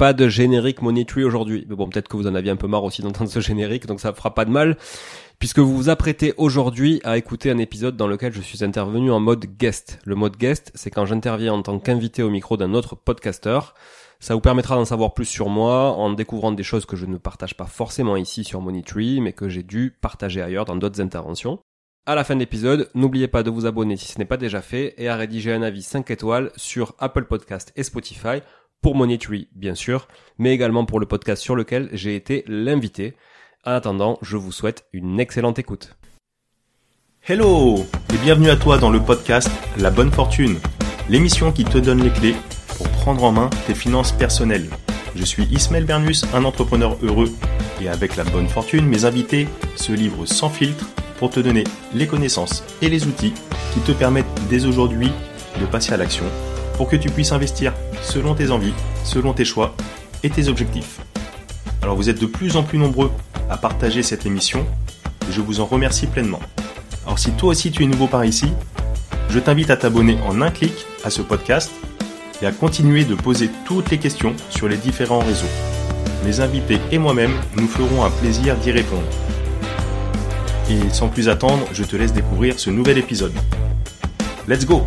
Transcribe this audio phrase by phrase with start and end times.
[0.00, 1.66] pas de générique Money aujourd'hui.
[1.68, 4.00] Mais bon, peut-être que vous en aviez un peu marre aussi d'entendre ce générique, donc
[4.00, 4.78] ça fera pas de mal.
[5.38, 9.20] Puisque vous vous apprêtez aujourd'hui à écouter un épisode dans lequel je suis intervenu en
[9.20, 9.98] mode guest.
[10.06, 13.74] Le mode guest, c'est quand j'interviens en tant qu'invité au micro d'un autre podcasteur.
[14.20, 17.18] Ça vous permettra d'en savoir plus sur moi en découvrant des choses que je ne
[17.18, 18.82] partage pas forcément ici sur Money
[19.20, 21.58] mais que j'ai dû partager ailleurs dans d'autres interventions.
[22.06, 24.62] À la fin de l'épisode, n'oubliez pas de vous abonner si ce n'est pas déjà
[24.62, 28.40] fait et à rédiger un avis 5 étoiles sur Apple Podcast et Spotify
[28.82, 30.08] pour Monetary, bien sûr,
[30.38, 33.14] mais également pour le podcast sur lequel j'ai été l'invité.
[33.64, 35.96] En attendant, je vous souhaite une excellente écoute.
[37.28, 40.58] Hello et bienvenue à toi dans le podcast La Bonne Fortune,
[41.10, 42.34] l'émission qui te donne les clés
[42.78, 44.70] pour prendre en main tes finances personnelles.
[45.14, 47.30] Je suis Ismaël Bernus, un entrepreneur heureux,
[47.82, 50.86] et avec la bonne fortune, mes invités se livrent sans filtre
[51.18, 53.34] pour te donner les connaissances et les outils
[53.74, 55.10] qui te permettent dès aujourd'hui
[55.60, 56.24] de passer à l'action
[56.80, 58.72] pour que tu puisses investir selon tes envies,
[59.04, 59.74] selon tes choix
[60.22, 60.98] et tes objectifs.
[61.82, 63.10] Alors vous êtes de plus en plus nombreux
[63.50, 64.64] à partager cette émission
[65.28, 66.40] et je vous en remercie pleinement.
[67.04, 68.46] Alors si toi aussi tu es nouveau par ici,
[69.28, 70.72] je t'invite à t'abonner en un clic
[71.04, 71.70] à ce podcast
[72.40, 75.52] et à continuer de poser toutes les questions sur les différents réseaux.
[76.24, 79.02] Mes invités et moi-même nous ferons un plaisir d'y répondre.
[80.70, 83.34] Et sans plus attendre, je te laisse découvrir ce nouvel épisode.
[84.48, 84.86] Let's go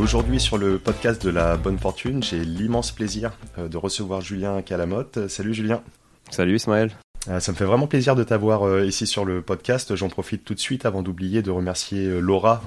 [0.00, 4.62] Aujourd'hui sur le podcast de la bonne fortune, j'ai l'immense plaisir euh, de recevoir Julien
[4.62, 5.28] Calamotte.
[5.28, 5.82] Salut Julien.
[6.30, 6.90] Salut Ismaël.
[7.28, 9.94] Euh, ça me fait vraiment plaisir de t'avoir euh, ici sur le podcast.
[9.96, 12.62] J'en profite tout de suite avant d'oublier de remercier Laura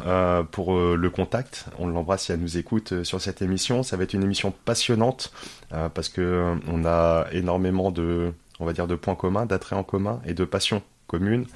[0.51, 1.65] pour le contact.
[1.79, 3.81] On l'embrasse si elle nous écoute sur cette émission.
[3.81, 5.33] Ça va être une émission passionnante
[5.71, 10.21] parce que on a énormément de, on va dire, de points communs, d'attraits en commun
[10.27, 11.47] et de passions communes.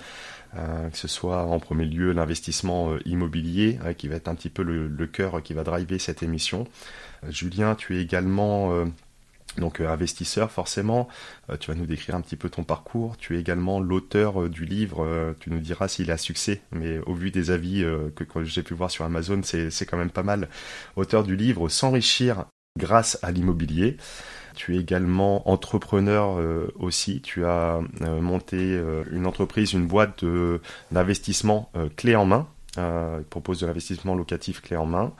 [0.56, 4.36] Euh, que ce soit en premier lieu l'investissement euh, immobilier, euh, qui va être un
[4.36, 6.68] petit peu le, cœur qui va driver cette émission.
[7.30, 8.86] Julien, tu es également
[9.58, 11.08] donc investisseur forcément,
[11.60, 13.18] tu vas nous décrire un petit peu ton parcours.
[13.18, 15.34] Tu es également l'auteur du livre.
[15.40, 17.84] tu nous diras s'il a succès, mais au vu des avis
[18.16, 20.50] que, que j'ai pu voir sur Amazon, c'est quand même pas mal.
[20.96, 22.46] Auteur du livre S'enrichir
[22.78, 23.98] grâce à l'immobilier.
[24.56, 27.22] Tu es également entrepreneur euh, aussi.
[27.22, 30.26] Tu as euh, monté euh, une entreprise, une boîte
[30.92, 32.48] d'investissement clé en main.
[32.78, 35.14] Il propose de l'investissement locatif clé en main.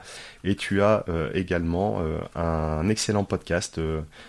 [0.44, 2.00] Et tu as également
[2.36, 3.80] un excellent podcast,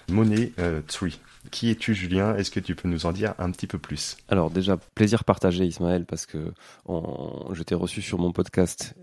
[0.09, 0.51] Money
[0.87, 1.19] Tree.
[1.51, 2.35] Qui es-tu, Julien?
[2.35, 4.17] Est-ce que tu peux nous en dire un petit peu plus?
[4.27, 6.53] Alors déjà, plaisir partagé, Ismaël, parce que
[6.87, 8.95] je t'ai reçu sur mon podcast,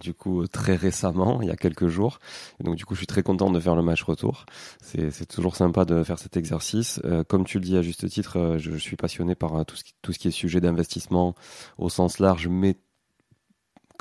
[0.00, 2.18] du coup, très récemment, il y a quelques jours.
[2.60, 4.46] Donc, du coup, je suis très content de faire le match retour.
[4.80, 7.00] C'est toujours sympa de faire cet exercice.
[7.28, 10.12] comme tu le dis à juste titre, je, suis passionné par tout ce, qui, tout
[10.12, 11.34] ce qui est sujet d'investissement
[11.78, 12.76] au sens large, mais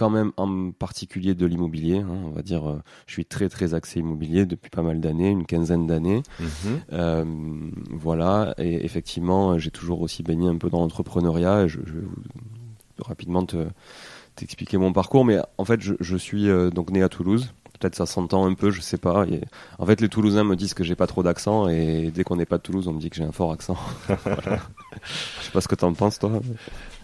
[0.02, 2.00] quand même en particulier de l'immobilier.
[2.00, 5.30] Hein, on va dire, euh, je suis très très axé immobilier depuis pas mal d'années,
[5.30, 6.24] une quinzaine d'années.
[6.40, 6.48] Mhm.
[6.92, 7.26] Euh,
[7.92, 11.68] voilà, et effectivement, j'ai toujours aussi baigné un peu dans l'entrepreneuriat.
[11.68, 12.08] Je, je, vais
[13.06, 13.68] rapidement te
[14.36, 17.54] t'expliquer mon parcours, mais en fait, je, je suis euh, donc né à Toulouse.
[17.80, 19.28] Peut-être ça s'entend un peu, je sais pas.
[19.78, 22.48] en fait, les Toulousains me disent que j'ai pas trop d'accent, et dès qu'on n'est
[22.48, 23.78] pas de Toulouse, on me dit que j'ai un fort accent.
[24.10, 26.42] Je sais pas ce que t'en penses, toi.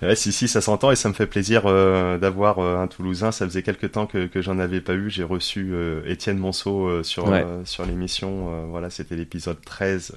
[0.03, 3.31] Ouais, si, si, ça s'entend et ça me fait plaisir euh, d'avoir euh, un Toulousain.
[3.31, 5.09] Ça faisait quelques temps que, que j'en avais pas eu.
[5.09, 7.25] J'ai reçu euh, Étienne Monceau sur,
[7.65, 8.67] sur l'émission.
[8.69, 10.13] voilà, c'était l'épisode 13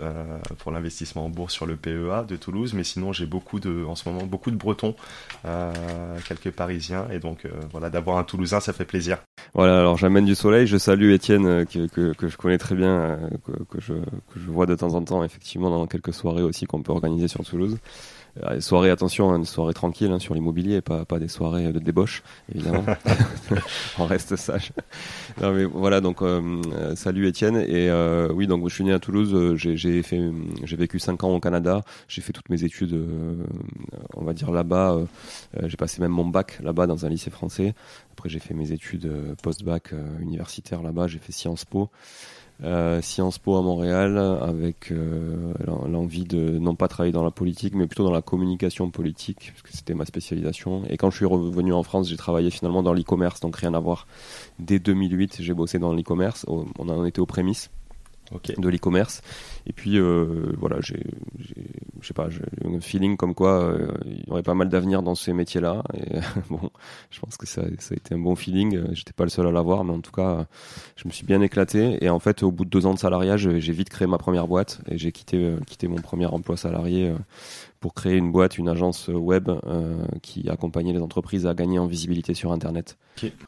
[0.58, 2.74] pour l'investissement en bourse sur le PEA de Toulouse.
[2.74, 4.94] Mais sinon, j'ai beaucoup de, en ce moment, beaucoup de Bretons,
[6.28, 7.06] quelques Parisiens.
[7.10, 9.18] Et donc, voilà, d'avoir un Toulousain, ça fait plaisir.
[9.54, 10.66] Voilà, alors j'amène du soleil.
[10.66, 13.18] Je salue Étienne, que, que, que, je connais très bien,
[13.70, 16.82] que, je, que je vois de temps en temps, effectivement, dans quelques soirées aussi qu'on
[16.82, 17.78] peut organiser sur Toulouse.
[18.42, 21.72] Euh, les soirées, attention, hein, des soirées tranquilles hein, sur l'immobilier, pas, pas des soirées
[21.72, 22.22] de débauche,
[22.54, 22.84] évidemment.
[23.98, 24.72] On reste sage.
[25.40, 27.56] Non, mais voilà, donc euh, euh, salut Étienne.
[27.56, 27.90] Et
[28.32, 29.56] oui, donc je suis né à Toulouse.
[29.56, 30.20] J'ai fait,
[30.64, 31.82] j'ai vécu 5 ans au Canada.
[32.08, 32.98] J'ai fait toutes mes études,
[34.14, 34.98] on va dire là-bas.
[35.64, 37.74] j'ai passé même mon bac là-bas dans un lycée français.
[38.12, 39.10] Après, j'ai fait mes études
[39.42, 41.06] post-bac universitaires là-bas.
[41.06, 41.90] J'ai fait Sciences Po.
[42.62, 45.54] Euh, Sciences Po à Montréal avec euh,
[45.86, 49.62] l'envie de non pas travailler dans la politique mais plutôt dans la communication politique parce
[49.62, 50.82] que c'était ma spécialisation.
[50.88, 53.80] Et quand je suis revenu en France j'ai travaillé finalement dans l'e-commerce donc rien à
[53.80, 54.06] voir.
[54.58, 56.44] Dès 2008 j'ai bossé dans l'e-commerce.
[56.48, 57.70] On en était aux prémices
[58.58, 59.22] de l'e-commerce.
[59.66, 61.02] Et puis euh, voilà, j'ai,
[62.00, 65.02] je sais pas, j'ai un feeling comme quoi euh, il y aurait pas mal d'avenir
[65.02, 65.82] dans ces métiers-là.
[65.94, 66.18] Et
[66.50, 66.70] bon,
[67.10, 68.92] je pense que ça, ça, a été un bon feeling.
[68.92, 70.46] J'étais pas le seul à l'avoir, mais en tout cas,
[70.96, 72.02] je me suis bien éclaté.
[72.04, 74.46] Et en fait, au bout de deux ans de salariat, j'ai vite créé ma première
[74.46, 77.12] boîte et j'ai quitté, euh, quitté mon premier emploi salarié
[77.80, 79.50] pour créer une boîte, une agence web
[80.22, 82.98] qui accompagnait les entreprises à gagner en visibilité sur Internet,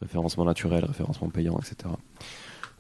[0.01, 1.91] référencement naturel, référencement payant, etc.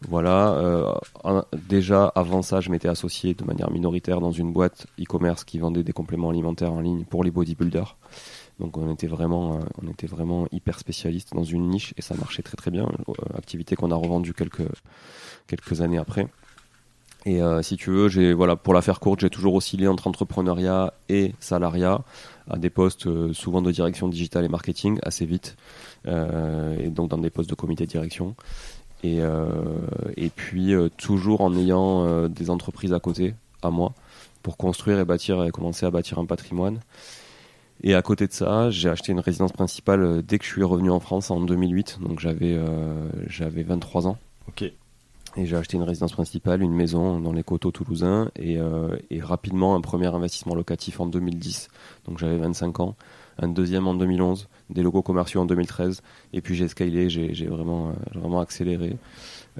[0.08, 0.54] Voilà.
[0.54, 5.58] Euh, déjà, avant ça, je m'étais associé de manière minoritaire dans une boîte e-commerce qui
[5.58, 7.96] vendait des compléments alimentaires en ligne pour les bodybuilders.
[8.60, 12.14] Donc on était vraiment, euh, on était vraiment hyper spécialiste dans une niche et ça
[12.14, 12.86] marchait très très bien.
[13.08, 14.68] Euh, activité qu'on a revendue quelques
[15.46, 16.28] quelques années après.
[17.24, 20.92] Et si tu veux, j'ai voilà pour la faire courte, j'ai toujours oscillé entre entrepreneuriat
[21.08, 22.02] et salariat
[22.50, 25.56] à des postes souvent de direction digitale et marketing assez vite,
[26.04, 28.34] et donc dans des postes de comité de direction.
[29.02, 29.46] Et, euh,
[30.16, 33.92] et puis euh, toujours en ayant euh, des entreprises à côté, à moi,
[34.42, 36.78] pour construire et bâtir et commencer à bâtir un patrimoine.
[37.82, 40.90] Et à côté de ça, j'ai acheté une résidence principale dès que je suis revenu
[40.90, 42.56] en France en 2008, donc j'avais
[43.26, 44.18] j'avais 23 ans.
[44.46, 44.62] Ok.
[44.62, 48.58] Et j'ai acheté une résidence principale, une maison dans les coteaux toulousains et,
[49.10, 51.70] et rapidement un premier investissement locatif en 2010.
[52.06, 52.94] Donc j'avais 25 ans
[53.38, 56.02] un deuxième en 2011, des logos commerciaux en 2013,
[56.32, 58.96] et puis j'ai scalé, j'ai vraiment, euh, vraiment accéléré,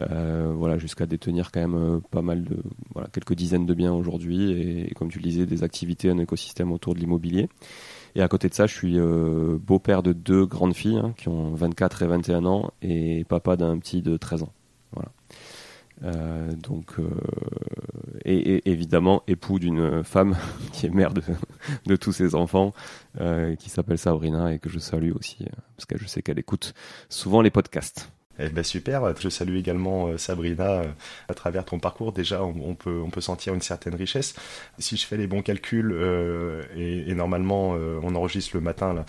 [0.00, 2.56] euh, voilà, jusqu'à détenir quand même euh, pas mal de,
[2.92, 6.72] voilà, quelques dizaines de biens aujourd'hui, et, comme tu le disais, des activités, un écosystème
[6.72, 7.48] autour de l'immobilier.
[8.14, 8.98] Et à côté de ça, je suis
[9.58, 13.78] beau-père de deux grandes filles hein, qui ont 24 et 21 ans, et papa d'un
[13.78, 14.52] petit de 13 ans.
[14.92, 15.10] Voilà.
[16.04, 17.08] Euh, donc, euh,
[18.24, 20.36] et, évidemment époux d'une femme
[20.72, 22.72] qui est mère de, tous ses enfants,
[23.20, 26.74] euh, qui s'appelle Sabrina et que je salue aussi parce que je sais qu'elle écoute
[27.08, 28.10] souvent les podcasts.
[28.38, 30.82] Eh ben super, je salue également Sabrina
[31.28, 32.12] à travers ton parcours.
[32.12, 34.34] Déjà, on, peut, sentir une certaine richesse.
[34.78, 35.94] Si je fais les bons calculs,
[36.74, 39.04] et, normalement on enregistre le matin,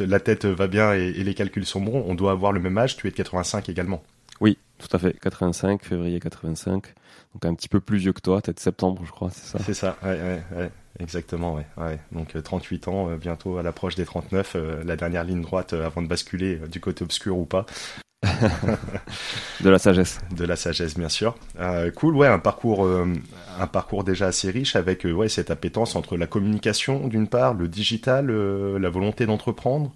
[0.00, 2.96] la tête va bien et les calculs sont bons, on doit avoir le même âge.
[2.96, 4.02] Tu es de 85 également.
[4.82, 5.16] Tout à fait.
[5.20, 6.94] 85, février 85.
[7.34, 9.64] Donc un petit peu plus vieux que toi, peut-être septembre, je crois, c'est ça?
[9.64, 10.70] C'est ça, ouais, ouais, ouais,
[11.00, 11.66] exactement, ouais.
[11.78, 11.98] ouais.
[12.10, 15.72] Donc 38 euh, ans, euh, bientôt à l'approche des 39, euh, la dernière ligne droite
[15.72, 17.64] avant de basculer du côté obscur ou pas.
[19.60, 20.20] de la sagesse.
[20.30, 21.36] De la sagesse, bien sûr.
[21.96, 26.26] cool, ouais, un parcours, un parcours déjà assez riche avec ouais, cette appétence entre la
[26.26, 29.92] communication d'une part, le digital, la volonté d'entreprendre,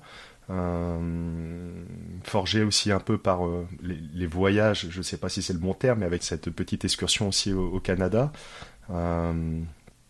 [2.26, 5.58] forgé aussi un peu par euh, les, voyages, je ne sais pas si c'est le
[5.58, 8.32] bon terme, mais avec cette petite excursion aussi au, Canada.
[8.90, 9.60] Euh,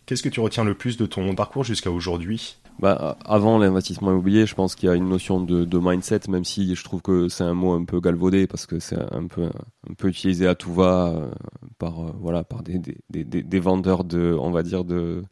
[0.05, 2.57] qu'est-ce que tu retiens le plus de ton parcours jusqu'à aujourd'hui?
[2.79, 6.75] Bah, avant l'investissement immobilier, je pense qu'il y a une notion de, mindset, même si
[6.75, 9.49] je trouve que c'est un mot un peu galvaudé parce que c'est un peu
[10.03, 11.31] utilisé à tout va euh,
[11.79, 12.79] par euh, voilà par des,
[13.09, 15.23] des, vendeurs de on va dire de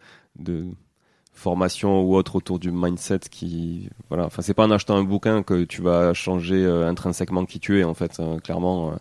[1.35, 4.25] formation ou autre autour du mindset qui voilà.
[4.25, 7.79] Enfin c'est pas en achetant un bouquin que tu vas changer euh, intrinsèquement qui tu
[7.79, 8.93] es en fait hein, clairement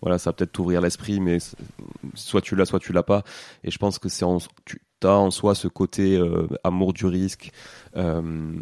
[0.00, 1.38] voilà ça va peut-être t'ouvrir l'esprit mais
[2.14, 3.24] soit tu l'as soit tu l'as pas.
[3.64, 4.24] Et je pense que c'est
[4.60, 6.22] tu as en soi ce côté
[6.62, 7.52] amour du risque
[7.96, 8.54] euh,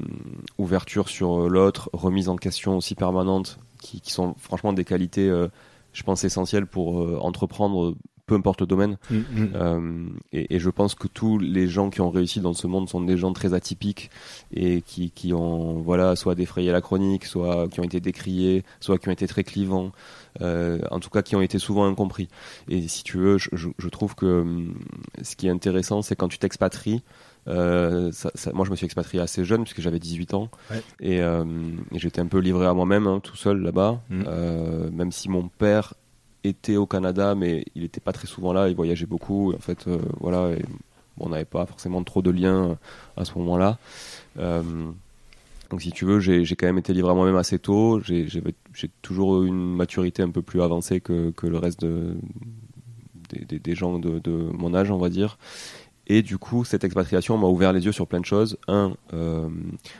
[0.56, 5.49] ouverture sur l'autre, remise en question aussi permanente, qui, qui sont franchement des qualités, euh,
[5.92, 7.94] je pense, essentielles pour euh, entreprendre
[8.28, 8.99] peu importe le domaine.
[9.11, 9.50] Mm, mm.
[9.54, 12.88] Euh, et, et, je pense que tous les gens qui ont réussi dans ce monde
[12.88, 14.11] sont des gens très atypiques
[14.54, 18.99] et qui, qui ont voilà soit défrayé la chronique, soit qui ont été décriés, soit
[18.99, 19.92] qui ont été très clivants,
[20.42, 22.28] euh, en tout cas qui ont été souvent incompris.
[22.68, 24.75] Et si tu veux, je, je, je trouve que hum,
[25.23, 27.02] ce qui est intéressant, c'est quand tu t'expatries,
[27.49, 30.82] euh, ça, ça, moi, je me suis expatrié assez jeune puisque j'avais 18 ans ouais.
[31.00, 31.44] et, euh,
[31.92, 34.00] et j'étais un peu livré à moi-même, hein, tout seul là-bas.
[34.11, 34.23] Mmh.
[34.26, 35.94] Euh, même si mon père
[36.45, 38.68] était au Canada, mais il n'était pas très souvent là.
[38.68, 39.52] Il voyageait beaucoup.
[39.54, 40.50] En fait, euh, voilà,
[41.18, 42.78] on n'avait pas forcément trop de liens
[43.16, 43.78] à ce moment-là.
[44.38, 44.62] Euh,
[45.71, 48.00] donc, si tu veux, j'ai quand même été livré à moi-même assez tôt.
[48.00, 48.28] J'ai
[49.02, 52.16] toujours une maturité un peu plus avancée que, le reste de,
[53.30, 55.38] des, des, des gens de, de, mon âge, on va dire.
[56.09, 58.57] Et du coup, cette expatriation m'a ouvert les yeux sur plein de choses.
[58.67, 59.49] Un, euh,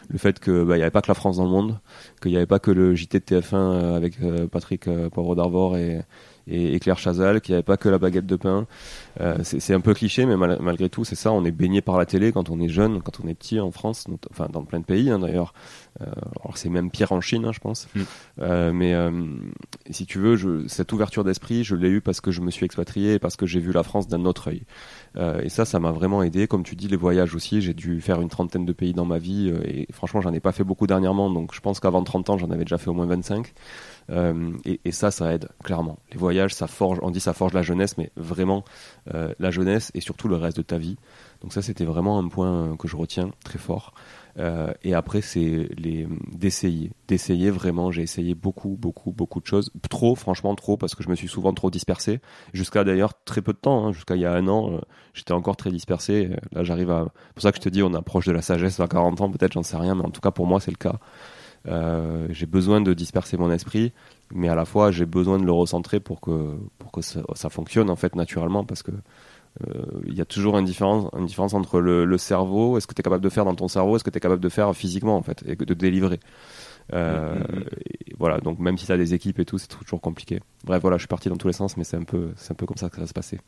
[0.09, 1.79] le fait qu'il bah, n'y avait pas que la France dans le monde,
[2.23, 5.37] qu'il n'y avait pas que le JT de TF1 euh, avec euh, Patrick euh, Poivre
[5.37, 6.01] d'Arvor et,
[6.49, 8.67] et, et, Claire Chazal, qu'il n'y avait pas que la baguette de pain.
[9.21, 11.33] Euh, c'est un peu cliché, mais mal, malgré tout, c'est ça.
[11.33, 13.71] On est baigné par la télé quand on est jeune, quand on est petit en
[13.71, 15.53] France, enfin dans plein de pays hein, d'ailleurs.
[16.01, 16.07] Euh,
[16.43, 17.89] alors c'est même pire en Chine, hein, je pense.
[17.95, 18.01] Mm.
[18.41, 19.11] Euh, mais euh,
[19.91, 22.65] si tu veux, je, cette ouverture d'esprit, je l'ai eu parce que je me suis
[22.65, 24.63] expatrié et parce que j'ai vu la France d'un autre œil.
[25.17, 26.47] Euh, et ça, ça m'a vraiment aidé.
[26.47, 27.61] Comme tu dis, les voyages aussi.
[27.61, 30.41] J'ai dû faire une trentaine de pays dans ma vie euh, et franchement, j'en ai
[30.41, 31.31] pas fait beaucoup dernièrement.
[31.31, 33.53] Donc je pense qu'avant 30 ans, j'en avais déjà fait au moins 25.
[34.11, 35.99] Euh, et, et, ça, ça aide clairement.
[36.13, 36.99] Les voyages, ça forge.
[37.03, 38.65] On dit ça forge la jeunesse, mais vraiment
[39.15, 40.97] euh, la jeunesse et surtout le reste de ta vie.
[41.43, 43.95] Donc ça, c'était vraiment un point que je retiens très fort.
[44.39, 47.91] Euh, et après, c'est les d'essayer, d'essayer vraiment.
[47.91, 49.71] J'ai essayé beaucoup, beaucoup, beaucoup de choses.
[49.91, 52.21] Trop, franchement, trop, parce que je me suis souvent trop dispersé.
[52.53, 54.79] Jusqu'à d'ailleurs très peu de temps, hein, jusqu'à il y a un an, euh,
[55.15, 56.31] j'étais encore très dispersé.
[56.53, 57.07] Là, j'arrive à.
[57.29, 59.31] C'est pour ça que je te dis, on approche de la sagesse à 40 ans,
[59.31, 60.99] peut-être, j'en sais rien, mais en tout cas, pour moi, c'est le cas.
[61.69, 63.93] Euh, j'ai besoin de disperser mon esprit,
[64.33, 67.51] mais à la fois, j'ai besoin de le recentrer pour que pour que ça, ça
[67.51, 68.93] fonctionne en fait naturellement, parce que
[69.61, 72.95] il euh, y a toujours une différence, une différence entre le, le cerveau, est-ce que
[72.95, 74.75] tu es capable de faire dans ton cerveau, est-ce que tu es capable de faire
[74.75, 76.21] physiquement en fait, et de délivrer.
[76.95, 78.15] Euh, mm-hmm.
[78.19, 80.41] voilà, donc même si tu as des équipes et tout, c'est toujours compliqué.
[80.65, 82.55] Bref, voilà, je suis parti dans tous les sens, mais c'est un peu, c'est un
[82.55, 83.41] peu comme ça que ça va se passer.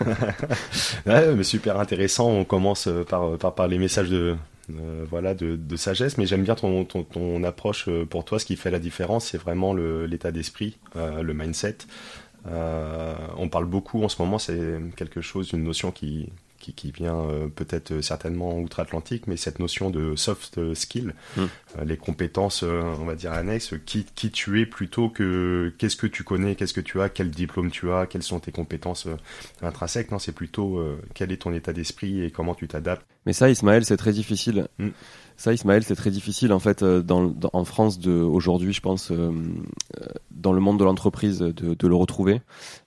[1.06, 2.28] ouais, mais super intéressant.
[2.28, 4.36] On commence par, par, par les messages de,
[4.70, 8.38] euh, voilà, de, de, sagesse, mais j'aime bien ton, ton, ton, approche pour toi.
[8.38, 11.78] Ce qui fait la différence, c'est vraiment l'état d'esprit, euh, le mindset.
[12.46, 16.28] Euh, on parle beaucoup en ce moment, c'est quelque chose, une notion qui,
[16.62, 21.40] qui, qui vient euh, peut-être certainement outre-Atlantique, mais cette notion de soft skill, mm.
[21.40, 25.96] euh, les compétences, euh, on va dire annexes, qui, qui tu es plutôt que qu'est-ce
[25.96, 29.06] que tu connais, qu'est-ce que tu as, quel diplôme tu as, quelles sont tes compétences
[29.06, 29.16] euh,
[29.62, 30.10] intrinsèques.
[30.10, 33.04] Non, c'est plutôt euh, quel est ton état d'esprit et comment tu t'adaptes.
[33.26, 34.68] Mais ça, Ismaël, c'est très difficile.
[34.78, 34.88] Mm.
[35.42, 38.80] Ça, Ismaël, c'est très difficile en fait euh, dans, dans, en France de aujourd'hui, je
[38.80, 39.32] pense, euh,
[40.30, 42.42] dans le monde de l'entreprise, de, de, le retrouver.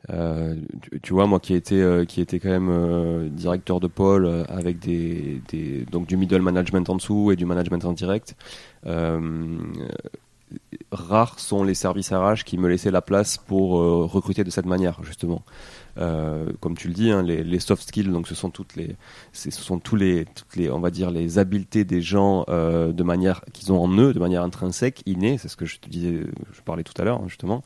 [0.10, 3.88] Euh, tu, tu, vois, moi qui étais euh, qui était quand même euh, directeur de
[3.88, 7.92] pôle euh, avec des, des, donc du middle management en dessous et du management en
[7.92, 8.38] direct.
[10.94, 13.72] rares sont les services RH qui me laissaient la place pour
[14.10, 15.44] recruter de cette manière, justement.
[15.98, 18.96] Euh, comme tu le dis, hein, les, les, soft skills, donc ce sont toutes les,
[19.32, 23.04] ce sont tous les, toutes les, on va dire les habiletés des gens euh, de
[23.04, 25.38] manière qu'ils ont en eux, de manière intrinsèque, innée.
[25.38, 26.22] C'est ce que je te disais,
[26.52, 27.64] je parlais tout à l'heure hein, justement.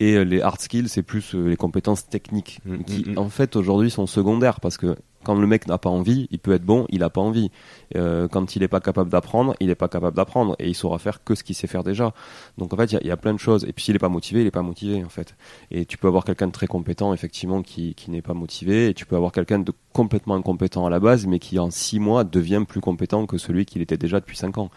[0.00, 3.18] Et euh, les hard skills, c'est plus euh, les compétences techniques mmh, qui, mmh.
[3.18, 6.52] en fait, aujourd'hui sont secondaires parce que quand le mec n'a pas envie, il peut
[6.52, 7.50] être bon, il n'a pas envie.
[7.96, 10.98] Euh, quand il n'est pas capable d'apprendre, il n'est pas capable d'apprendre et il saura
[10.98, 12.12] faire que ce qu'il sait faire déjà.
[12.58, 13.64] Donc en fait, il y, a plein de choses.
[13.64, 15.34] Et puis s'il n'est pas motivé, il n'est pas motivé en fait.
[15.70, 18.94] Et tu peux avoir quelqu'un de très compétent effectivement qui, qui n'est pas motivé, et
[18.94, 22.24] tu peux avoir quelqu'un de complètement incompétent à la base, mais qui en six mois
[22.24, 24.70] devient plus compétent que celui qu'il était déjà depuis cinq ans.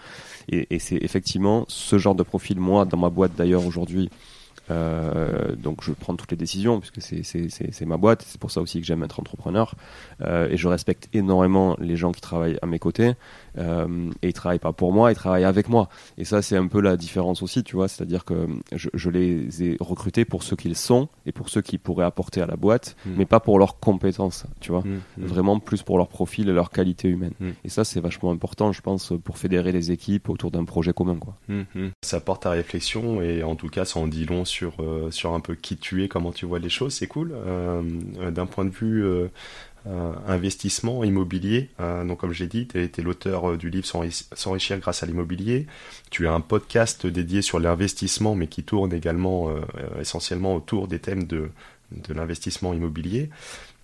[0.50, 2.60] Et, et c'est effectivement ce genre de profil.
[2.60, 4.10] Moi, dans ma boîte d'ailleurs aujourd'hui,
[4.70, 8.80] Euh, donc je prends toutes les décisions puisque c'est ma boîte, c'est pour ça aussi
[8.80, 9.76] que j'aime être entrepreneur.
[10.22, 13.14] Euh, et je respecte énormément les gens qui travaillent à mes côtés.
[13.58, 15.90] Euh, et ils travaillent pas pour moi, ils travaillent avec moi.
[16.18, 17.88] Et ça c'est un peu la différence aussi, tu vois.
[17.88, 21.80] C'est-à-dire que je, je, les ai recrutés pour ce qu'ils sont et pour ceux qu'ils
[21.80, 23.12] pourraient apporter à la boîte, hmm.
[23.18, 24.82] mais pas pour leurs compétences, tu vois.
[24.82, 25.26] Hmm, hmm.
[25.26, 27.34] Vraiment plus pour leur profil et leur qualité humaine.
[27.64, 31.18] Et ça c'est vachement important, je pense, pour fédérer les équipes autour d'un projet commun,
[31.18, 31.36] quoi.
[32.02, 35.34] Ça porte à réflexion et en tout cas ça en dit long sur euh, sur
[35.34, 37.32] un peu qui tu es, comment tu vois les choses, c'est cool.
[37.34, 37.82] Euh,
[38.20, 39.06] euh, d'un point de vue
[40.28, 45.68] investissement immobilier, donc comme j'ai dit, tu es, l'auteur du livre S'enrichir grâce à l'immobilier.
[46.10, 49.50] Tu as un podcast dédié sur l'investissement, mais qui tourne également
[50.00, 51.50] essentiellement autour des thèmes de,
[51.92, 53.30] de l'investissement immobilier.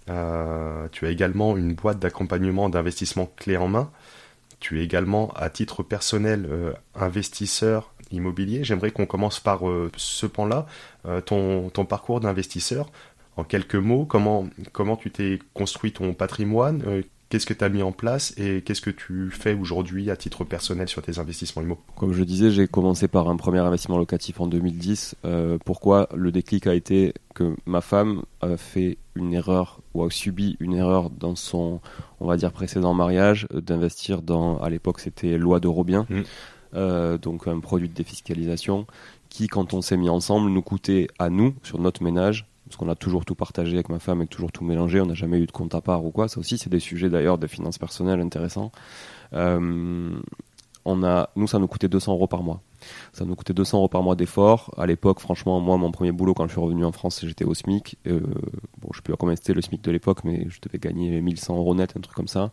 [0.08, 3.92] tu as également une boîte d'accompagnement d'investissement clé en main.
[4.60, 6.50] Tu es également, à titre personnel,
[6.96, 8.64] investisseur immobilier.
[8.64, 10.66] J'aimerais qu'on commence par euh, ce pan-là,
[11.06, 12.90] euh, ton, ton, parcours d'investisseur.
[13.36, 17.70] En quelques mots, comment, comment tu t'es construit ton patrimoine euh, Qu'est-ce que tu as
[17.70, 21.64] mis en place et qu'est-ce que tu fais aujourd'hui à titre personnel sur tes investissements
[21.64, 25.16] immobiliers Comme je disais, j'ai commencé par un premier investissement locatif en 2010.
[25.66, 30.58] pourquoi le déclic a été que ma femme a fait une erreur ou a subi
[30.60, 31.82] une erreur dans son,
[32.20, 36.06] on va dire, précédent mariage d'investir dans, à l'époque c'était loi d'Eurobien.
[36.10, 36.22] Mmh.
[36.76, 38.88] Euh, donc un produit de défiscalisation
[39.30, 42.90] qui, quand on s'est mis ensemble, nous coûtait à nous, sur notre ménage, parce qu'on
[42.92, 45.46] a toujours tout partagé avec ma femme et toujours tout mélangé, on n'a jamais eu
[45.46, 46.28] de compte à part ou quoi.
[46.28, 48.72] Ça aussi, c'est des sujets d'ailleurs de finances personnelles intéressants.
[49.34, 50.20] Euh,
[50.84, 52.62] on a, nous, ça nous coûtait 200 euros par mois.
[53.12, 54.74] Ça nous coûtait 200 euros par mois d'effort.
[54.78, 57.54] À l'époque, franchement, moi, mon premier boulot quand je suis revenu en France, j'étais au
[57.54, 57.98] SMIC.
[58.08, 58.20] Euh,
[58.82, 61.58] bon, je sais plus combien c'était le SMIC de l'époque, mais je devais gagner 1100
[61.58, 62.52] euros net, un truc comme ça.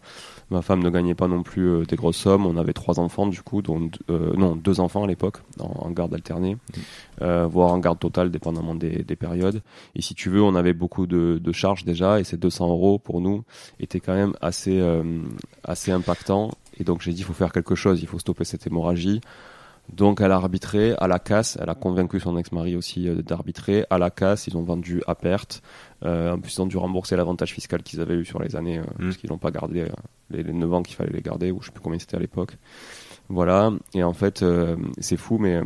[0.51, 2.47] Ma femme ne gagnait pas non plus euh, des grosses sommes.
[2.47, 6.15] On avait trois enfants, du coup, dont, euh, non, deux enfants à l'époque, en, garde
[6.15, 6.57] alternée,
[7.21, 7.45] mmh.
[7.45, 9.63] voire en garde totale, dépendamment des, périodes.
[9.95, 13.21] Et si tu veux, on avait beaucoup de, charges déjà, et ces 200 euros pour
[13.21, 13.45] nous
[13.81, 14.81] étaient quand même assez,
[15.65, 16.51] assez impactants.
[16.79, 19.21] Et donc j'ai dit, il faut faire quelque chose, il faut stopper cette hémorragie.
[19.93, 23.87] Donc elle a arbitré à la casse, elle a convaincu son ex-mari aussi euh, d'arbitrer
[23.91, 25.63] à la casse, ils ont vendu à perte.
[26.05, 28.79] Euh, en plus ils ont dû rembourser l'avantage fiscal qu'ils avaient eu sur les années,
[28.79, 29.05] euh, mm.
[29.05, 29.87] parce qu'ils n'ont pas gardé
[30.31, 32.21] les, les, 9 ans qu'il fallait les garder, ou je sais plus combien c'était à
[32.21, 32.57] l'époque.
[33.29, 34.45] Voilà, et en fait
[34.99, 35.61] c'est fou, mais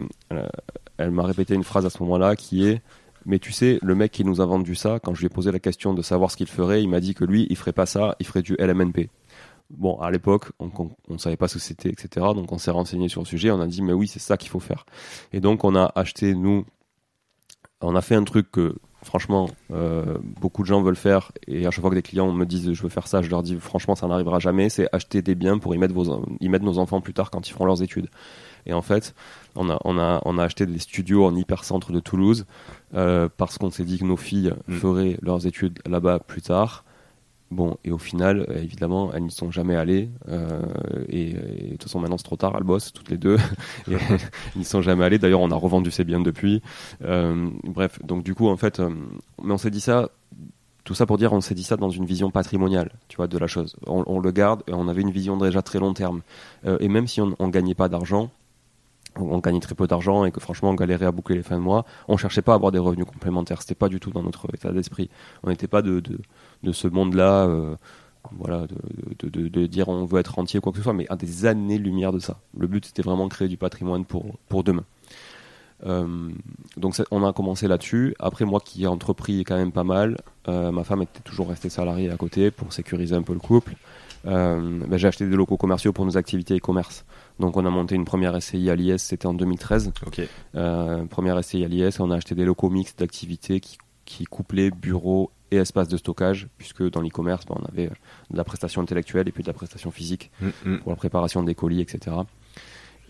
[0.98, 2.82] elle m'a répété une phrase à ce moment-là qui est
[3.26, 5.50] mais tu sais, le mec qui nous a vendu ça, quand je lui ai posé
[5.50, 7.86] la question de savoir ce qu'il ferait, il m'a dit que lui, il ferait pas
[7.86, 9.08] ça, il ferait du LMNP.
[9.76, 10.70] Bon, à l'époque, on
[11.08, 12.26] ne savait pas ce que c'était, etc.
[12.34, 14.50] Donc on s'est renseigné sur le sujet, on a dit, mais oui, c'est ça qu'il
[14.50, 14.86] faut faire.
[15.32, 16.64] Et donc on a acheté, nous,
[17.80, 21.32] on a fait un truc que, franchement, euh, beaucoup de gens veulent faire.
[21.46, 23.42] Et à chaque fois que des clients me disent, je veux faire ça, je leur
[23.42, 24.68] dis, franchement, ça n'arrivera jamais.
[24.68, 27.48] C'est acheter des biens pour y mettre, vos, y mettre nos enfants plus tard quand
[27.48, 28.08] ils feront leurs études.
[28.66, 29.14] Et en fait,
[29.54, 32.46] on a, on a, on a acheté des studios en hypercentre de Toulouse
[32.94, 34.74] euh, parce qu'on s'est dit que nos filles mm.
[34.74, 36.83] feraient leurs études là-bas plus tard.
[37.54, 40.10] Bon, et au final, euh, évidemment, elles n'y sont jamais allées.
[40.28, 40.60] Euh,
[41.08, 43.36] et, de toute façon, maintenant, c'est trop tard, elles bossent toutes les deux.
[43.88, 44.18] et elles
[44.56, 45.20] n'y sont jamais allées.
[45.20, 46.62] D'ailleurs, on a revendu ces biens depuis.
[47.04, 50.10] Euh, bref, donc du coup, en fait, mais on s'est dit ça,
[50.82, 53.38] tout ça pour dire, on s'est dit ça dans une vision patrimoniale, tu vois, de
[53.38, 53.76] la chose.
[53.86, 56.22] On, le garde, et on avait une vision déjà très long terme.
[56.80, 58.30] et même si on ne gagnait pas d'argent,
[59.16, 61.62] on gagnait très peu d'argent et que franchement on galérait à boucler les fins de
[61.62, 63.62] mois, on cherchait pas à avoir des revenus complémentaires.
[63.62, 65.10] C'était pas du tout dans notre état d'esprit.
[65.42, 66.18] On n'était pas de, de,
[66.62, 67.74] de, ce monde-là, euh,
[68.32, 71.06] voilà, de, de, de, dire on veut être rentier ou quoi que ce soit, mais
[71.08, 72.38] à des années-lumière de ça.
[72.56, 74.84] Le but c'était vraiment de créer du patrimoine pour, pour demain.
[75.86, 76.30] Euh,
[76.76, 78.14] donc on a commencé là-dessus.
[78.18, 81.68] Après moi qui ai entrepris quand même pas mal, euh, ma femme était toujours restée
[81.68, 83.74] salariée à côté pour sécuriser un peu le couple.
[84.26, 87.04] Euh, ben, j'ai acheté des locaux commerciaux pour nos activités e-commerce.
[87.38, 89.92] Donc on a monté une première SCI à l'IS, c'était en 2013.
[90.06, 90.28] Okay.
[91.10, 95.30] Première SCI à l'IS, on a acheté des locaux mixtes d'activités qui, qui couplaient bureaux
[95.50, 99.32] et espaces de stockage, puisque dans l'e-commerce, ben, on avait de la prestation intellectuelle et
[99.32, 100.78] puis de la prestation physique mm, mm.
[100.80, 102.16] pour la préparation des colis, etc.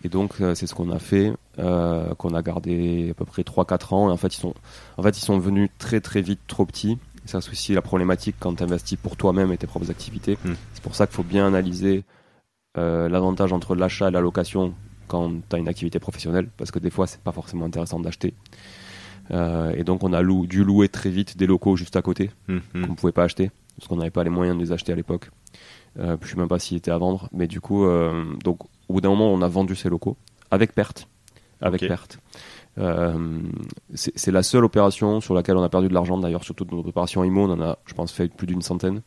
[0.04, 3.42] Et donc euh, c'est ce qu'on a fait, euh, qu'on a gardé à peu près
[3.42, 4.08] 3-4 ans.
[4.10, 4.54] Et en fait ils sont,
[4.98, 6.98] en fait ils sont venus très très vite trop petits.
[7.24, 10.36] C'est aussi la problématique quand tu investis pour toi-même et tes propres activités.
[10.44, 10.52] Mm.
[10.74, 12.04] C'est pour ça qu'il faut bien analyser
[12.76, 14.74] euh, l'avantage entre l'achat et la location
[15.06, 18.34] quand tu as une activité professionnelle, parce que des fois, c'est pas forcément intéressant d'acheter.
[19.30, 22.58] Euh, et donc, on a dû louer très vite des locaux juste à côté, mmh,
[22.72, 24.96] qu'on ne pouvait pas acheter, parce qu'on n'avait pas les moyens de les acheter à
[24.96, 25.30] l'époque.
[25.98, 28.64] Euh, je ne sais même pas s'ils étaient à vendre, mais du coup, euh, donc,
[28.88, 30.16] au bout d'un moment, on a vendu ces locaux,
[30.50, 31.08] avec perte.
[31.60, 32.18] Avec perte.
[33.94, 36.80] c'est la seule opération sur laquelle on a perdu de l'argent, d'ailleurs, sur toutes nos
[36.80, 39.02] opérations IMO, on en a, je pense, fait plus d'une centaine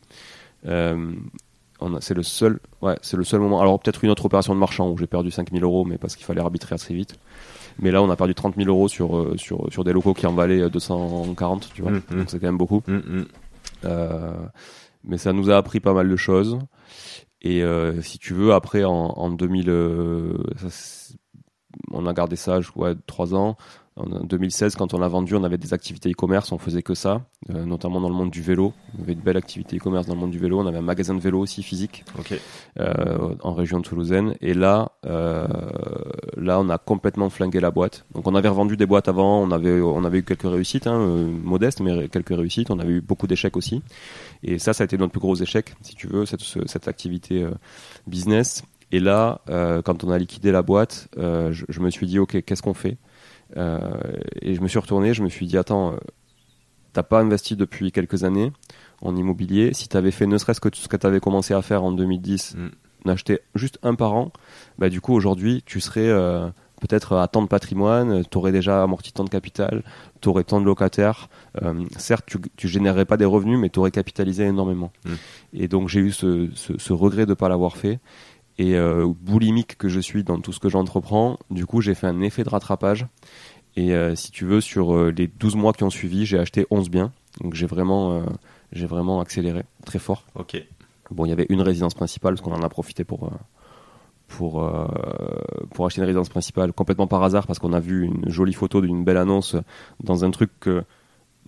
[2.00, 3.60] c'est le seul, ouais, c'est le seul moment.
[3.60, 6.26] Alors peut-être une autre opération de marchand où j'ai perdu 5000 euros, mais parce qu'il
[6.26, 7.18] fallait arbitrer assez vite.
[7.80, 10.26] Mais là, on a perdu 30 000 euros sur, euh, sur, sur des locaux qui
[10.26, 11.92] en valaient 240, tu vois.
[11.92, 12.16] Mm, mm.
[12.16, 12.82] Donc c'est quand même beaucoup.
[12.86, 13.22] Mm.
[13.84, 14.32] Euh,
[15.04, 16.58] mais ça nous a appris pas mal de choses.
[17.40, 21.14] Et euh, si tu veux, après, en, en 2000, euh, ça,
[21.92, 23.56] on a gardé ça, je crois, trois ans.
[23.98, 27.22] En 2016, quand on a vendu, on avait des activités e-commerce, on faisait que ça,
[27.50, 28.72] euh, notamment dans le monde du vélo.
[28.96, 30.60] On avait une belle activité e-commerce dans le monde du vélo.
[30.60, 32.04] On avait un magasin de vélo aussi physique
[32.78, 34.34] euh, en région toulousaine.
[34.40, 35.48] Et là, euh,
[36.36, 38.04] là, on a complètement flingué la boîte.
[38.14, 39.42] Donc, on avait revendu des boîtes avant.
[39.42, 40.98] On avait, on avait eu quelques réussites, hein,
[41.42, 42.70] modestes, mais quelques réussites.
[42.70, 43.82] On avait eu beaucoup d'échecs aussi.
[44.44, 46.86] Et ça, ça a été notre plus gros échec, si tu veux, cette, ce- cette
[46.86, 47.44] activité
[48.06, 48.62] business.
[48.92, 49.40] Et là,
[49.84, 52.96] quand on a liquidé la boîte, je, je me suis dit, ok, qu'est-ce qu'on fait?
[53.56, 55.14] Et je me suis retourné.
[55.14, 55.96] Je me suis dit, attends, euh,
[56.92, 58.52] t'as pas investi depuis quelques années
[59.00, 59.72] en immobilier.
[59.74, 61.92] Si tu avais fait ne serait-ce que ce que tu avais commencé à faire en
[61.92, 62.68] 2010, Mm.
[63.04, 64.32] d'acheter juste un par an,
[64.78, 66.48] bah, du coup, aujourd'hui, tu serais euh,
[66.80, 69.82] peut-être à tant de patrimoine, tu aurais déjà amorti tant de capital,
[70.20, 71.28] tu aurais tant de locataires.
[71.62, 74.92] Euh, certes, tu, tu générerais pas des revenus, mais tu aurais capitalisé énormément.
[75.04, 75.12] Mm.
[75.54, 78.00] Et donc, j'ai eu ce, ce, ce regret de ne pas l'avoir fait.
[78.58, 82.06] Et euh, boulimique que je suis dans tout ce que j'entreprends, du coup, j'ai fait
[82.06, 83.06] un effet de rattrapage.
[83.76, 86.66] Et euh, si tu veux, sur euh, les 12 mois qui ont suivi, j'ai acheté
[86.70, 87.12] 11 biens.
[87.40, 88.24] Donc, j'ai vraiment,
[88.72, 90.24] j'ai vraiment accéléré très fort.
[90.34, 90.60] Ok.
[91.12, 93.30] Bon, il y avait une résidence principale, parce qu'on en a profité pour,
[94.28, 94.86] pour, euh,
[95.72, 98.80] pour acheter une résidence principale complètement par hasard, parce qu'on a vu une jolie photo
[98.80, 99.56] d'une belle annonce
[100.04, 100.84] dans un truc que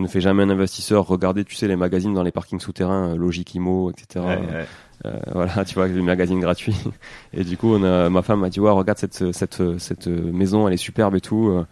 [0.01, 1.07] ne fait jamais un investisseur.
[1.07, 4.25] Regardez, tu sais, les magazines dans les parkings souterrains, euh, Logic Imo, etc.
[4.25, 4.67] Ouais, ouais.
[5.07, 6.77] Euh, voilà, tu vois, les magazines gratuits.
[7.33, 10.69] Et du coup, on a, ma femme m'a dit, ouais, regarde cette, cette, cette maison,
[10.69, 11.65] elle est superbe et tout.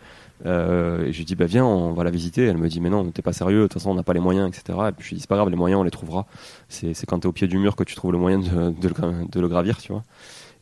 [0.46, 2.44] Euh, et je lui dis, bah viens, on va la visiter.
[2.44, 4.20] Elle me dit, mais non, t'es pas sérieux, de toute façon, on n'a pas les
[4.20, 4.78] moyens, etc.
[4.88, 6.26] Et puis je lui dis, c'est pas grave, les moyens, on les trouvera.
[6.68, 8.88] C'est c'est quand t'es au pied du mur que tu trouves le moyen de, de,
[8.88, 10.04] le, de le gravir, tu vois.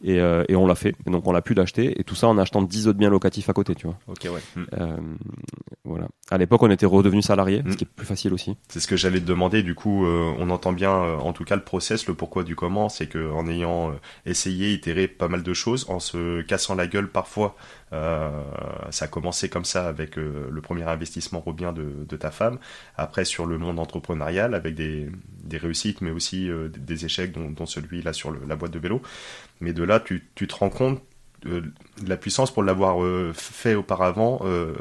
[0.02, 0.94] Et, euh, et on l'a fait.
[1.06, 1.98] Et donc on l'a pu l'acheter.
[2.00, 3.98] Et tout ça en achetant 10 autres biens locatifs à côté, tu vois.
[4.08, 4.40] Ok, ouais.
[4.54, 4.64] Mm.
[4.78, 4.96] Euh,
[5.84, 6.08] voilà.
[6.30, 7.72] À l'époque, on était redevenu salarié, Mm.
[7.72, 8.56] ce qui est plus facile aussi.
[8.68, 9.62] C'est ce que j'allais te demander.
[9.62, 12.88] Du coup, euh, on entend bien, en tout cas, le process, le pourquoi du comment.
[12.88, 13.92] C'est que en ayant
[14.26, 17.56] essayé, itéré pas mal de choses, en se cassant la gueule parfois,
[18.90, 22.58] ça a commencé comme ça avec euh, le premier investissement Robien de, de ta femme.
[22.96, 25.08] Après, sur le monde entrepreneurial, avec des,
[25.52, 29.02] réussites, mais aussi euh, des- échecs, dont, celui-là sur la boîte de vélo.
[29.60, 31.62] Mais de là, tu, te rends compte euh, de
[32.06, 34.74] la puissance pour l'avoir euh, fait auparavant, euh,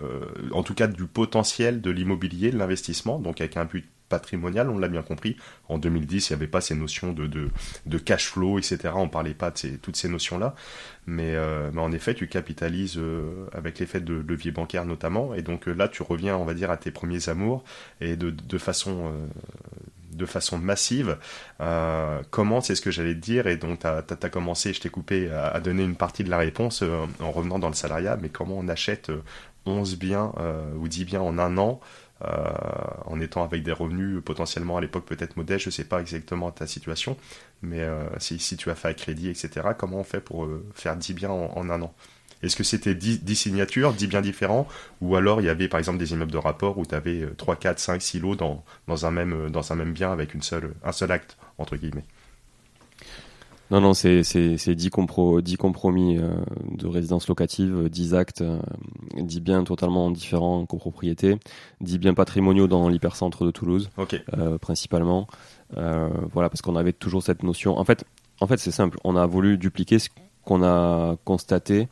[0.51, 4.77] en tout cas du potentiel de l'immobilier, de l'investissement, donc avec un but patrimonial, on
[4.77, 5.35] l'a bien compris.
[5.67, 8.93] En 2010, il n'y avait pas ces notions de, cash flow, etc.
[8.95, 10.55] On parlait pas de toutes ces notions-là.
[11.07, 15.33] Mais, euh, en effet, tu capitalises euh, avec l'effet de levier bancaire notamment.
[15.33, 17.63] Et donc euh, là, tu reviens, on va dire, à tes premiers amours
[18.01, 19.11] et de façon...
[20.15, 21.17] de façon massive.
[21.61, 24.89] Euh, comment, c'est ce que j'allais te dire, et donc tu as, commencé, je t'ai
[24.89, 28.29] coupé, à, donner une partie de la réponse euh, en revenant dans le salariat, mais
[28.29, 29.21] comment on achète euh,
[29.65, 31.79] 11 biens euh, ou 10 biens en un an
[32.21, 36.65] en étant avec des revenus potentiellement à l'époque peut-être modestes, je sais pas exactement ta
[36.65, 37.17] situation,
[37.61, 37.85] mais
[38.19, 41.51] si, tu as fait à crédit, etc., comment on fait pour faire 10 biens en,
[41.55, 41.93] en un an?
[42.45, 44.67] Est-ce que c'était 10, 10 signatures, 10 biens différents,
[45.01, 47.55] ou alors il y avait par exemple des immeubles de rapport où tu avais 3,
[47.55, 50.91] 4, 5 silos dans, dans, un même, dans un même bien avec une seule, un
[50.91, 52.05] seul acte, entre guillemets?
[53.71, 56.35] Non, non, c'est c'est c'est 10, compro, 10 compromis euh,
[56.69, 58.59] de résidence locative, 10 actes, euh,
[59.17, 61.37] 10 biens totalement différents en copropriété,
[61.81, 63.89] 10 biens patrimoniaux dans l'hypercentre de Toulouse,
[64.37, 65.27] euh, principalement.
[65.77, 67.79] Euh, voilà, parce qu'on avait toujours cette notion.
[67.79, 68.05] En fait,
[68.39, 68.99] en fait c'est simple.
[69.03, 70.09] On a voulu dupliquer ce
[70.43, 71.87] qu'on a constaté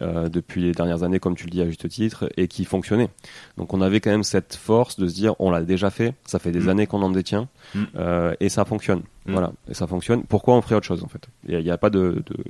[0.00, 3.08] euh, depuis les dernières années, comme tu le dis à juste titre, et qui fonctionnait.
[3.56, 6.38] Donc on avait quand même cette force de se dire, on l'a déjà fait, ça
[6.38, 6.68] fait des Mm.
[6.68, 7.82] années qu'on en détient, Mm.
[7.96, 9.02] euh, et ça fonctionne.
[9.26, 9.32] Mm.
[9.32, 10.22] Voilà, et ça fonctionne.
[10.24, 11.26] Pourquoi on ferait autre chose en fait?
[11.48, 12.44] Il n'y a, pas de, de-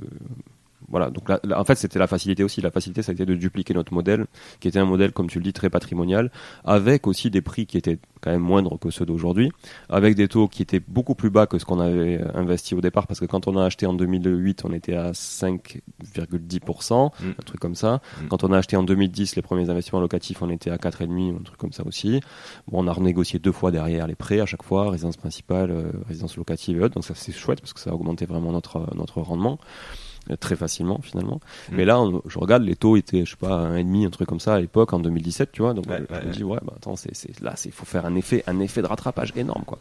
[0.89, 1.09] voilà.
[1.09, 2.61] Donc là, là, en fait, c'était la facilité aussi.
[2.61, 4.25] La facilité, ça a été de dupliquer notre modèle,
[4.59, 6.31] qui était un modèle, comme tu le dis, très patrimonial,
[6.65, 9.51] avec aussi des prix qui étaient quand même moindres que ceux d'aujourd'hui,
[9.89, 12.81] avec des taux qui étaient beaucoup plus bas que ce qu'on avait euh, investi au
[12.81, 17.29] départ, parce que quand on a acheté en 2008, on était à 5,10%, Mm.
[17.29, 18.01] un truc comme ça.
[18.21, 18.27] Mm.
[18.27, 21.43] Quand on a acheté en 2010 les premiers investissements locatifs, on était à 4,5, un
[21.43, 22.21] truc comme ça aussi.
[22.67, 25.91] Bon, on a renégocié deux fois derrière les prêts à chaque fois, résidence principale, euh,
[26.07, 28.93] résidence locative et autres, donc ça c'est chouette parce que ça a augmenté vraiment notre,
[28.95, 31.39] notre rendement euh, très facilement finalement.
[31.71, 31.75] Mm.
[31.75, 34.09] Mais là, on- je regarde, les taux étaient, je sais pas, un et demi, un
[34.09, 35.73] truc comme ça à l'époque, en 2017, tu vois.
[35.73, 38.05] Donc Ouais, je ouais, me dis, ouais, bah attends, c'est, c'est, là, il faut faire
[38.05, 39.79] un effet, un effet de rattrapage énorme, quoi.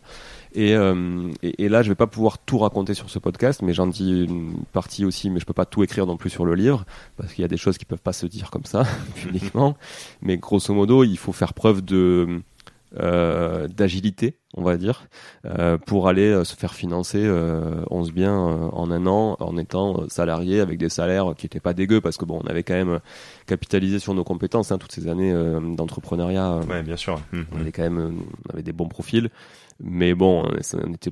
[0.55, 3.75] Et, euh, et, et là, je vais pas pouvoir tout raconter sur ce podcast, mais
[3.75, 6.55] j'en dis une partie aussi, mais je peux pas tout écrire non plus sur le
[6.55, 6.85] livre,
[7.17, 8.85] parce qu'il y a des choses qui peuvent pas se dire comme ça,
[9.17, 9.77] publiquement.
[10.23, 12.41] Mais grosso modo, il faut faire preuve de
[12.99, 15.07] euh, d'agilité, on va dire,
[15.45, 19.57] euh, pour aller euh, se faire financer euh, 11 biens euh, en un an en
[19.59, 22.75] étant salarié avec des salaires qui étaient pas dégueux parce que bon, on avait quand
[22.75, 23.01] même
[23.47, 25.35] capitalisé sur nos compétences hein, toutes ces années
[25.77, 26.61] d'entrepreneuriat.
[26.69, 27.21] ouais, bien sûr.
[27.33, 29.31] Mmh, on avait quand même, on avait des bons profils.
[29.79, 30.49] Mais bon,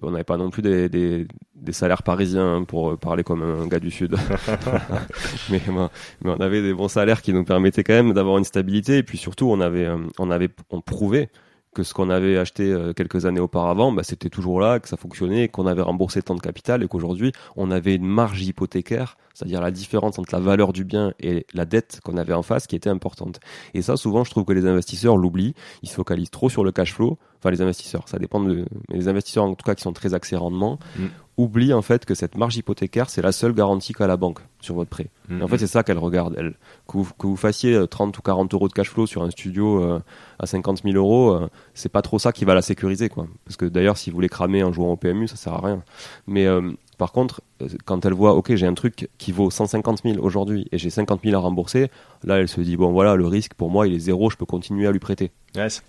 [0.03, 3.67] on n'avait pas non plus des, des, des salaires parisiens hein, pour parler comme un
[3.67, 4.17] gars du Sud.
[5.51, 8.97] mais, mais, on avait des bons salaires qui nous permettaient quand même d'avoir une stabilité.
[8.97, 9.87] Et puis surtout, on avait,
[10.19, 11.29] on avait, on prouvait
[11.75, 14.97] que ce qu'on avait acheté euh, quelques années auparavant, bah, c'était toujours là, que ça
[14.97, 19.61] fonctionnait, qu'on avait remboursé tant de capital et qu'aujourd'hui, on avait une marge hypothécaire, c'est-à-dire
[19.61, 22.77] la différence entre la valeur du bien et la dette qu'on avait en face qui
[22.77, 23.41] était importante.
[23.75, 26.73] Et ça, souvent, je trouve que les investisseurs l'oublient, ils se focalisent trop sur le
[26.73, 28.65] cash flow, enfin les investisseurs, ça dépend de...
[28.89, 31.07] Mais les investisseurs, en tout cas, qui sont très axés rendement, mm.
[31.37, 34.75] Oublient en fait que cette marge hypothécaire, c'est la seule garantie qu'a la banque sur
[34.75, 35.09] votre prêt.
[35.31, 36.55] Et en fait, c'est ça qu'elle regarde, elle.
[36.87, 39.83] Que vous, que vous, fassiez 30 ou 40 euros de cash flow sur un studio
[39.83, 40.01] euh,
[40.39, 43.27] à 50 000 euros, euh, c'est pas trop ça qui va la sécuriser, quoi.
[43.45, 45.83] Parce que d'ailleurs, si vous voulez cramer en jouant au PMU, ça sert à rien.
[46.27, 47.54] Mais euh, par contre, euh,
[47.85, 51.21] quand elle voit, ok, j'ai un truc qui vaut 150 000 aujourd'hui et j'ai 50
[51.25, 51.91] 000 à rembourser,
[52.23, 54.47] là, elle se dit, bon, voilà, le risque pour moi, il est zéro, je peux
[54.47, 55.33] continuer à lui prêter.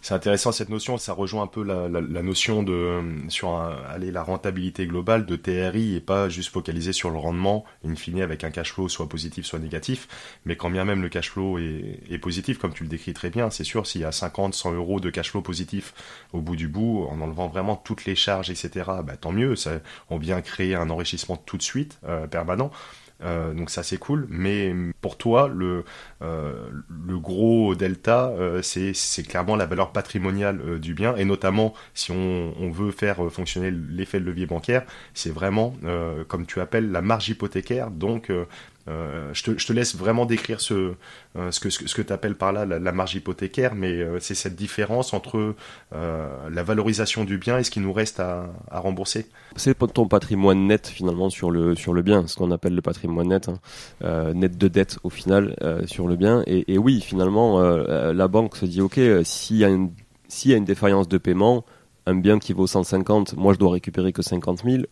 [0.01, 1.89] C'est intéressant cette notion, ça rejoint un peu la,
[2.21, 7.17] notion de sur un, la rentabilité globale de TRI et pas juste focaliser sur le
[7.17, 10.07] rendement, in fine avec un cash flow soit positif soit négatif,
[10.45, 13.49] mais quand bien même le cash flow est, positif, comme tu le décris très bien,
[13.49, 15.95] c'est sûr s'il y a 50, 100 euros de cash flow positif
[16.31, 18.69] au bout du bout, en enlevant vraiment toutes les charges, etc.,
[19.03, 19.55] bah, tant mieux,
[20.11, 22.71] on vient créer un enrichissement tout de suite euh, permanent.
[23.23, 25.85] Euh, donc ça c'est cool, mais pour toi le
[26.21, 26.69] euh,
[27.07, 31.15] gros delta c'est clairement la valeur patrimoniale du bien.
[31.15, 35.75] Et notamment si on, on veut faire fonctionner l'effet de levier bancaire, c'est vraiment
[36.27, 37.89] comme tu appelles la marge hypothécaire.
[37.89, 38.29] Donc
[38.87, 40.93] euh, je, te, laisse vraiment décrire ce,
[41.35, 45.55] euh, que, tu appelles par là la, marge hypothécaire, mais euh, c'est cette différence entre
[45.91, 49.27] la valorisation du bien et ce qui nous reste à, rembourser.
[49.55, 54.33] C'est ton patrimoine net finalement sur le, bien, ce qu'on appelle le patrimoine net, hein.
[54.33, 56.43] net de dette au final sur le bien.
[56.45, 59.91] Et, oui, finalement, la banque se dit, ok, s'il y, a une,
[60.45, 61.65] y a une défaillance de paiement,
[62.05, 64.83] un bien qui vaut 150, moi je dois récupérer que 50 000,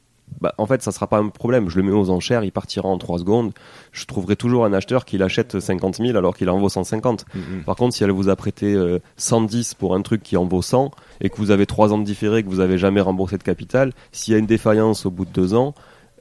[0.42, 1.70] bah, en fait, ça sera pas un problème.
[1.70, 3.54] Je le mets aux enchères, il partira en 3 secondes.
[3.92, 7.26] Je trouverai toujours un acheteur qui l'achète 50 000 alors qu'il en vaut 150.
[7.26, 7.64] Mm-hmm.
[7.66, 8.76] Par contre, si elle vous a prêté
[9.18, 10.92] 110 euh, pour un truc qui en vaut 100
[11.22, 13.94] et que vous avez 3 ans de différé, que vous avez jamais remboursé de capital,
[14.12, 15.74] s'il y a une défaillance au bout de 2 ans,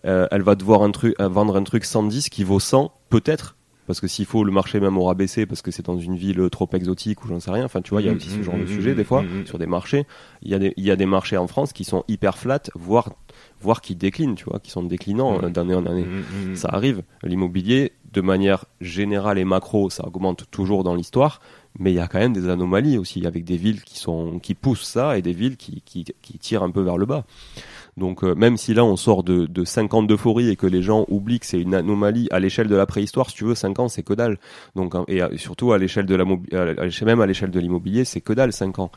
[0.04, 3.56] euh, elle va devoir un truc, euh, vendre un truc 110 qui vaut 100, peut-être,
[3.86, 6.48] parce que s'il faut le marché même aura baissé parce que c'est dans une ville
[6.50, 8.16] trop exotique ou j'en sais rien enfin tu vois il y a mm-hmm.
[8.16, 10.06] aussi ce genre de sujet des fois sur des marchés
[10.42, 12.62] il y a des il y a des marchés en France qui sont hyper flat
[12.74, 13.10] voire
[13.62, 15.50] voire qui déclinent, tu vois, qui sont déclinants mmh.
[15.50, 16.04] d'année en année.
[16.04, 17.02] Mmh, mmh, ça arrive.
[17.22, 21.40] L'immobilier, de manière générale et macro, ça augmente toujours dans l'histoire,
[21.78, 24.54] mais il y a quand même des anomalies aussi, avec des villes qui sont qui
[24.54, 27.24] poussent ça et des villes qui, qui, qui tirent un peu vers le bas.
[27.96, 30.82] Donc euh, même si là on sort de, de 5 ans d'euphorie et que les
[30.82, 33.78] gens oublient que c'est une anomalie à l'échelle de la préhistoire, si tu veux, 5
[33.80, 34.38] ans c'est que dalle.
[34.76, 38.32] Donc hein, et surtout à l'échelle de la même à l'échelle de l'immobilier, c'est que
[38.32, 38.90] dalle 5 ans.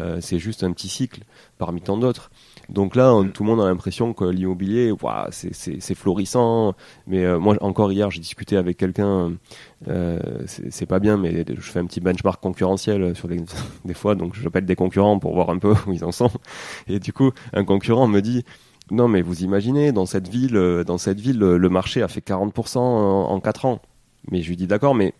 [0.00, 1.22] Euh, c'est juste un petit cycle
[1.58, 2.30] parmi tant d'autres.
[2.68, 4.92] Donc là, tout le monde a l'impression que l'immobilier,
[5.30, 6.74] c'est florissant.
[7.06, 9.32] Mais euh, moi, encore hier, j'ai discuté avec quelqu'un.
[9.88, 13.42] Euh, c'est pas bien, mais je fais un petit benchmark concurrentiel sur les,
[13.84, 14.14] des fois.
[14.14, 16.30] Donc j'appelle des concurrents pour voir un peu où ils en sont.
[16.88, 18.44] Et du coup, un concurrent me dit.
[18.92, 22.24] Non, mais vous imaginez, dans cette ville, euh, dans cette ville, le marché a fait
[22.24, 23.80] 40% en, en 4 ans.
[24.30, 25.12] Mais je lui dis d'accord, mais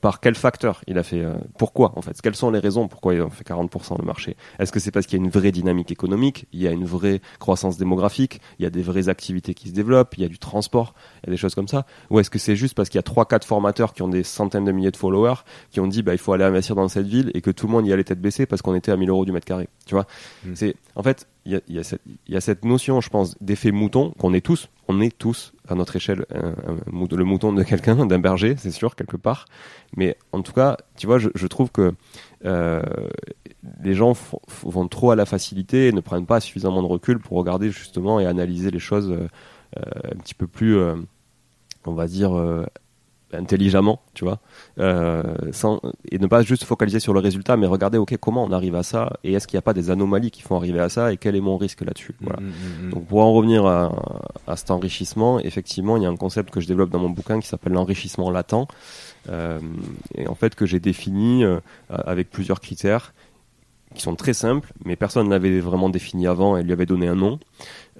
[0.00, 2.20] par quel facteur il a fait euh, pourquoi en fait?
[2.20, 4.36] Quelles sont les raisons pourquoi il a fait 40% le marché?
[4.58, 6.84] Est-ce que c'est parce qu'il y a une vraie dynamique économique il y a une
[6.84, 10.28] vraie croissance démographique il y a des vraies activités qui se développent il y a
[10.28, 11.86] du transport il y a des choses comme ça?
[12.10, 14.22] Ou est-ce que c'est juste parce qu'il y a trois quatre formateurs qui ont des
[14.22, 17.06] centaines de milliers de followers qui ont dit bah il faut aller investir dans cette
[17.06, 19.10] ville et que tout le monde y allait tête baissée parce qu'on était à 1000
[19.10, 19.68] euros du mètre carré?
[19.86, 20.06] Tu vois
[20.44, 20.54] hmm.
[20.54, 23.36] c'est en fait il y a, y, a cette, y a cette notion je pense
[23.40, 26.26] d'effet mouton qu'on est tous on est tous à notre échelle
[27.16, 29.46] le mouton de quelqu'un, d'un berger, c'est sûr, quelque part.
[29.96, 31.94] Mais en tout cas, tu vois, je, je trouve que
[32.44, 32.82] euh,
[33.82, 34.16] les gens
[34.62, 38.20] vont trop à la facilité et ne prennent pas suffisamment de recul pour regarder justement
[38.20, 39.28] et analyser les choses euh,
[39.76, 40.96] un petit peu plus, euh,
[41.84, 42.64] on va dire, euh,
[43.32, 44.38] intelligemment, tu vois,
[44.78, 48.52] euh, sans, et ne pas juste focaliser sur le résultat, mais regarder, ok, comment on
[48.52, 50.88] arrive à ça, et est-ce qu'il n'y a pas des anomalies qui font arriver à
[50.88, 52.14] ça, et quel est mon risque là-dessus.
[52.20, 52.40] Voilà.
[52.40, 53.92] Mm, mm, mm, Donc pour en revenir à,
[54.46, 57.40] à, cet enrichissement, effectivement, il y a un concept que je développe dans mon bouquin
[57.40, 58.68] qui s'appelle l'enrichissement latent,
[59.28, 59.58] euh,
[60.14, 61.58] et en fait que j'ai défini euh,
[61.88, 63.12] avec plusieurs critères
[63.94, 67.14] qui sont très simples, mais personne n'avait vraiment défini avant et lui avait donné un
[67.14, 67.38] nom.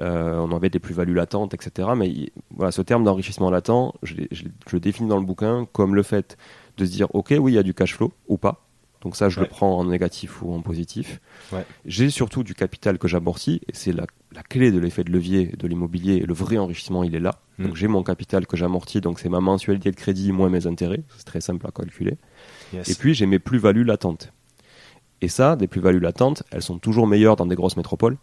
[0.01, 1.89] Euh, on avait des plus-values latentes, etc.
[1.97, 5.95] Mais voilà, ce terme d'enrichissement latent, je, je, je, le définis dans le bouquin comme
[5.95, 6.37] le fait
[6.77, 8.67] de se dire, ok, oui, il y a du cash flow ou pas.
[9.03, 11.21] Donc ça, je le prends en négatif ou en positif.
[11.53, 11.65] Ouais.
[11.85, 15.55] J'ai surtout du capital que j'amortis, et c'est la, la clé de l'effet de levier
[15.57, 16.21] de l'immobilier.
[16.21, 17.39] Le vrai enrichissement, il est là.
[17.59, 17.67] Mm.
[17.67, 21.05] Donc j'ai mon capital que j'amortis, donc c'est ma mensualité de crédit moins mes intérêts.
[21.17, 22.17] C'est très simple à calculer.
[22.73, 22.89] Yes.
[22.89, 24.33] Et puis j'ai mes plus-values latentes.
[25.21, 28.17] Et ça, des plus-values latentes, elles sont toujours meilleures dans des grosses métropoles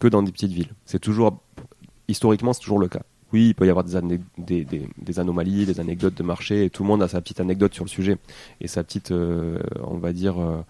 [0.00, 0.72] que dans des petites villes.
[0.84, 1.38] C'est toujours,
[2.08, 3.02] historiquement, c'est toujours le cas.
[3.32, 6.64] Oui, il peut y avoir des, ané- des, des- des anomalies, des anecdotes de marché,
[6.64, 8.16] et tout le monde a sa petite anecdote sur le sujet
[8.60, 10.64] et sa petite, euh, on va dire, euh,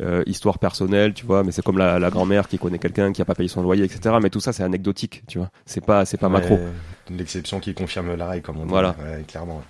[0.00, 1.42] euh, histoire personnelle, tu vois.
[1.42, 3.82] Mais c'est comme la, la grand-mère qui connaît quelqu'un qui a pas payé son loyer,
[3.82, 4.16] etc.
[4.22, 5.50] Mais tout ça, c'est anecdotique, tu vois.
[5.66, 6.54] C'est pas, c'est pas macro.
[6.54, 6.70] Ouais,
[7.10, 8.68] L'exception qui confirme la règle, comme on dit.
[8.70, 8.94] Voilà.
[9.02, 9.62] Ouais, clairement.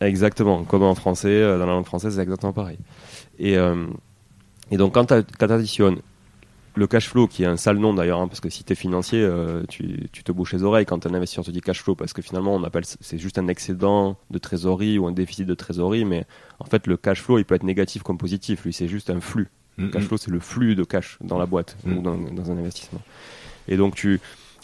[0.00, 2.78] Exactement, comme en français, dans la langue française, c'est exactement pareil.
[3.38, 3.86] Et, euh,
[4.72, 5.98] et donc, quand tu additionnes
[6.76, 8.76] le cash flow, qui est un sale nom d'ailleurs, hein, parce que si tu es
[8.76, 11.94] financier, euh, tu, tu te bouches les oreilles quand un investisseur te dit cash flow,
[11.94, 15.54] parce que finalement, on appelle c'est juste un excédent de trésorerie ou un déficit de
[15.54, 16.26] trésorerie, mais
[16.58, 18.64] en fait, le cash flow, il peut être négatif comme positif.
[18.64, 19.48] Lui, c'est juste un flux.
[19.76, 20.06] Mm, Le cash mm.
[20.06, 21.96] flow, c'est le flux de cash dans la boîte Mm.
[21.96, 23.00] ou dans, dans un investissement.
[23.68, 24.20] Et donc, tu,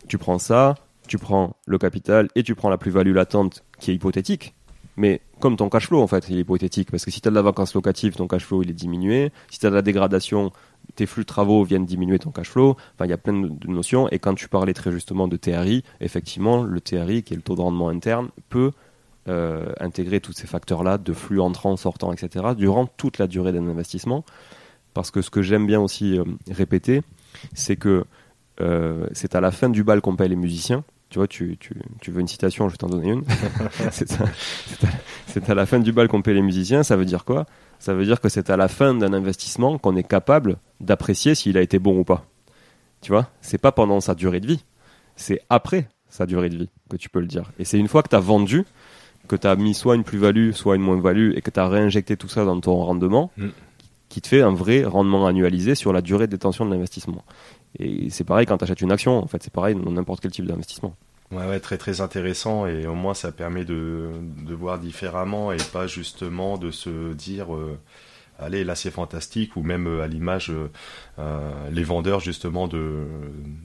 [0.09, 0.75] tu prends ça,
[1.07, 4.55] tu prends le capital et tu prends la plus-value latente qui est hypothétique.
[4.97, 6.91] Mais comme ton cash flow, en fait, il est hypothétique.
[6.91, 9.33] Parce que si tu as de la vacance locative, ton cash flow, il est diminué.
[9.51, 10.53] Si tu as de la dégradation,
[10.95, 12.77] tes flux de travaux viennent diminuer ton cash flow.
[12.95, 14.09] Enfin, il y a plein de notions.
[14.11, 17.57] Et quand tu parlais très justement de TRI, effectivement, le TRI, qui est le taux
[17.57, 18.73] de rendement interne, peut
[19.29, 23.69] euh, intégrer tous ces facteurs-là de flux entrant, sortant, etc., durant toute la durée d'un
[23.69, 24.25] investissement.
[24.95, 27.03] Parce que ce que j'aime bien aussi euh, répéter,
[27.55, 28.05] c'est que
[28.61, 30.85] euh, c'est à la fin du bal qu'on paye les musiciens.
[31.11, 33.25] Tu vois, tu, tu, veux une citation, je vais t'en donner une.
[33.91, 34.17] c'est
[35.33, 36.83] c'est à- la fin du bal qu'on paye les musiciens.
[36.83, 37.47] Ça veut dire quoi?
[37.79, 41.57] Ça veut dire que c'est à la fin d'un investissement qu'on est capable d'apprécier s'il
[41.57, 42.25] a été bon ou pas.
[43.01, 43.29] Tu vois?
[43.41, 44.65] C'est pas pendant sa durée de vie.
[45.17, 47.51] C'est après sa durée de vie que tu peux le dire.
[47.59, 48.65] Et c'est une fois que tu as vendu,
[49.29, 52.17] que tu as mis soit une plus-value, soit une moins-value, et que tu as réinjecté
[52.17, 53.49] tout ça dans ton rendement, Mm.
[54.09, 57.25] qui te fait un vrai rendement annualisé sur la durée de détention de l'investissement.
[57.79, 60.33] Et c'est pareil quand tu achètes une action, en fait, c'est pareil dans n'importe quel
[60.33, 60.95] type d'investissement.
[61.31, 64.11] Ouais, ouais, très très intéressant et au moins ça permet de,
[64.45, 67.79] de voir différemment et pas justement de se dire euh,
[68.41, 70.71] allez là c'est fantastique ou même euh, à l'image euh,
[71.19, 73.07] euh, les vendeurs justement de,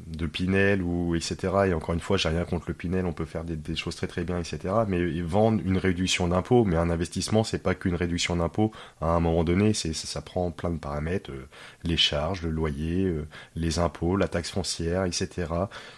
[0.07, 3.25] de Pinel ou etc et encore une fois j'ai rien contre le Pinel on peut
[3.25, 6.89] faire des, choses très très bien etc mais ils vendent une réduction d'impôt mais un
[6.89, 10.69] investissement c'est pas qu'une réduction d'impôt à un moment donné c'est ça, ça prend plein
[10.69, 11.31] de paramètres
[11.83, 13.13] les charges le loyer
[13.55, 15.45] les impôts la taxe foncière etc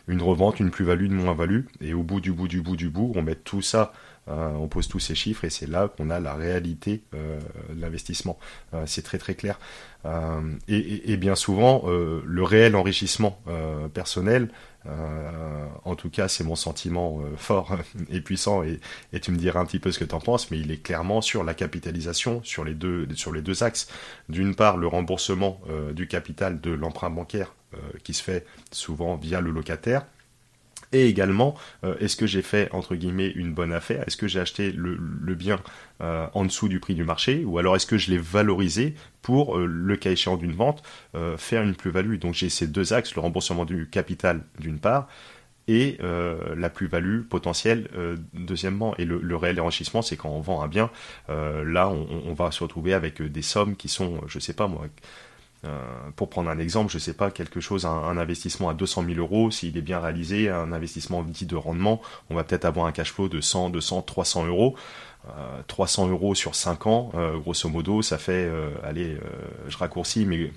[0.07, 3.11] une revente, une plus-value, une moins-value, et au bout du bout du bout du bout,
[3.15, 3.93] on met tout ça,
[4.27, 7.39] on pose tous ces chiffres, et c'est là qu'on a la réalité euh,
[7.73, 8.37] de l'investissement.
[8.73, 9.59] Euh, c'est très très clair.
[10.05, 14.49] Euh, et, bien souvent, euh, le réel enrichissement euh, personnel,
[14.87, 17.75] euh, en tout cas c'est mon sentiment euh, fort
[18.09, 18.79] et puissant, et,
[19.19, 21.21] tu me diras un petit peu ce que tu en penses, mais il est clairement
[21.21, 23.87] sur la capitalisation, sur les deux, sur les deux axes.
[24.29, 29.15] D'une part, le remboursement euh, du capital de l'emprunt bancaire euh, qui se fait souvent
[29.15, 30.05] via le locataire.
[30.93, 34.04] Et également, euh, est-ce que j'ai fait, entre guillemets, une bonne affaire?
[34.08, 34.95] Est-ce que j'ai acheté le,
[35.36, 35.60] bien
[36.02, 37.43] euh, en dessous du prix du marché?
[37.45, 40.84] Ou alors est-ce que je l'ai valorisé pour, euh, le cas échéant d'une vente,
[41.38, 42.17] faire une plus-value?
[42.17, 45.08] Donc j'ai ces deux axes, le remboursement du capital d'une part,
[45.69, 47.89] et la plus-value potentielle
[48.34, 48.95] deuxièmement.
[48.97, 50.89] Et le, réel enrichissement, c'est quand on vend un bien,
[51.28, 54.86] là on, on va se retrouver avec des sommes qui sont, je sais pas moi,
[55.65, 55.79] euh,
[56.15, 59.19] pour prendre un exemple, je sais pas, quelque chose, un, un investissement à 200 000
[59.19, 62.91] euros, s'il est bien réalisé, un investissement dit de rendement, on va peut-être avoir un
[62.91, 64.75] cash flow de 100, 200, 300 euros.
[65.25, 69.19] Euh, 300 euros sur 5 ans, euh, grosso modo, ça fait, euh, allez, euh,
[69.67, 70.53] je raccourcis, mais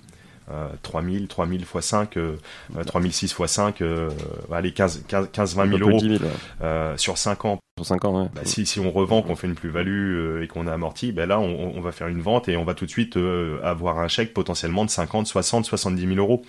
[0.50, 2.36] euh, 3000, 3000 x 5, euh,
[2.76, 4.10] euh, 3006 x 5, euh,
[4.52, 6.30] allez, 15, 15, 15 20 000 Un peu plus de euros 10 000, ouais.
[6.62, 8.28] euh, sur 5 ans Sur 5 ans, ouais.
[8.34, 11.28] bah, si, si on revend, qu'on fait une plus-value euh, et qu'on a amorti, ben
[11.28, 13.98] là, on, on va faire une vente et on va tout de suite euh, avoir
[13.98, 16.42] un chèque potentiellement de 50, 60, 70 000 euros.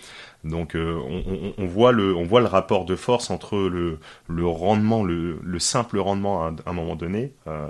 [0.44, 4.00] Donc, euh, on, on- on voit le, on voit le rapport de force entre le,
[4.28, 7.68] le rendement, le, le simple rendement à un, à un moment donné, euh,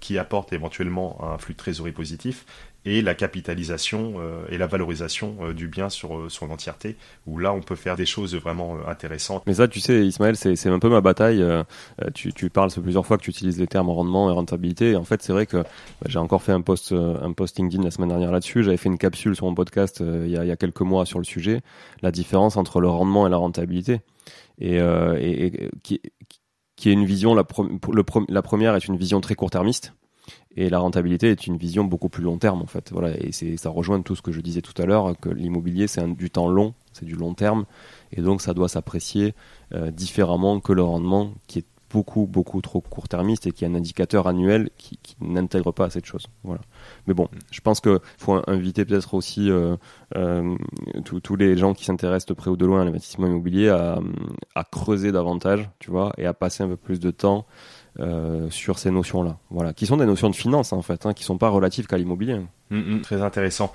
[0.00, 2.44] qui apporte éventuellement un flux de trésorerie positif,
[2.88, 6.96] et la capitalisation euh, et la valorisation euh, du bien sur euh, son entièreté,
[7.26, 9.42] où là, on peut faire des choses vraiment intéressantes.
[9.46, 11.44] Mais ça, tu sais, Ismaël, c'est un peu ma bataille.
[12.14, 14.92] tu, tu parles plusieurs fois que tu utilises les termes rendement et rentabilité.
[14.92, 15.66] Et en fait, c'est vrai que bah,
[16.06, 18.62] j'ai encore fait un post, un post LinkedIn la semaine dernière là-dessus.
[18.62, 21.04] J'avais fait une capsule sur mon podcast il, y a, il y a quelques mois
[21.06, 21.60] sur le sujet,
[22.02, 24.00] la différence entre le rendement et la rentabilité.
[24.60, 26.00] Et, euh, et, et qui,
[26.76, 27.44] qui est une vision, la,
[28.28, 29.94] la première est une vision très court-termiste.
[30.60, 32.90] Et la rentabilité est une vision beaucoup plus long terme en fait.
[32.90, 35.86] Voilà, et c'est ça rejoint tout ce que je disais tout à l'heure que l'immobilier
[35.86, 37.64] c'est du temps long, c'est du long terme,
[38.10, 39.36] et donc ça doit s'apprécier
[39.72, 43.74] euh, différemment que le rendement qui est beaucoup, beaucoup trop court-termiste et qui est un
[43.76, 46.26] indicateur annuel qui, n'intègre pas cette chose.
[46.42, 46.60] Voilà.
[47.06, 49.76] Mais bon, je pense qu'il faut inviter peut-être aussi euh,
[50.16, 50.56] euh,
[51.04, 54.00] tous les gens qui s'intéressent de près ou de loin à l'investissement immobilier à,
[54.72, 57.46] creuser davantage, tu vois, et à passer un peu plus de temps
[58.00, 59.38] euh, sur ces notions-là.
[59.50, 61.98] Voilà, qui sont des notions de finance en fait, hein, qui sont pas relatives qu'à
[61.98, 62.38] l'immobilier.
[62.70, 63.72] Mm, mm, très intéressant.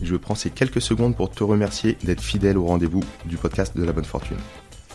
[0.00, 3.84] Je prends ces quelques secondes pour te remercier d'être fidèle au rendez-vous du podcast de
[3.84, 4.38] la bonne fortune.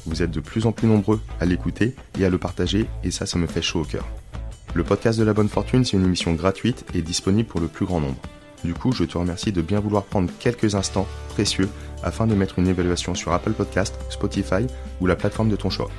[0.05, 3.25] Vous êtes de plus en plus nombreux à l'écouter et à le partager, et ça,
[3.25, 4.07] ça me fait chaud au cœur.
[4.73, 7.85] Le podcast de la bonne fortune, c'est une émission gratuite et disponible pour le plus
[7.85, 8.19] grand nombre.
[8.63, 11.69] Du coup, je te remercie de bien vouloir prendre quelques instants précieux
[12.03, 14.65] afin de mettre une évaluation sur Apple Podcast, Spotify
[14.99, 15.89] ou la plateforme de ton choix.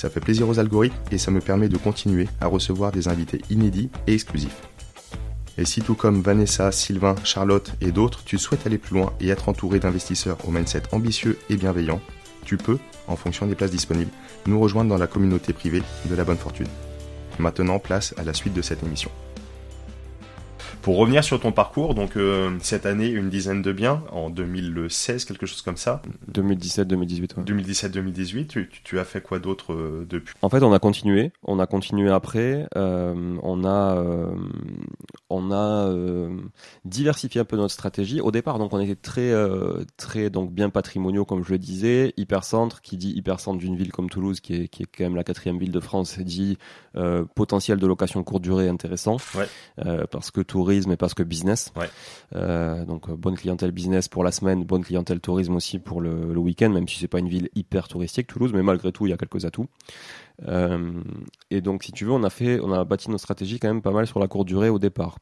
[0.00, 3.42] Ça fait plaisir aux algorithmes et ça me permet de continuer à recevoir des invités
[3.50, 4.62] inédits et exclusifs.
[5.58, 9.28] Et si tout comme Vanessa, Sylvain, Charlotte et d'autres, tu souhaites aller plus loin et
[9.28, 12.00] être entouré d'investisseurs au mindset ambitieux et bienveillant,
[12.46, 12.78] tu peux,
[13.08, 14.10] en fonction des places disponibles,
[14.46, 16.68] nous rejoindre dans la communauté privée de la bonne fortune.
[17.38, 19.10] Maintenant, place à la suite de cette émission.
[20.82, 25.24] Pour revenir sur ton parcours, donc euh, cette année, une dizaine de biens, en 2016,
[25.24, 26.02] quelque chose comme ça
[26.32, 27.44] 2017-2018.
[27.44, 30.34] 2017-2018, tu, as fait quoi d'autre euh, depuis?
[30.42, 31.32] En fait, on a continué.
[31.42, 32.66] On a continué après.
[32.76, 34.02] Euh, on a,
[35.28, 35.94] on a
[36.84, 38.20] diversifié un peu notre stratégie.
[38.20, 39.32] Au départ, donc, on était très,
[39.96, 42.14] très donc, bien patrimoniaux, comme je le disais.
[42.16, 45.24] Hypercentre, qui dit hypercentre d'une ville comme Toulouse, qui est, qui est quand même la
[45.24, 46.58] quatrième ville de France, dit
[47.34, 49.16] potentiel de location courte durée intéressant.
[49.34, 50.06] Ouais.
[50.10, 51.72] parce que Toulouse tourisme et parce que business.
[52.36, 56.36] Euh, donc euh, bonne clientèle business pour la semaine, bonne clientèle tourisme aussi pour le,
[56.36, 59.12] week-end, même si c'est pas une ville hyper touristique Toulouse, mais malgré tout il y
[59.12, 59.68] a quelques atouts.
[60.46, 60.92] Euh,
[61.50, 63.80] et donc si tu veux, on a fait, on a bâti notre stratégie quand même
[63.80, 65.16] pas mal sur la courte durée au départ.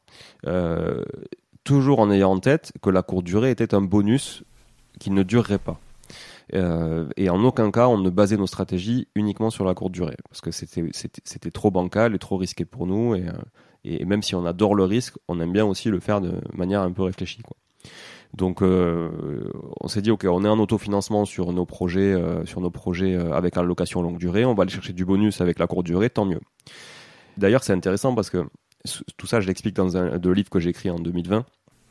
[1.63, 4.43] toujours en ayant en tête que la courte durée était un bonus
[4.99, 5.79] qui ne durerait pas.
[6.53, 10.41] et en aucun cas, on ne basait nos stratégies uniquement sur la courte durée, parce
[10.41, 13.15] que c'était trop bancal et trop risqué pour nous.
[13.15, 13.23] Et,
[13.83, 16.81] et même si on adore le risque, on aime bien aussi le faire de manière
[16.81, 17.41] un peu réfléchie.
[17.41, 17.55] Quoi.
[18.33, 19.51] Donc, euh,
[19.81, 23.15] on s'est dit, ok, on est en autofinancement sur nos projets, euh, sur nos projets
[23.15, 24.45] euh, avec allocation longue durée.
[24.45, 26.39] On va aller chercher du bonus avec la courte durée, tant mieux.
[27.37, 28.45] D'ailleurs, c'est intéressant parce que
[29.17, 31.45] tout ça, je l'explique dans un de livres que j'ai écrit en 2020.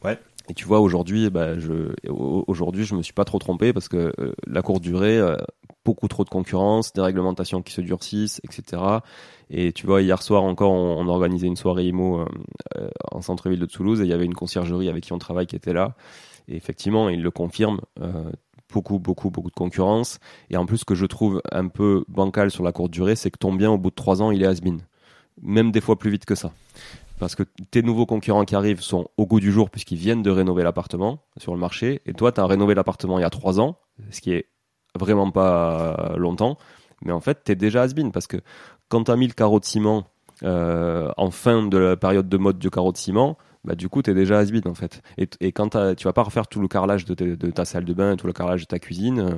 [0.04, 0.18] Ouais.
[0.48, 4.12] Et tu vois, aujourd'hui, bah, je, aujourd'hui, je me suis pas trop trompé parce que
[4.46, 5.20] la courte durée,
[5.88, 8.82] beaucoup trop de concurrence, des réglementations qui se durcissent, etc.
[9.48, 12.26] Et tu vois, hier soir encore, on, on organisait une soirée IMO euh,
[12.76, 15.46] euh, en centre-ville de Toulouse et il y avait une conciergerie avec qui on travaille
[15.46, 15.94] qui était là.
[16.46, 17.80] Et effectivement, il le confirme.
[18.02, 18.30] Euh,
[18.70, 20.18] beaucoup, beaucoup, beaucoup de concurrence.
[20.50, 23.30] Et en plus, ce que je trouve un peu bancal sur la courte durée, c'est
[23.30, 24.80] que ton bien, au bout de trois ans, il est has-been.
[25.40, 26.52] Même des fois plus vite que ça.
[27.18, 30.30] Parce que tes nouveaux concurrents qui arrivent sont au goût du jour puisqu'ils viennent de
[30.30, 32.00] rénover l'appartement sur le marché.
[32.06, 33.78] Et toi, tu as rénové l'appartement il y a trois ans,
[34.10, 34.46] ce qui est
[34.98, 36.56] vraiment pas longtemps.
[37.02, 38.38] Mais en fait, tu es déjà has-been parce que
[38.88, 40.04] quand tu as mis le carreau de ciment
[40.44, 44.02] euh, en fin de la période de mode du carreau de ciment, bah, du coup,
[44.02, 45.02] tu es déjà has en fait.
[45.16, 48.16] Et, et quand tu vas pas refaire tout le carrelage de, ta salle de bain,
[48.16, 49.34] tout le carrelage de ta cuisine euh,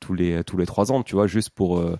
[0.00, 1.96] tous les tous trois ans, tu vois, juste pour euh,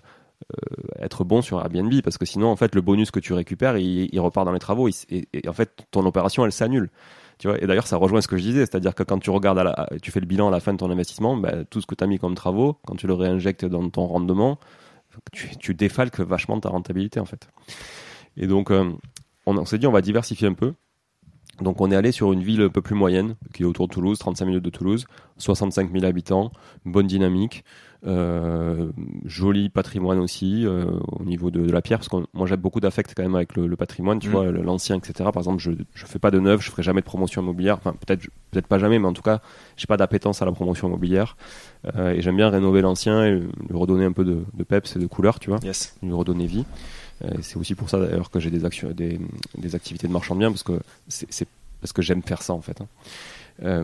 [0.99, 4.19] être bon sur Airbnb, parce que sinon, en fait, le bonus que tu récupères, il,
[4.19, 6.89] repart dans les travaux, et, en fait, ton opération, elle s'annule.
[7.39, 9.57] Tu vois, et d'ailleurs, ça rejoint ce que je disais, c'est-à-dire que quand tu regardes,
[9.57, 11.87] à la, tu fais le bilan à la fin de ton investissement, bah, tout ce
[11.87, 14.59] que tu as mis comme travaux, quand tu le réinjectes dans ton rendement,
[15.31, 17.49] tu, défalques vachement ta rentabilité en fait.
[18.37, 18.91] Et donc, euh,
[19.45, 20.73] on, s'est dit, on va diversifier un peu.
[21.59, 23.93] Donc on est allé sur une ville un peu plus moyenne, qui est autour de
[23.93, 25.05] Toulouse, 35 minutes de Toulouse,
[25.37, 26.51] 65 000 habitants,
[26.85, 32.47] bonne dynamique, euh, joli patrimoine aussi euh, au niveau de, la pierre, parce que moi
[32.47, 34.31] j'ai beaucoup d'affect quand même avec le, patrimoine, tu mmh.
[34.31, 35.13] vois, l'ancien, etc.
[35.31, 37.93] Par exemple, je je fais pas de neuf, je ferai jamais de promotion immobilière, enfin
[37.93, 39.41] peut-être peut-être pas jamais, mais en tout cas,
[39.77, 41.37] j'ai pas d'appétence à la promotion immobilière
[41.95, 44.99] euh, et j'aime bien rénover l'ancien et lui redonner un peu de, de peps et
[44.99, 45.95] de couleur, tu vois, yes.
[46.01, 46.65] lui redonner vie.
[47.41, 48.59] c'est aussi pour ça d'ailleurs que j'ai des,
[48.93, 49.19] des,
[49.57, 51.47] des activités de marchand de biens parce que c'est
[51.81, 52.79] parce que j'aime faire ça en fait.
[52.81, 52.87] Hein.
[53.63, 53.83] Euh,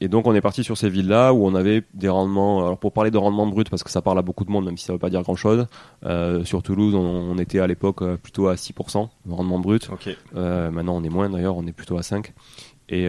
[0.00, 2.64] et donc on est parti sur ces villes-là où on avait des rendements.
[2.64, 4.76] Alors pour parler de rendement brut, parce que ça parle à beaucoup de monde, même
[4.76, 5.66] si ça veut pas dire grand-chose.
[6.04, 9.88] Euh, sur Toulouse, on, était à l'époque euh, plutôt à 6% de rendement brut.
[10.34, 12.32] maintenant on est moins d'ailleurs, on est plutôt à 5.
[12.90, 13.04] Et,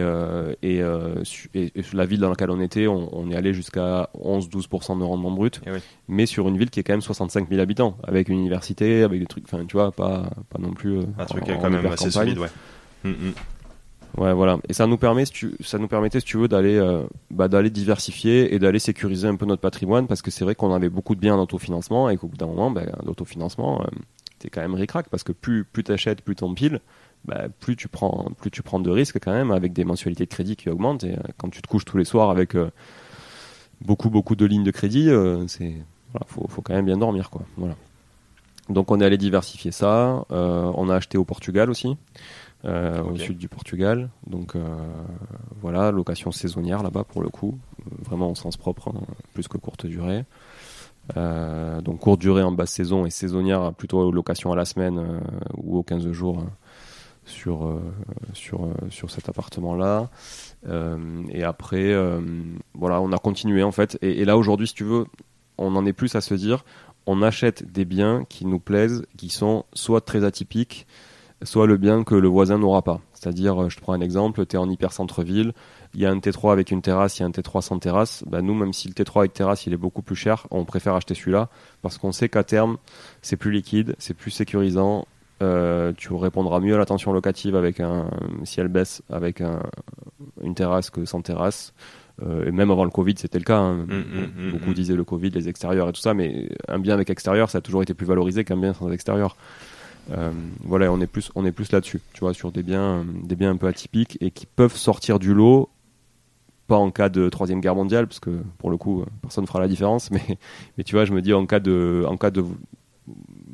[0.62, 0.82] et,
[1.94, 5.70] la ville dans laquelle on était, on, est allé jusqu'à 11-12% de rendement brut, eh
[6.06, 9.20] mais sur une ville qui est quand même 65 000 habitants, avec une université, avec
[9.20, 10.98] des trucs, enfin tu vois, pas, pas non plus.
[11.18, 12.50] Un truc quand même assez solide, ouais.
[13.04, 13.32] Mm, mm.
[14.16, 14.58] Ouais, voilà.
[14.68, 15.24] Et ça nous permet,
[15.60, 19.36] ça nous permettait, si tu veux, d'aller, euh, bah, d'aller diversifier et d'aller sécuriser un
[19.36, 22.16] peu notre patrimoine, parce que c'est vrai qu'on avait beaucoup de biens en autofinancement et
[22.16, 23.86] qu'au bout d'un moment, bah, l'autofinancement, euh,
[24.38, 26.80] t'es quand même ricrac, parce que plus, plus t'achètes, plus t'empiles,
[27.24, 30.30] bah, plus tu prends, plus tu prends de risques quand même avec des mensualités de
[30.30, 31.04] crédit qui augmentent.
[31.04, 32.56] Et euh, quand tu te couches tous les soirs avec
[33.80, 35.08] beaucoup, beaucoup de lignes de crédit,
[35.46, 35.74] c'est,
[36.26, 37.42] faut quand même bien dormir, quoi.
[37.56, 37.76] Voilà.
[38.68, 40.24] Donc on est allé diversifier ça.
[40.30, 41.96] on a acheté au Portugal aussi.
[42.64, 44.10] Au sud du Portugal.
[44.26, 44.56] Donc
[45.60, 47.58] voilà, location saisonnière là-bas pour le coup,
[48.02, 49.00] vraiment au sens propre, hein,
[49.34, 50.24] plus que courte durée.
[51.14, 55.20] donc courte durée en basse saison et saisonnière plutôt location à la semaine
[55.56, 56.44] ou aux 15 jours
[57.30, 57.80] sur, euh,
[58.34, 60.10] sur, euh, sur cet appartement-là.
[60.68, 61.94] Euh, et après,
[62.74, 63.98] voilà, on a continué en fait.
[64.02, 65.06] Et, là aujourd'hui, si tu veux,
[65.58, 66.64] on en est plus à se dire,
[67.06, 70.86] on achète des biens qui nous plaisent, qui sont soit très atypiques,
[71.42, 73.00] soit le bien que le voisin n'aura pas.
[73.14, 75.52] C'est-à-dire, je te prends un exemple, tu es en hyper centre-ville,
[75.94, 78.24] il y a un T3 avec une terrasse, il y a un T3 sans terrasse.
[78.26, 80.94] Bah nous, même si le T3 avec terrasse, il est beaucoup plus cher, on préfère
[80.94, 81.48] acheter celui-là
[81.82, 82.76] parce qu'on sait qu'à terme,
[83.22, 85.06] c'est plus liquide, c'est plus sécurisant
[85.42, 88.10] euh, tu répondras mieux à l'attention locative avec un
[88.44, 89.62] si elle baisse avec un,
[90.42, 91.72] une terrasse que sans terrasse.
[92.22, 93.56] Euh, et même avant le Covid, c'était le cas.
[93.56, 93.86] Hein.
[93.86, 96.92] Mmh, mmh, mmh, beaucoup disaient le Covid, les extérieurs et tout ça, mais un bien
[96.92, 99.36] avec extérieur, ça a toujours été plus valorisé qu'un bien sans extérieur.
[100.10, 100.32] Euh,
[100.64, 103.50] voilà, on est plus, on est plus là-dessus, tu vois, sur des biens, des biens
[103.50, 105.68] un peu atypiques et qui peuvent sortir du lot,
[106.66, 109.60] pas en cas de troisième guerre mondiale, parce que pour le coup, personne ne fera
[109.60, 110.38] la différence, mais,
[110.76, 112.44] mais tu vois, je me dis en cas de, en cas de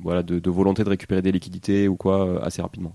[0.00, 2.94] voilà, de, volonté de récupérer des liquidités ou quoi euh, assez rapidement.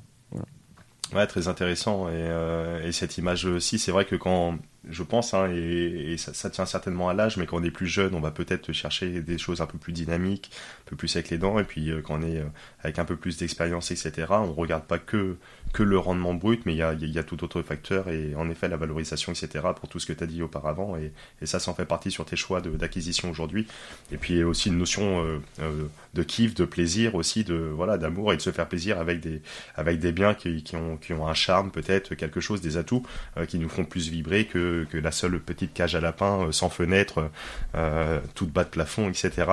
[1.13, 2.07] Ouais, très intéressant.
[2.07, 4.57] Et, euh, et cette image aussi, c'est vrai que quand
[4.89, 8.15] je pense, hein, et, ça, tient certainement à l'âge, mais quand on est plus jeune,
[8.15, 10.49] on va peut-être chercher des choses un peu plus dynamiques,
[10.87, 12.45] un peu plus avec les dents, et puis euh, quand on est euh,
[12.83, 15.37] avec un peu plus d'expérience, etc., on regarde pas que,
[15.71, 18.49] que le rendement brut, mais il y a, y a, tout autre facteur, et en
[18.49, 21.13] effet la valorisation, etc., pour tout ce que tu as dit auparavant, et,
[21.43, 23.67] et ça, ça en fait partie sur tes choix d'acquisition aujourd'hui.
[24.11, 28.37] Et puis aussi une notion euh, de kiff, de plaisir aussi, de voilà, d'amour, et
[28.37, 29.43] de se faire plaisir avec des,
[29.75, 33.05] avec des biens qui, qui, ont, qui ont un charme, peut-être quelque chose, des atouts
[33.47, 36.69] qui nous font plus vibrer que que, la seule petite cage à lapin euh, sans
[36.69, 37.29] fenêtre,
[37.75, 39.31] euh, toute bas de plafond, etc.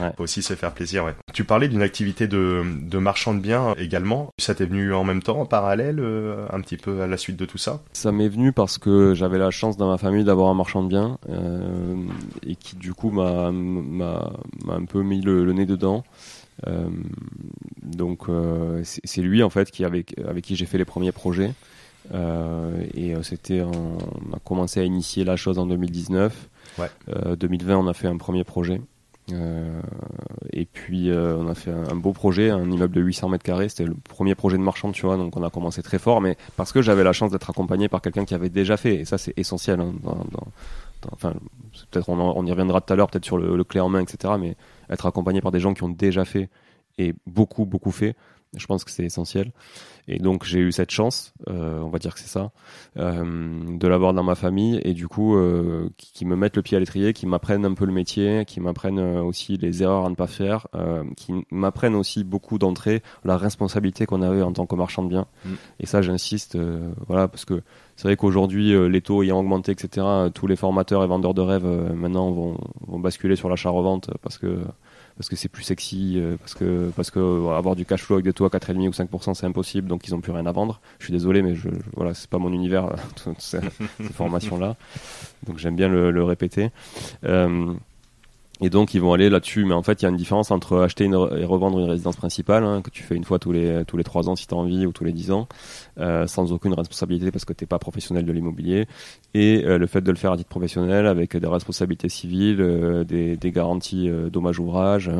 [0.00, 0.12] ouais.
[0.16, 1.04] Faut aussi se faire plaisir.
[1.04, 1.14] Ouais.
[1.32, 4.32] Tu parlais d'une activité de, de, marchand de biens également.
[4.38, 7.36] Ça t'est venu en même temps, en parallèle, euh, un petit peu à la suite
[7.36, 7.80] de tout ça?
[7.92, 10.88] Ça m'est venu parce que j'avais la chance dans ma famille d'avoir un marchand de
[10.88, 11.18] biens
[12.46, 13.50] et qui du coup m'a
[14.68, 16.04] un peu mis le, nez dedans.
[17.82, 18.26] donc
[18.84, 21.52] c'est lui en fait qui avec, avec qui j'ai fait les premiers projets.
[22.14, 23.98] Euh, et euh, c'était, on
[24.34, 26.48] a commencé à initier la chose en 2019.
[26.78, 26.88] Ouais.
[27.36, 28.80] 2020, euh, on a fait un premier projet.
[29.30, 29.82] Euh,
[30.54, 33.68] et puis on a fait un, beau projet, un immeuble de 800 mètres carrés.
[33.68, 35.16] C'était le premier projet de marchand, tu vois.
[35.16, 38.00] Donc on a commencé très fort, mais parce que j'avais la chance d'être accompagné par
[38.00, 38.94] quelqu'un qui avait déjà fait.
[38.96, 39.80] Et ça, c'est essentiel.
[39.80, 40.46] Hein, dans, dans,
[41.12, 41.34] enfin,
[41.90, 44.00] peut-être on, on, y reviendra tout à l'heure, peut-être sur le, le, clé en main,
[44.00, 44.34] etc.
[44.40, 44.56] Mais
[44.88, 46.48] être accompagné par des gens qui ont déjà fait
[46.96, 48.16] et beaucoup, beaucoup fait,
[48.56, 49.52] je pense que c'est essentiel.
[50.08, 52.50] Et donc j'ai eu cette chance, euh, on va dire que c'est ça,
[52.96, 56.78] euh, de l'avoir dans ma famille et du coup euh, qui, me mettent le pied
[56.78, 60.14] à l'étrier, qui m'apprennent un peu le métier, qui m'apprennent aussi les erreurs à ne
[60.14, 60.66] pas faire,
[61.16, 65.26] qui m'apprennent aussi beaucoup d'entrée, la responsabilité qu'on avait en tant que marchand de biens.
[65.44, 65.50] Mm.
[65.80, 66.56] Et ça j'insiste,
[67.06, 67.62] voilà, parce que
[67.96, 71.66] c'est vrai qu'aujourd'hui les taux ayant augmenté, etc., tous les formateurs et vendeurs de rêves
[71.94, 72.56] maintenant vont,
[72.86, 74.58] vont basculer sur l'achat-revente parce que
[75.18, 78.14] parce que c'est plus sexy, euh, parce que parce que euh, avoir du cash flow
[78.14, 80.52] avec des taux à 4,5 ou 5% c'est impossible, donc ils ont plus rien à
[80.52, 80.80] vendre.
[81.00, 82.94] Je suis désolé, mais je, voilà, c'est pas mon univers
[83.38, 83.58] ces,
[84.14, 84.76] formations là,
[85.46, 86.70] donc j'aime bien le, le répéter.
[87.24, 87.74] Euh,
[88.60, 90.78] et donc ils vont aller là-dessus, mais en fait il y a une différence entre
[90.78, 93.96] acheter et revendre une résidence principale hein, que tu fais une fois tous les tous
[93.96, 95.46] les trois ans si tu as envie ou tous les dix ans,
[95.98, 98.86] euh, sans aucune responsabilité parce que t'es pas professionnel de l'immobilier,
[99.34, 103.04] et euh, le fait de le faire à titre professionnel avec des responsabilités civiles, euh,
[103.04, 105.10] des, des, garanties dommages ouvrages,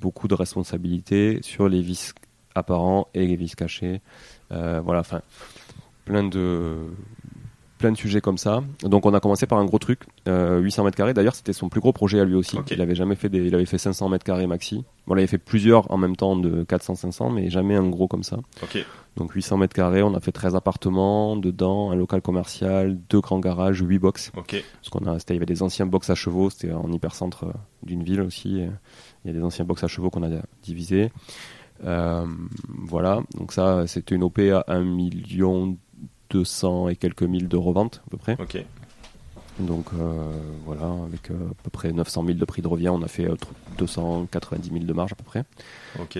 [0.00, 2.14] beaucoup de responsabilités sur les vices
[2.54, 4.00] apparents et les vices cachés,
[4.50, 5.20] voilà, enfin
[6.04, 6.86] plein de
[7.78, 8.62] plein de sujets comme ça.
[8.82, 11.14] Donc on a commencé par un gros truc, 800 euh, mètres carrés.
[11.14, 12.58] D'ailleurs, c'était son plus gros projet à lui aussi.
[12.70, 14.84] Il avait jamais fait des, il avait fait 500 mètres carrés maxi.
[15.06, 18.22] Bon, il avait fait plusieurs en même temps de 400-500, mais jamais un gros comme
[18.24, 18.38] ça.
[19.16, 23.40] Donc 800 mètres carrés, on a fait 13 appartements dedans, un local commercial, deux grands
[23.40, 24.30] garages, 8 box.
[24.34, 27.52] Parce qu'on a, il y avait des anciens box à chevaux, c'était en hypercentre euh,
[27.82, 28.60] d'une ville aussi.
[29.24, 31.10] Il y a des anciens box à chevaux qu'on a divisés.
[31.84, 32.26] Euh,
[32.68, 35.76] voilà, donc ça, c'était une OP à 1 million
[36.30, 38.36] 200 et quelques mille de revente à peu près.
[38.40, 38.64] Ok.
[39.58, 40.32] Donc euh,
[40.64, 43.28] voilà, avec euh, à peu près 900 000 de prix de revient, on a fait
[43.78, 45.44] 290 euh, 000 de marge à peu près.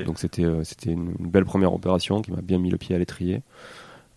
[0.05, 3.43] Donc c'était c'était une, belle première opération qui m'a bien mis le pied à l'étrier.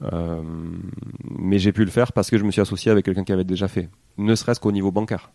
[0.02, 3.44] mais j'ai pu le faire parce que je me suis associé avec quelqu'un qui avait
[3.44, 5.32] déjà fait, ne serait-ce qu'au niveau bancaire.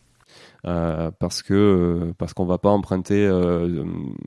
[0.66, 3.30] Parce que parce qu'on va pas emprunter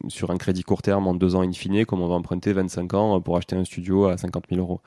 [0.07, 2.93] sur un crédit court terme en deux ans in fine comme on va emprunter 25
[2.93, 4.81] ans pour acheter un studio à 50 000 euros.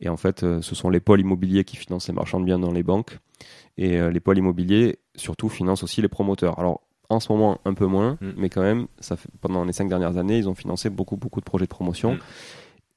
[0.00, 2.58] Et en fait, euh, ce sont les pôles immobiliers qui financent les marchands de biens
[2.58, 3.18] dans les banques.
[3.78, 6.58] Et euh, les pôles immobiliers, surtout, financent aussi les promoteurs.
[6.58, 6.80] Alors,
[7.10, 8.30] En ce moment, un peu moins, Mm.
[8.38, 11.40] mais quand même, ça fait, pendant les cinq dernières années, ils ont financé beaucoup, beaucoup
[11.40, 12.14] de projets de promotion.
[12.14, 12.18] Mm.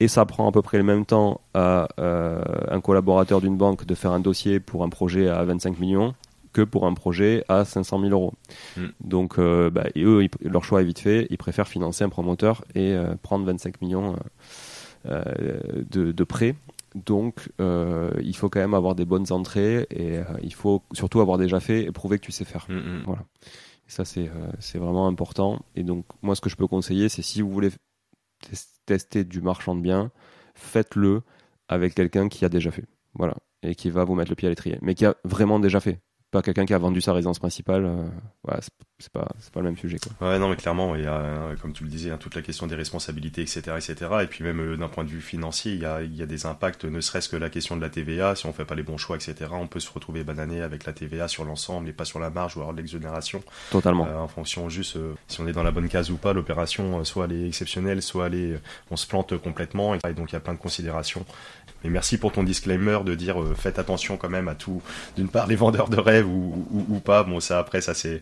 [0.00, 3.84] Et ça prend à peu près le même temps à euh, un collaborateur d'une banque
[3.84, 6.14] de faire un dossier pour un projet à 25 millions
[6.58, 8.32] que pour un projet à 500 000 euros.
[8.76, 8.86] Mm.
[9.00, 11.26] Donc, euh, bah, et eux, ils- leur choix est vite fait.
[11.30, 14.16] Ils préfèrent financer un promoteur et euh, prendre 25 millions
[15.06, 16.54] euh, euh, de, de prêts.
[16.94, 21.60] Donc, il faut quand même avoir des bonnes entrées et il faut surtout avoir déjà
[21.60, 22.66] fait et prouver que tu sais faire.
[22.68, 23.02] Mm, mm.
[23.06, 23.22] Voilà.
[23.86, 25.60] Et ça, c'est vraiment important.
[25.76, 28.56] Et donc, moi, ce que je peux conseiller, c'est si vous voulez tes-
[28.86, 30.10] tester du marchand de biens,
[30.54, 31.22] faites-le
[31.68, 32.84] avec quelqu'un qui a déjà fait.
[33.14, 33.36] Voilà.
[33.62, 34.78] Et qui va vous mettre le pied à l'étrier.
[34.82, 35.98] Mais qui a vraiment déjà fait.
[36.30, 37.84] Pas quelqu'un qui a vendu sa résidence principale.
[37.86, 38.08] euh,
[38.98, 39.98] c'est- pas, c'est pas le même sujet.
[39.98, 40.28] Quoi.
[40.28, 42.66] Ouais, non, mais clairement, il y a, comme tu le disais, hein, toute la question
[42.66, 43.94] des responsabilités, etc., etc.
[44.22, 46.26] Et puis même euh, d'un point de vue financier, il y a, il y a
[46.26, 48.34] des impacts, ne serait-ce que la question de la TVA.
[48.34, 50.92] Si on fait pas les bons choix, etc., on peut se retrouver banané avec la
[50.92, 53.42] TVA sur l'ensemble et pas sur la marge ou alors l'exonération.
[53.70, 54.06] Totalement.
[54.06, 57.04] Euh, en fonction juste euh, si on est dans la bonne case ou pas, l'opération,
[57.04, 59.94] soit elle est exceptionnelle, soit elle est, on se plante complètement.
[59.94, 61.24] Et donc il y a plein de considérations.
[61.84, 64.82] Mais merci pour ton disclaimer de dire faites attention quand même à tout.
[65.16, 67.22] D'une part, les vendeurs de rêves ou, ou, ou pas.
[67.22, 68.20] Bon, ça après, ça c'est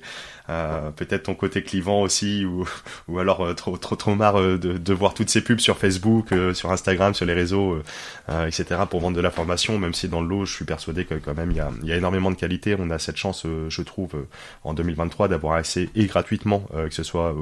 [0.49, 2.67] euh, peut-être ton côté clivant aussi, ou,
[3.09, 5.79] ou alors euh, trop trop trop marre euh, de, de voir toutes ces pubs sur
[5.79, 7.83] Facebook, euh, sur Instagram, sur les réseaux, euh,
[8.29, 8.83] euh, etc.
[8.89, 9.79] pour vendre de la formation.
[9.79, 11.93] Même si dans le lot, je suis persuadé que quand même il y a, y
[11.93, 12.77] a énormément de qualité.
[12.79, 14.27] On a cette chance, je trouve,
[14.65, 17.35] en 2023 d'avoir accès et gratuitement, que ce soit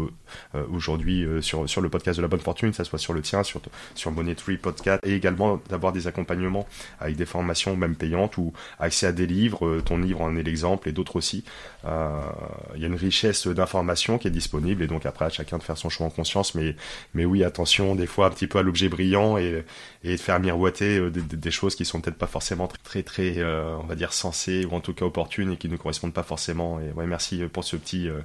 [0.71, 3.43] aujourd'hui sur sur le podcast de la bonne fortune, que ça soit sur le tien,
[3.43, 3.61] sur
[3.95, 6.67] sur Money Tree Podcast, et également d'avoir des accompagnements
[7.01, 9.81] avec des formations même payantes ou accès à des livres.
[9.85, 11.45] ton livre en est l'exemple et d'autres aussi.
[11.85, 15.62] Il y a une richesse d'informations qui est disponible et donc après à chacun de
[15.62, 16.55] faire son choix en conscience.
[16.55, 16.76] Mais
[17.14, 19.64] mais oui, attention des fois un petit peu à l'objet brillant et
[20.05, 23.76] et de faire miroiter euh, des, choses qui sont peut-être pas forcément très très, euh,
[23.82, 26.78] on va dire sensées ou en tout cas opportunes et qui ne correspondent pas forcément.
[26.78, 28.20] Et ouais, merci pour ce petit euh,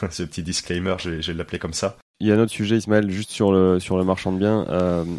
[0.10, 1.96] ce petit disclaimer, je vais, l'appeler comme ça.
[2.20, 4.66] Il y a un autre sujet, Ismaël, juste sur le, sur le marchand de biens.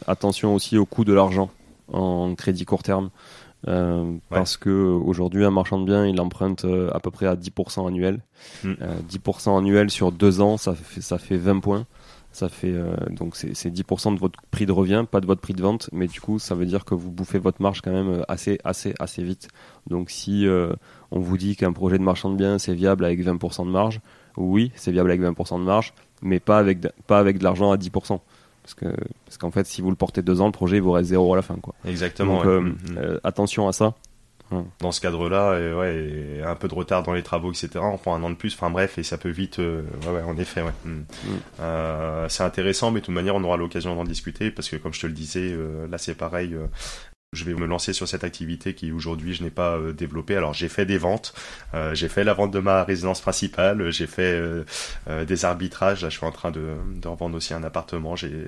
[0.06, 1.50] Attention aussi au coût de l'argent
[1.94, 3.10] en crédit court terme.
[3.68, 7.36] Euh, Parce que aujourd'hui, un marchand de biens, il emprunte euh, à peu près à
[7.36, 8.22] 10% annuel.
[8.64, 8.74] Mm.
[8.82, 11.86] Euh, 10% annuel sur deux ans, ça fait, ça fait 20 points.
[12.32, 15.42] Ça fait euh, donc c'est c'est 10% de votre prix de revient, pas de votre
[15.42, 17.92] prix de vente, mais du coup ça veut dire que vous bouffez votre marge quand
[17.92, 19.48] même assez assez assez vite.
[19.88, 20.72] Donc si euh,
[21.10, 24.00] on vous dit qu'un projet de marchand de biens c'est viable avec 20% de marge,
[24.38, 25.92] oui c'est viable avec 20% de marge,
[26.22, 28.20] mais pas avec de, pas avec de l'argent à 10%.
[28.70, 30.92] Parce que parce qu'en fait si vous le portez deux ans, le projet il vous
[30.92, 31.74] reste zéro à la fin quoi.
[31.86, 32.36] Exactement.
[32.36, 32.50] Donc ouais.
[32.52, 32.76] euh, Mhm.
[32.98, 33.94] euh, attention à ça.
[34.80, 35.96] dans ce cadre-là, et ouais,
[36.40, 37.70] et un peu de retard dans les travaux, etc.
[37.84, 40.22] On prend un an de plus, enfin bref, et ça peut vite, euh, ouais, ouais,
[40.24, 40.72] en effet, ouais.
[40.86, 41.02] Mm.
[41.60, 44.92] Euh, c'est intéressant, mais de toute manière, on aura l'occasion d'en discuter, parce que comme
[44.94, 46.56] je te le disais, euh, là c'est pareil.
[47.32, 50.36] Je vais me lancer sur cette activité qui aujourd'hui je n'ai pas euh, développée.
[50.36, 51.34] Alors j'ai fait des ventes,
[51.74, 56.02] euh, j'ai fait la vente de ma résidence principale, j'ai fait euh, des arbitrages.
[56.02, 58.16] Là je suis en train de, de revendre aussi un appartement.
[58.16, 58.48] J'ai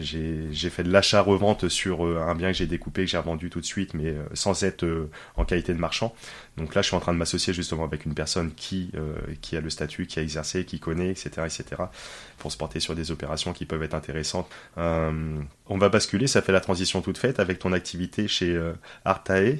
[0.00, 3.60] j'ai fait de l'achat-revente sur euh, un bien que j'ai découpé, que j'ai revendu tout
[3.60, 6.14] de suite, mais euh, sans être euh, en qualité de marchand.
[6.56, 9.56] Donc là, je suis en train de m'associer justement avec une personne qui euh, qui
[9.56, 11.82] a le statut, qui a exercé, qui connaît, etc., etc.,
[12.38, 14.50] pour se porter sur des opérations qui peuvent être intéressantes.
[14.78, 18.58] Euh, on va basculer, ça fait la transition toute faite avec ton activité chez
[19.04, 19.58] Artae,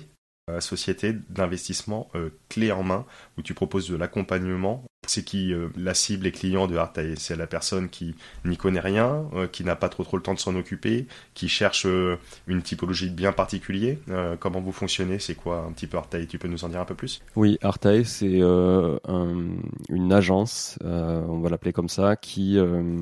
[0.60, 3.04] société d'investissement euh, clé en main,
[3.38, 4.84] où tu proposes de l'accompagnement.
[5.06, 8.14] C'est qui euh, la cible et client de Artae C'est la personne qui
[8.44, 11.48] n'y connaît rien, euh, qui n'a pas trop trop le temps de s'en occuper, qui
[11.48, 12.16] cherche euh,
[12.46, 13.98] une typologie bien particulier.
[14.10, 15.18] Euh, comment vous fonctionnez?
[15.18, 17.22] C'est quoi un petit peu Artae Tu peux nous en dire un peu plus?
[17.36, 19.56] Oui, Artae, c'est euh, un-
[19.88, 22.98] une agence, euh, on va l'appeler comme ça, euh,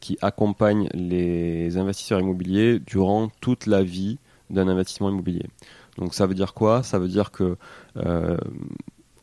[0.00, 4.18] qui accompagne les investisseurs immobiliers durant toute la vie
[4.50, 5.46] d'un investissement immobilier.
[5.98, 6.82] Donc ça veut dire quoi?
[6.82, 7.56] Ça veut dire que
[7.96, 8.36] euh,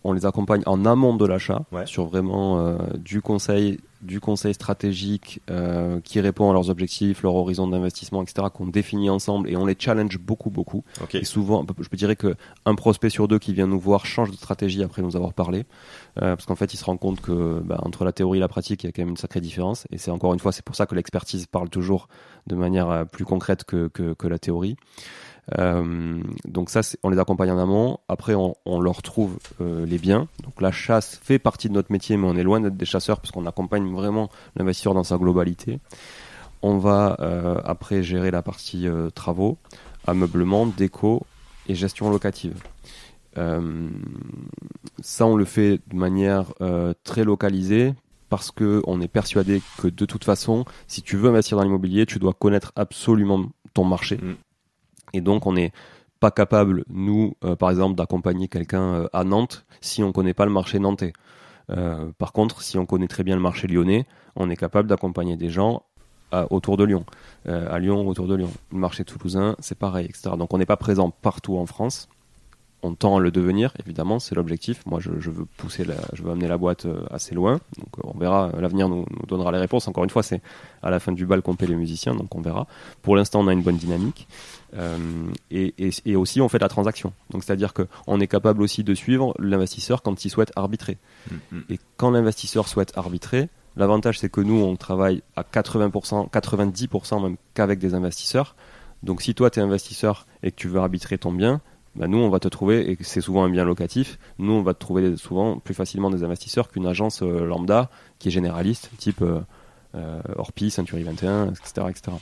[0.03, 1.85] on les accompagne en amont de l'achat Ouais.
[1.87, 7.33] sur vraiment euh, du conseil du conseil stratégique euh, qui répond à leurs objectifs, leur
[7.33, 8.49] horizon d'investissement, etc.
[8.53, 10.83] qu'on définit ensemble et on les challenge beaucoup beaucoup.
[11.01, 11.15] Ok.
[11.15, 12.35] Et souvent, je me dirais que
[12.67, 15.65] un prospect sur deux qui vient nous voir change de stratégie après nous avoir parlé,
[16.21, 18.47] euh, parce qu'en fait, il se rend compte que bah, entre la théorie et la
[18.47, 19.87] pratique, il y a quand même une sacrée différence.
[19.91, 22.07] Et c'est encore une fois, c'est pour ça que l'expertise parle toujours
[22.45, 24.75] de manière euh, plus concrète que, que, que la théorie.
[25.59, 27.99] Euh, donc ça, on les accompagne en amont.
[28.07, 30.27] Après, on, leur trouve euh, les biens.
[30.43, 33.19] Donc la chasse fait partie de notre métier, mais on est loin d'être des chasseurs
[33.19, 35.79] parce qu'on accompagne vraiment l'investisseur dans sa globalité.
[36.61, 39.57] On va euh, après gérer la partie travaux,
[40.07, 41.25] ameublement, déco
[41.67, 42.61] et gestion locative.
[45.01, 46.53] Ça, on le fait de manière
[47.03, 47.93] très localisée
[48.29, 52.05] parce que on est persuadé que de toute façon, si tu veux investir dans l'immobilier,
[52.05, 54.17] tu dois connaître absolument ton marché.
[54.17, 54.35] Mm.
[55.15, 55.71] Et donc, on n'est
[56.19, 60.45] pas capable, nous, euh, par exemple, d'accompagner quelqu'un euh, à Nantes si on connaît pas
[60.45, 61.13] le marché nantais.
[61.69, 64.05] Euh, par contre, si on connaît très bien le marché lyonnais,
[64.35, 65.83] on est capable d'accompagner des gens
[66.49, 67.05] autour de Lyon,
[67.45, 68.49] à Lyon, autour de Lyon.
[68.73, 70.31] Le marché toulousain, c'est pareil, etc.
[70.37, 72.09] Donc on n'est pas présent partout en France,
[72.85, 74.85] on tend à le devenir, évidemment, c'est l'objectif.
[74.85, 77.59] Moi, je, veux pousser, je veux amener la boîte assez loin.
[77.77, 78.51] Donc, on verra.
[78.59, 79.87] L'avenir nous, donnera les réponses.
[79.87, 80.41] Encore une fois, c'est
[80.83, 82.67] à la fin du bal qu'on paie les musiciens, donc on verra.
[83.01, 84.27] Pour l'instant, on a une bonne dynamique.
[84.75, 84.97] Euh,
[85.51, 87.13] et, aussi, on fait de la transaction.
[87.31, 90.97] Donc, c'est-à-dire qu'on est capable aussi de suivre l'investisseur quand il souhaite arbitrer.
[91.29, 91.61] Mm-hmm.
[91.69, 97.37] Et quand l'investisseur souhaite arbitrer, l'avantage, c'est que nous, on travaille à 80%, 90% même
[97.53, 98.55] qu'avec des investisseurs.
[99.03, 101.61] Donc, si toi, tu es investisseur et que tu veux arbitrer ton bien,
[101.95, 104.73] bah, nous on va te trouver, et c'est souvent un bien locatif, nous on va
[104.73, 109.21] te trouver souvent plus facilement des investisseurs qu'une agence euh, lambda qui est généraliste, type
[109.21, 109.39] euh,
[109.95, 111.87] euh Orpi, Century 21, etc.
[111.89, 112.17] etc.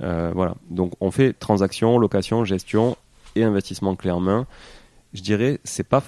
[0.00, 2.96] Euh, voilà, donc on fait transaction, location, gestion
[3.36, 4.46] et investissement clé en main.
[5.12, 6.02] Je dirais, c'est pas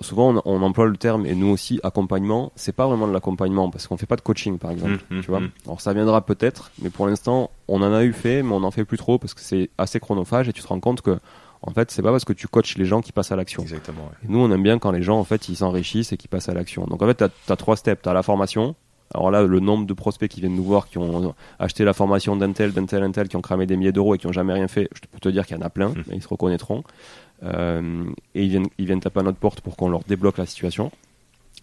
[0.00, 3.88] souvent on, emploie le terme et nous aussi accompagnement c'est pas vraiment de l'accompagnement parce
[3.88, 5.50] qu'on fait pas de coaching par exemple mmh, mmh, tu vois mmh.
[5.66, 8.70] alors ça viendra peut-être mais pour l'instant on en a eu fait mais on n'en
[8.70, 11.18] fait plus trop parce que c'est assez chronophage et tu te rends compte que
[11.62, 13.62] en fait, c'est pas parce que tu coaches les gens qui passent à l'action.
[13.62, 14.10] Exactement.
[14.28, 16.54] nous, on aime bien quand les gens, en fait, ils s'enrichissent et qui passent à
[16.54, 16.84] l'action.
[16.84, 18.02] Donc, en fait, tu as, trois steps.
[18.02, 18.76] Tu as la formation.
[19.14, 22.36] Alors là, le nombre de prospects qui viennent nous voir, qui ont acheté la formation
[22.36, 24.88] d'Intel, d'Intel, Intel, qui ont cramé des milliers d'euros et qui ont jamais rien fait,
[24.94, 26.04] je peux te dire qu'il y en a plein, hum.
[26.12, 26.84] ils se reconnaîtront.
[27.44, 28.04] Euh,
[28.34, 30.90] et ils viennent, ils viennent taper à notre porte pour qu'on leur débloque la situation.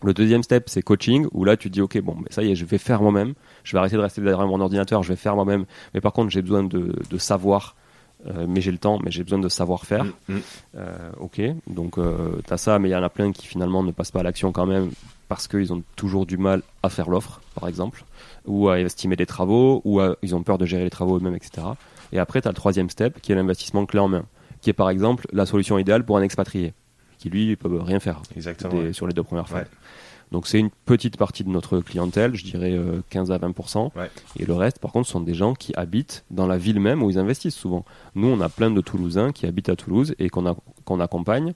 [0.04, 2.66] Le deuxième step, c'est coaching, où là, tu dis, OK, bon, ça y est, je
[2.66, 3.34] vais faire moi-même.
[3.64, 5.66] Je vais arrêter de rester derrière mon ordinateur, je vais faire moi-même.
[5.94, 7.76] Mais par contre, j'ai besoin de, de savoir
[8.28, 10.06] euh, mais j'ai le temps, mais j'ai besoin de savoir-faire.
[10.06, 10.42] Mm, mm.
[10.78, 13.84] Euh, ok, donc euh, tu as ça, mais il y en a plein qui finalement
[13.84, 14.90] ne passent pas à l'action quand même
[15.28, 18.04] parce qu'ils ont toujours du mal à faire l'offre, par exemple,
[18.46, 21.68] ou à estimer les travaux, ou ils ont peur de gérer les travaux eux-mêmes, etc.
[22.12, 24.26] Et après, tu as le troisième step qui est l'investissement clé en main,
[24.62, 26.74] qui est par exemple la solution idéale pour un expatrié,
[27.18, 29.64] qui lui ne peut rien faire Exactement, sur les deux premières fois.
[30.32, 32.78] Donc c'est une petite partie de notre clientèle, je dirais
[33.10, 33.92] 15 euh, à 20%.
[34.38, 37.10] Et le reste, par contre, sont des gens qui habitent dans la ville même où
[37.10, 37.86] ils investissent souvent.
[38.16, 41.54] Nous, on a plein de Toulousains qui habitent à Toulouse et qu'on qu'on accompagne.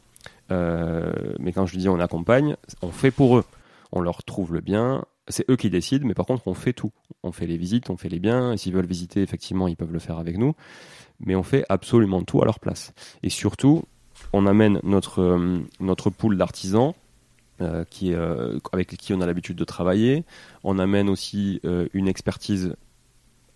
[0.52, 3.44] Euh, mais quand je dis on accompagne, on fait pour eux.
[3.92, 5.06] On leur trouve le bien.
[5.28, 6.92] C'est eux qui décident, mais par contre, on fait tout.
[7.24, 8.54] On fait les visites, on fait les biens.
[8.54, 10.56] Et s'ils veulent visiter, effectivement, ils peuvent le faire avec nous.
[11.20, 12.94] Mais on fait absolument tout à leur place.
[13.24, 13.84] Et surtout,
[14.34, 16.94] on amène notre, euh, notre pool d'artisans
[17.62, 20.24] euh, qui, euh, avec qui on a l'habitude de travailler.
[20.64, 21.62] On amène aussi
[21.94, 22.76] une expertise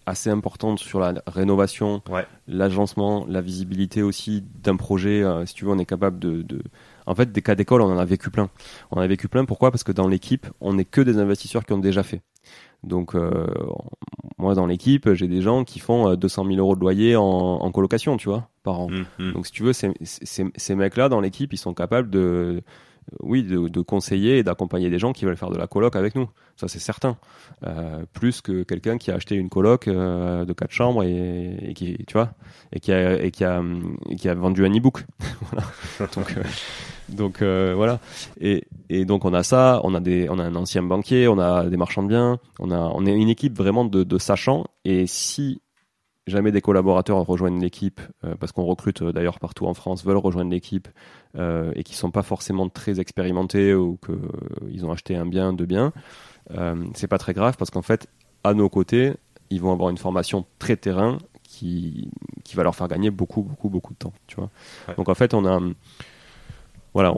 [0.05, 2.01] assez importante sur la rénovation,
[2.47, 5.23] l'agencement, la visibilité aussi d'un projet.
[5.45, 6.61] si tu veux, on est capable de, de...
[7.05, 8.49] En fait, des cas d'école, on en a vécu plein.
[8.91, 9.45] On en a vécu plein.
[9.45, 9.71] Pourquoi?
[9.71, 12.21] Parce que dans l'équipe, on n'est que des investisseurs qui ont déjà fait.
[12.83, 13.15] Donc,
[14.37, 17.71] moi, dans l'équipe, j'ai des gens qui font 200 000 euros de loyer en, en
[17.71, 18.89] colocation, tu vois, par an.
[18.89, 19.31] Mmh, mmh.
[19.33, 22.61] Donc, si tu veux, ces, ces, ces mecs-là, dans l'équipe, ils sont capables de
[23.19, 26.29] oui, de, conseiller et d'accompagner des gens qui veulent faire de la coloc avec nous.
[26.55, 27.17] Ça, c'est certain.
[27.65, 31.97] Euh, plus que quelqu'un qui a acheté une coloc euh, de quatre chambres et, qui,
[32.05, 32.33] tu vois,
[32.71, 33.61] et qui a, et qui a,
[34.17, 35.05] qui a vendu un e-book.
[36.15, 36.43] donc, euh,
[37.09, 37.99] donc voilà.
[38.39, 41.39] Et, et, donc on a ça, on a des, on a un ancien banquier, on
[41.39, 44.65] a des marchands de biens, on a, on est une équipe vraiment de, sachants.
[44.85, 45.61] Et si
[46.27, 47.99] jamais des collaborateurs rejoignent l'équipe,
[48.39, 50.87] parce qu'on recrute d'ailleurs partout en France, veulent rejoindre l'équipe
[51.37, 55.65] euh, et qui sont pas forcément très expérimentés ou qu'ils ont acheté un bien, deux
[55.65, 55.93] biens,
[56.93, 58.07] c'est pas très grave parce qu'en fait,
[58.43, 59.13] à nos côtés,
[59.49, 62.09] ils vont avoir une formation très terrain qui,
[62.43, 64.13] qui va leur faire gagner beaucoup, beaucoup, beaucoup de temps.
[64.27, 64.49] Tu vois
[64.97, 65.59] Donc en fait, on a
[66.93, 67.13] voilà,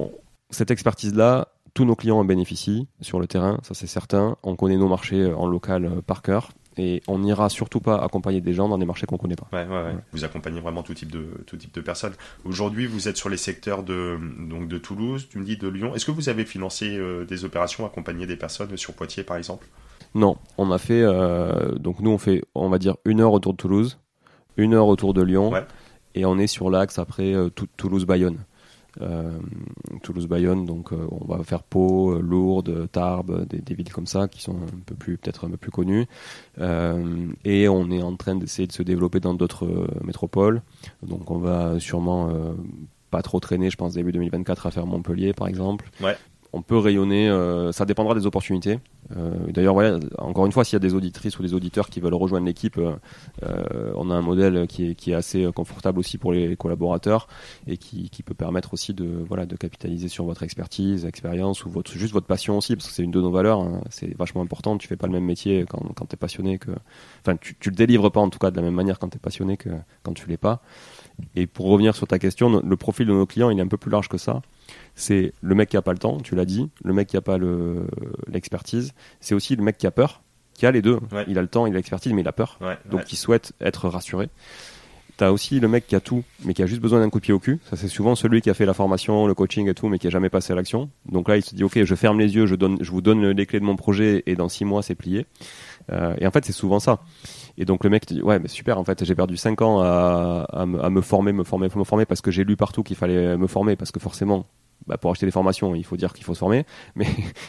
[0.51, 4.37] cette expertise-là, tous nos clients en bénéficient sur le terrain, ça c'est certain.
[4.43, 8.53] On connaît nos marchés en local par cœur et on n'ira surtout pas accompagner des
[8.53, 9.47] gens dans des marchés qu'on connaît pas.
[9.53, 12.13] Ouais, ouais, Vous accompagnez vraiment tout type de tout type de personnes.
[12.43, 14.17] Aujourd'hui, vous êtes sur les secteurs de
[14.49, 15.95] donc de Toulouse, tu me dis de Lyon.
[15.95, 19.67] Est-ce que vous avez financé euh, des opérations accompagner des personnes sur Poitiers par exemple?
[20.13, 23.53] Non, on a fait euh, donc nous on fait on va dire une heure autour
[23.53, 23.99] de Toulouse,
[24.57, 25.51] une heure autour de Lyon,
[26.13, 28.39] et on est sur l'axe après euh, Toulouse Bayonne.
[29.01, 29.37] Euh,
[30.03, 34.41] Toulouse-Bayonne, donc euh, on va faire Pau, euh, Lourdes, Tarbes, des, villes comme ça qui
[34.41, 36.05] sont un peu plus peut-être un peu plus connues.
[36.59, 40.61] et on est en train d'essayer de se développer dans d'autres métropoles.
[41.03, 42.31] Donc on va sûrement
[43.11, 45.89] pas trop traîner, je pense début 2024 à faire Montpellier par exemple.
[46.01, 46.15] Ouais
[46.55, 48.79] on peut rayonner, euh, ça dépendra des opportunités.
[49.15, 49.75] Euh, d'ailleurs,
[50.17, 52.77] encore une fois, s'il y a des auditrices ou des auditeurs qui veulent rejoindre l'équipe,
[52.77, 57.27] euh, on a un modèle qui est, assez confortable aussi pour les collaborateurs
[57.67, 59.25] et qui, peut permettre aussi de,
[59.59, 63.21] capitaliser sur votre expertise, expérience ou juste votre passion aussi, parce que c'est une de
[63.21, 63.59] nos valeurs.
[63.59, 63.81] Hein.
[63.89, 64.77] c'est vachement important.
[64.77, 66.71] Tu fais pas le même métier quand, quand tu es passionné que.
[67.21, 69.17] Enfin, tu, tu le délivres pas en tout cas de la même manière quand tu
[69.17, 69.69] es passionné que
[70.03, 70.61] quand tu l'es pas.
[71.35, 73.77] Et pour revenir sur ta question, le profil de nos clients, il est un peu
[73.77, 74.41] plus large que ça.
[74.95, 77.21] C'est le mec qui a pas le temps, tu l'as dit, le mec qui a
[77.21, 77.85] pas le-
[78.27, 78.93] l'expertise.
[79.19, 80.21] C'est aussi le mec qui a peur,
[80.53, 80.99] qui a les deux.
[81.11, 81.25] Ouais.
[81.27, 82.57] Il a le temps, il a l'expertise, mais il a peur.
[82.61, 83.05] Ouais, Donc ouais.
[83.11, 84.29] il souhaite être rassuré.
[85.17, 87.23] T'as aussi le mec qui a tout, mais qui a juste besoin d'un coup de
[87.23, 87.59] pied au cul.
[87.69, 90.07] Ça, c'est souvent celui qui a fait la formation, le coaching et tout, mais qui
[90.07, 90.89] a jamais passé à l'action.
[91.09, 93.29] Donc là, il se dit, OK, je ferme les yeux, je, donne, je vous donne
[93.29, 95.25] les clés de mon projet, et dans six mois, c'est plié.
[95.89, 96.99] Euh, et en fait, c'est souvent ça.
[97.57, 99.79] Et donc le mec te dit, ouais, mais super, en fait, j'ai perdu cinq ans
[99.79, 102.83] à, à, me, à me former, me former, me former, parce que j'ai lu partout
[102.83, 104.45] qu'il fallait me former, parce que forcément,
[104.87, 106.65] bah, pour acheter des formations, il faut dire qu'il faut se former.
[106.95, 107.07] Mais,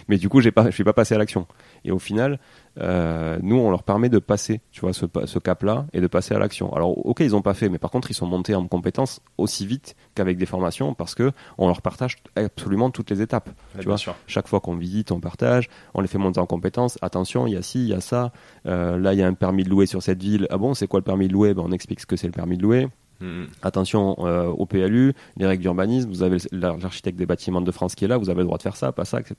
[0.09, 1.47] mais du coup, je suis pas passé à l'action.
[1.85, 2.39] Et au final,
[2.81, 6.35] euh, nous, on leur permet de passer, tu vois, ce, ce cap-là et de passer
[6.35, 6.72] à l'action.
[6.74, 9.66] Alors, ok, ils ont pas fait, mais par contre, ils sont montés en compétences aussi
[9.66, 13.49] vite qu'avec des formations parce que on leur partage absolument toutes les étapes.
[13.74, 13.99] Ouais, tu vois.
[13.99, 14.14] sûr.
[14.27, 16.99] Chaque fois qu'on visite, on partage, on les fait monter en compétences.
[17.03, 18.33] Attention, il y a ci, il y a ça.
[18.66, 20.47] Euh, là, il y a un permis de louer sur cette ville.
[20.51, 21.55] Ah bon, c'est quoi le permis de louer?
[21.55, 22.89] Ben, On explique ce que c'est le permis de louer.
[23.21, 23.47] Mhm.
[23.62, 27.95] Attention euh, au PLU, les règles d'urbanisme, vous avez l'ar- l'architecte des bâtiments de France
[27.95, 29.37] qui est là, vous avez le droit de faire ça, pas ça, etc.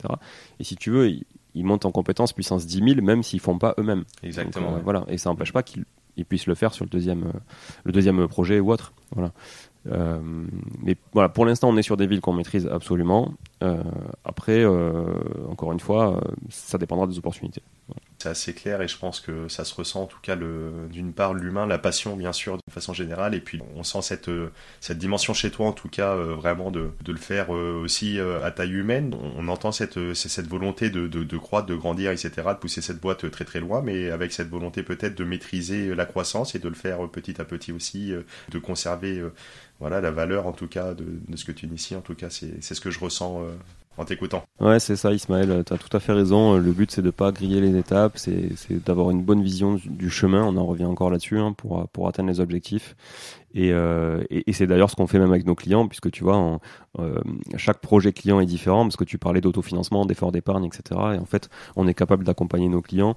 [0.60, 1.24] Et si tu veux, ils,
[1.54, 4.04] ils montent en compétences puissance 10 000, même s'ils font pas eux-mêmes.
[4.24, 4.70] Exactement.
[4.72, 5.86] Donc, euh, voilà, et ça n'empêche pas qu'ils
[6.20, 7.40] ils puissent le faire sur le deuxième, euh,
[7.84, 8.94] le deuxième projet ou autre.
[9.12, 9.32] Voilà.
[10.84, 13.34] Mais voilà, pour l'instant, on est sur des villes qu'on maîtrise absolument.
[14.26, 14.66] Après,
[15.50, 17.62] encore une fois, ça dépendra des opportunités.
[18.20, 21.36] C'est assez clair et je pense que ça se ressent en tout cas d'une part
[21.36, 24.52] l'humain, la passion bien sûr de façon générale et puis on sent cette, euh,
[24.82, 28.20] cette dimension chez toi en tout cas euh, vraiment de, de le faire euh, aussi
[28.20, 29.16] à taille humaine.
[29.36, 33.00] On, entend cette, cette volonté de, de, de croître, de grandir etc, de pousser cette
[33.00, 36.68] boîte très très loin mais avec cette volonté peut-être de maîtriser la croissance et de
[36.68, 38.14] le faire petit à petit aussi,
[38.50, 39.24] de conserver
[39.80, 42.30] voilà la valeur en tout cas de, de ce que tu inities en tout cas
[42.30, 43.46] c'est, ce que je ressens
[43.98, 44.44] en t'écoutant.
[44.60, 45.64] Ouais, c'est ça, Ismaël.
[45.66, 46.58] Tu as tout à fait raison.
[46.58, 50.44] Le but, c'est de pas griller les étapes, c'est d'avoir une bonne vision du, chemin.
[50.44, 52.96] On en revient encore là-dessus hein, pour, pour atteindre les objectifs.
[53.54, 56.60] Et, euh, et, c'est d'ailleurs ce qu'on fait même avec nos clients, puisque tu vois,
[57.00, 57.20] euh,
[57.56, 61.00] chaque projet client est différent, parce que tu parlais d'autofinancement, d'effort d'épargne, etc.
[61.16, 63.16] Et en fait, on est capable d'accompagner nos clients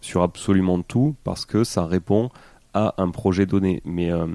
[0.00, 2.30] sur absolument tout, parce que ça répond
[2.72, 3.82] à un projet donné.
[3.84, 4.26] Mais euh,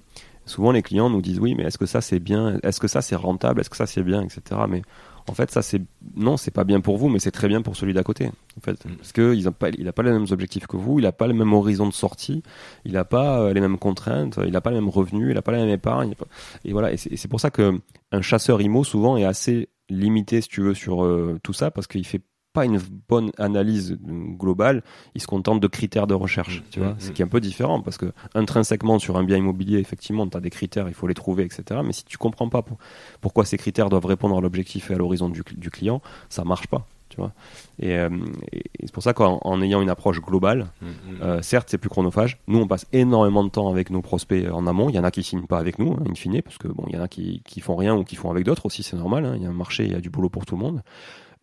[0.46, 2.60] souvent, les clients nous disent oui, mais est-ce que ça c'est bien?
[2.64, 3.62] Est-ce que ça c'est rentable?
[3.62, 4.62] Est-ce que ça c'est bien, etc.
[4.68, 4.82] Mais
[5.28, 5.82] en fait, ça c'est
[6.16, 8.28] non, c'est pas bien pour vous, mais c'est très bien pour celui d'à côté.
[8.58, 8.96] En fait, Mm.
[8.98, 11.12] parce que ils ont pas, il a pas les mêmes objectifs que vous, il a
[11.12, 12.44] pas le même horizon de sortie,
[12.86, 15.42] il a pas euh, les mêmes contraintes, il a pas le même revenu, il a
[15.42, 16.14] pas la même épargne.
[16.16, 16.28] pas-
[16.64, 17.80] Et voilà, et c'est et c'est pour ça que
[18.12, 21.88] un chasseur IMO souvent est assez limité, si tu veux, sur euh, tout ça, parce
[21.88, 22.22] qu'il fait
[22.56, 22.80] pas une
[23.10, 23.98] bonne analyse
[24.40, 24.82] globale,
[25.14, 27.00] il se contente de critères de recherche, tu vois, Mhm.
[27.00, 30.36] ce qui est un peu différent, parce que intrinsèquement sur un bien immobilier, effectivement, tu
[30.38, 31.82] as des critères, il faut les trouver, etc.
[31.86, 32.78] Mais si tu comprends pas pour-
[33.22, 36.68] pourquoi ces critères doivent répondre à l'objectif et à l'horizon du, du client, ça marche
[36.68, 37.32] pas, tu vois.
[37.80, 38.10] Et, euh,
[38.52, 40.68] et- c'est pour ça qu'en en ayant une approche globale,
[41.22, 42.38] euh, certes, c'est plus chronophage.
[42.48, 44.90] Nous, on passe énormément de temps avec nos prospects en amont.
[44.90, 46.86] Il y en a qui signent pas avec nous, hein, in fine, parce que bon,
[46.88, 48.96] il y en a qui, qui font rien ou qui font avec d'autres aussi, c'est
[48.98, 49.26] normal.
[49.26, 49.34] hein.
[49.36, 50.82] Il y a un marché, il y a du boulot pour tout le monde.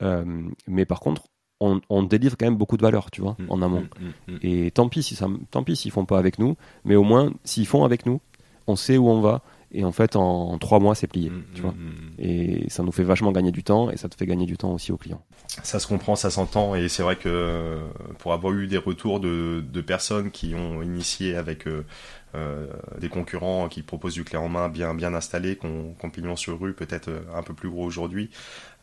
[0.03, 0.25] Euh,
[0.67, 1.23] mais par contre,
[1.61, 3.87] on, on délivre quand même beaucoup de valeur, tu vois, Mm, en amont.
[4.29, 4.39] mm, mm.
[4.43, 7.33] Et tant pis si ça, tant pis s'ils font pas avec nous, mais au moins
[7.45, 8.21] s'ils font avec nous,
[8.67, 9.43] on sait où on va.
[9.75, 11.75] Et en fait, en, en trois mois, c'est plié, tu vois.
[12.19, 14.73] Et ça nous fait vachement gagner du temps, et ça te fait gagner du temps
[14.75, 15.23] aussi aux clients.
[15.63, 17.89] Ça se comprend, ça s'entend, et c'est vrai que euh,
[18.19, 21.87] pour avoir eu des retours de, de personnes qui ont initié avec euh,
[22.35, 22.67] euh,
[23.01, 26.61] des concurrents qui proposent du clé en main bien bien installé, qu'on qu'on pignon sur
[26.61, 28.29] rue, peut-être un peu plus gros aujourd'hui.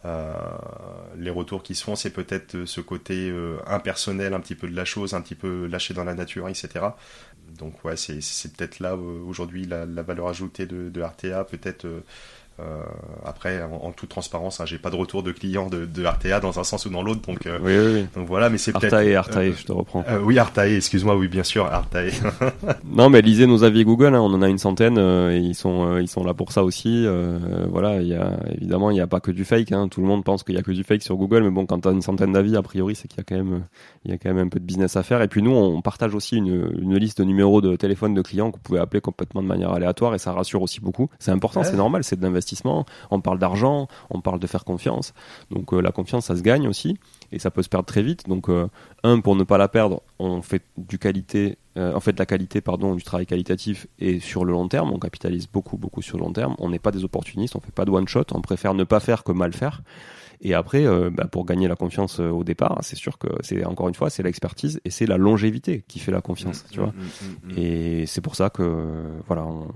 [0.05, 0.33] Euh,
[1.17, 4.67] les retours qui se font, c'est peut-être euh, ce côté euh, impersonnel, un petit peu
[4.69, 6.97] de la chose, un petit peu lâché dans la nature, etc.
[7.57, 8.19] Donc ouais, c'est
[8.55, 11.85] peut-être là euh, aujourd'hui la, la valeur ajoutée de, de RTA, peut-être.
[11.85, 12.01] euh,
[12.59, 12.81] euh,
[13.25, 16.39] après, en, en toute transparence, hein, j'ai pas de retour de clients de, de RTA
[16.39, 18.07] dans un sens ou dans l'autre, donc euh, Oui, oui, oui.
[18.15, 18.93] donc voilà, mais c'est peut-être.
[18.93, 20.03] Artae, Artae, euh, je te reprends.
[20.23, 22.09] oui, Artae, excuse-moi, oui, bien sûr, Artae.
[22.85, 24.15] Non, mais lisez nos avis Google.
[24.15, 24.97] hein, on en a une centaine.
[24.97, 27.05] et ils sont, ils sont là pour ça aussi.
[27.69, 29.71] voilà, il y a évidemment, il n'y a pas que du fake.
[29.71, 31.65] hein, tout le monde pense qu'il y a que du fake sur Google, mais bon,
[31.65, 33.63] quand t'as une centaine d'avis, a priori, c'est qu'il y a quand même,
[34.05, 35.21] il y a quand même un peu de business à faire.
[35.21, 38.51] Et puis nous, on partage aussi une, une liste de numéros de téléphone de clients
[38.51, 41.09] que vous pouvez appeler complètement de manière aléatoire, et ça rassure aussi beaucoup.
[41.19, 41.65] C'est important, Ouais.
[41.65, 42.48] c'est normal, c'est de l'investissement.
[43.11, 45.13] On parle d'argent, on parle de faire confiance.
[45.51, 46.97] Donc euh, la confiance, ça se gagne aussi,
[47.31, 48.27] et ça peut se perdre très vite.
[48.27, 48.67] Donc euh,
[49.03, 52.25] un, pour ne pas la perdre, on fait du qualité, euh, en fait de la
[52.25, 56.17] qualité, pardon, du travail qualitatif et sur le long terme, on capitalise beaucoup, beaucoup sur
[56.17, 56.55] le long terme.
[56.59, 58.99] On n'est pas des opportunistes, on fait pas de one shot, on préfère ne pas
[58.99, 59.81] faire que mal faire.
[60.41, 63.65] Et après, euh, bah, pour gagner la confiance euh, au départ, c'est sûr que c'est
[63.65, 66.89] encore une fois, c'est l'expertise et c'est la longévité qui fait la confiance, tu vois.
[66.89, 67.57] Mm, mm, mm, mm.
[67.57, 69.67] Et c'est pour ça que voilà, on,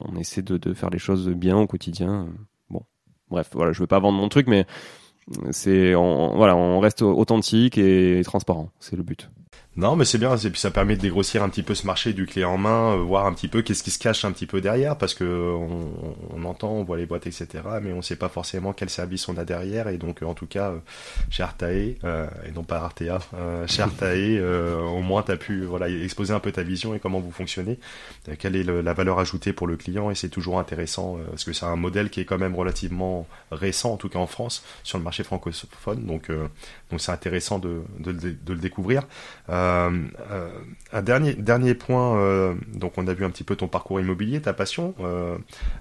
[0.00, 2.28] on essaie de, de faire les choses bien au quotidien.
[2.70, 2.82] Bon,
[3.28, 4.66] bref, voilà, je veux pas vendre mon truc, mais
[5.50, 9.30] c'est on, voilà, on reste authentique et transparent, c'est le but.
[9.76, 12.12] Non, mais c'est bien, et puis ça permet de dégrossir un petit peu ce marché
[12.12, 14.46] du clé en main, euh, voir un petit peu qu'est-ce qui se cache un petit
[14.46, 15.92] peu derrière, parce que on,
[16.30, 17.48] on, entend, on voit les boîtes, etc.,
[17.82, 20.70] mais on sait pas forcément quel service on a derrière, et donc en tout cas,
[20.70, 20.78] euh,
[21.28, 25.36] chez Artae, euh, et non pas Artea, euh, chez Artae, euh, au moins tu as
[25.36, 27.80] pu voilà, exposer un peu ta vision et comment vous fonctionnez,
[28.38, 31.52] quelle est le, la valeur ajoutée pour le client, et c'est toujours intéressant, parce que
[31.52, 34.98] c'est un modèle qui est quand même relativement récent, en tout cas en France, sur
[34.98, 36.30] le marché francophone, donc
[36.94, 39.02] donc c'est intéressant de, le découvrir.
[39.50, 39.90] Euh,
[40.30, 40.48] euh,
[40.92, 44.40] un dernier, dernier point, euh, donc on a vu un petit peu ton parcours immobilier,
[44.40, 44.94] ta passion.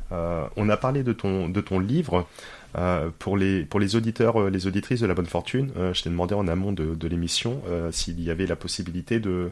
[0.09, 2.27] on a parlé de ton, de ton livre.
[3.19, 6.47] pour, les, pour les auditeurs, les auditrices de la bonne fortune, je t'ai demandé en
[6.47, 7.61] amont de, de l'émission
[7.91, 9.51] s'il y avait la possibilité de,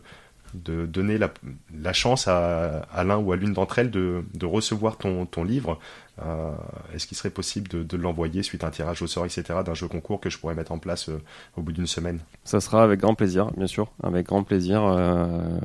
[0.53, 1.31] de donner la,
[1.79, 5.43] la chance à, à l'un ou à l'une d'entre elles de, de, recevoir ton, ton
[5.43, 5.79] livre.
[6.25, 6.51] Euh,
[6.93, 9.73] Est-ce qu'il serait possible de, de l'envoyer suite à un tirage au sort, etc., d'un
[9.73, 11.21] jeu concours que je pourrais mettre en place euh,
[11.57, 12.19] au bout d'une semaine?
[12.43, 14.83] Ça sera avec grand plaisir, bien sûr, avec grand plaisir.
[14.83, 15.59] Euh,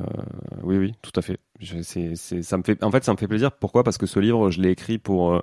[0.63, 1.39] oui, oui, tout à fait.
[1.59, 3.51] Je, c ça me fait, en fait, ça me fait plaisir.
[3.51, 3.83] Pourquoi?
[3.83, 5.41] Parce que ce livre, je l'ai écrit pour,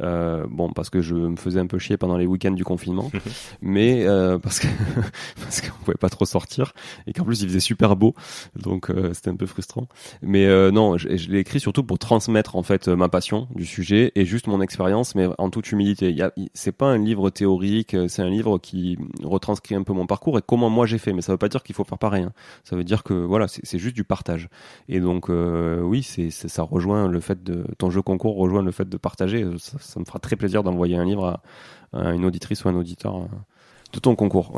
[0.00, 3.10] euh, bon, parce que je me faisais un peu chier pendant les week-ends du confinement,
[3.62, 4.66] mais euh, parce que
[5.42, 6.72] parce qu'on pouvait pas trop sortir
[7.06, 8.14] et qu'en plus il faisait super beau,
[8.56, 9.86] donc euh, c'était un peu frustrant.
[10.22, 14.12] Mais non, je, je l'ai écrit surtout pour transmettre en fait ma passion du sujet
[14.14, 16.16] et juste mon expérience, mais en toute humilité.
[16.54, 20.42] C'est pas un livre théorique, c'est un livre qui retranscrit un peu mon parcours et
[20.46, 21.12] comment moi j'ai fait.
[21.12, 22.24] Mais ça veut pas dire qu'il faut faire pareil.
[22.24, 22.32] Hein.
[22.64, 24.48] Ça veut dire que voilà, c'est juste du partage.
[24.88, 28.88] Et donc euh, oui, ça rejoint le fait de ton jeu concours rejoint le fait
[28.88, 29.44] de partager.
[29.58, 31.40] Ça, ça me fera très plaisir d'envoyer un livre
[31.92, 33.26] à, une auditrice ou un auditeur euh,
[33.92, 34.52] de ton concours.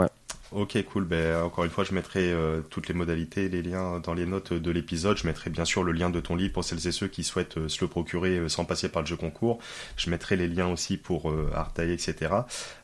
[0.55, 1.02] Ok, cool.
[1.05, 4.52] Ben, encore une fois, je mettrai euh, toutes les modalités, les liens dans les notes
[4.52, 5.16] de l'épisode.
[5.16, 7.59] Je mettrai bien sûr le lien de ton livre pour celles et ceux qui souhaitent
[7.59, 9.59] euh, se le procurer euh, sans passer par le jeu concours.
[9.96, 12.30] Je mettrai les liens aussi pour Artaï, etc.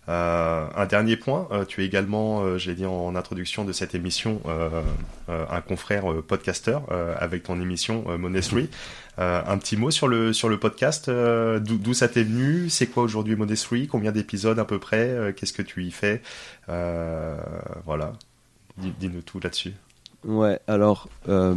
[0.09, 4.41] Un dernier point, tu es également, j'ai dit en introduction de cette émission,
[5.29, 6.83] un confrère podcasteur
[7.21, 8.69] avec ton émission Monestry.
[9.21, 12.71] Un petit mot sur le podcast, d'où ça t'est venu?
[12.71, 15.35] C'est quoi aujourd'hui Monestry Combien d'épisodes à peu près?
[15.37, 16.23] Qu'est-ce que tu y fais?
[16.67, 18.13] Voilà,
[18.79, 19.75] dis-nous tout là-dessus.
[20.27, 21.55] Ouais, alors, euh,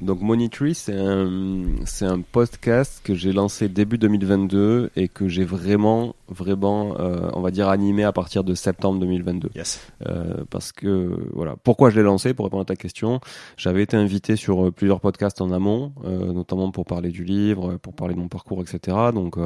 [0.00, 5.44] donc Monitry, c'est un, c'est un podcast que j'ai lancé début 2022 et que j'ai
[5.44, 9.50] vraiment, vraiment, euh, on va dire, animé à partir de septembre 2022.
[9.56, 9.80] Yes.
[10.06, 13.18] Euh, parce que, voilà, pourquoi je l'ai lancé, pour répondre à ta question,
[13.56, 17.94] j'avais été invité sur plusieurs podcasts en amont, euh, notamment pour parler du livre, pour
[17.94, 18.96] parler de mon parcours, etc.
[19.12, 19.36] Donc,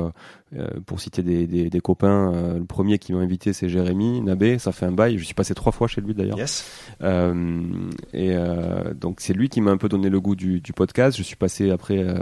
[0.56, 4.58] euh, pour citer des, des, des copains, le premier qui m'a invité, c'est Jérémy Nabé,
[4.58, 6.38] ça fait un bail, je suis passé trois fois chez lui d'ailleurs.
[6.38, 6.64] Yes.
[7.00, 11.16] et euh, donc c'est lui qui m'a un peu donné le goût du, du podcast.
[11.16, 12.16] Je suis passé après euh,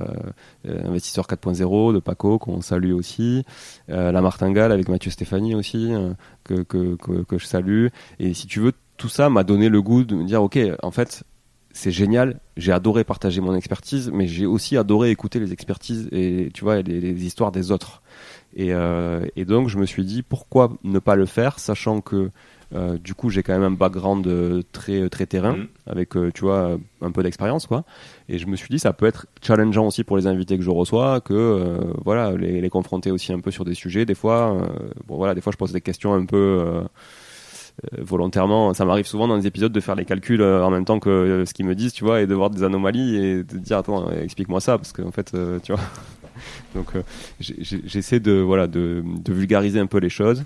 [0.65, 3.45] investisseur 4.0 de Paco qu'on salue aussi,
[3.91, 5.93] euh, la Martingale avec Mathieu Stéphanie aussi
[6.45, 7.87] que, que, que, que je salue.
[8.19, 10.91] Et si tu veux, tout ça m'a donné le goût de me dire ok, en
[10.91, 11.25] fait
[11.77, 12.41] c'est génial.
[12.57, 16.81] J'ai adoré partager mon expertise, mais j'ai aussi adoré écouter les expertises et tu vois
[16.81, 18.03] les, les histoires des autres.
[18.55, 22.31] Et, euh, et, donc je me suis dit pourquoi ne pas le faire, sachant que
[22.75, 25.69] euh, du coup, j'ai quand même un background euh, très très terrain mmh.
[25.87, 27.85] avec euh, tu vois un peu d'expérience quoi.
[28.29, 30.71] Et je me suis dit ça peut être challengeant aussi pour les invités que je
[30.71, 34.07] reçois que euh, voilà les, les, confronter aussi un peu sur des sujets.
[34.07, 34.67] Des fois,
[35.07, 36.83] bon voilà, des fois je pose des questions un peu
[37.99, 38.73] volontairement.
[38.75, 41.55] Ça m'arrive souvent dans des épisodes de faire les calculs en même temps que ce
[41.55, 44.61] qu'ils me disent, tu vois, et de voir des anomalies et de dire attends explique-moi
[44.61, 45.83] ça parce qu'en fait tu vois.
[46.75, 46.93] Donc
[47.41, 50.45] j'essaie de voilà de, de vulgariser un peu les choses.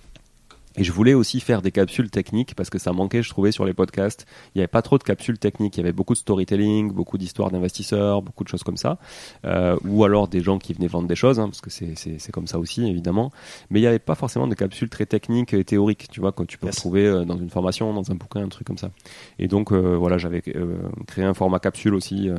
[0.76, 3.64] Et je voulais aussi faire des capsules techniques parce que ça manquait, je trouvais, sur
[3.64, 4.26] les podcasts.
[4.54, 5.76] Il n'y avait pas trop de capsules techniques.
[5.76, 8.98] Il y avait beaucoup de storytelling, beaucoup d'histoires d'investisseurs, beaucoup de choses comme ça.
[9.44, 12.46] Euh, ou alors des gens qui venaient vendre des choses, hein, parce que c'est comme
[12.46, 13.32] ça aussi, évidemment.
[13.70, 16.42] Mais il n'y avait pas forcément de capsules très techniques et théoriques, tu vois, que
[16.44, 16.76] tu peux yes.
[16.76, 18.90] retrouver euh, dans une formation, dans un bouquin, un truc comme ça.
[19.38, 22.28] Et donc, euh, voilà, j'avais euh, créé un format capsule aussi.
[22.28, 22.36] Euh,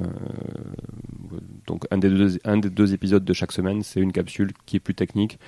[1.68, 4.78] donc, un des, deux, un des deux épisodes de chaque semaine, c'est une capsule qui
[4.78, 5.40] est plus technique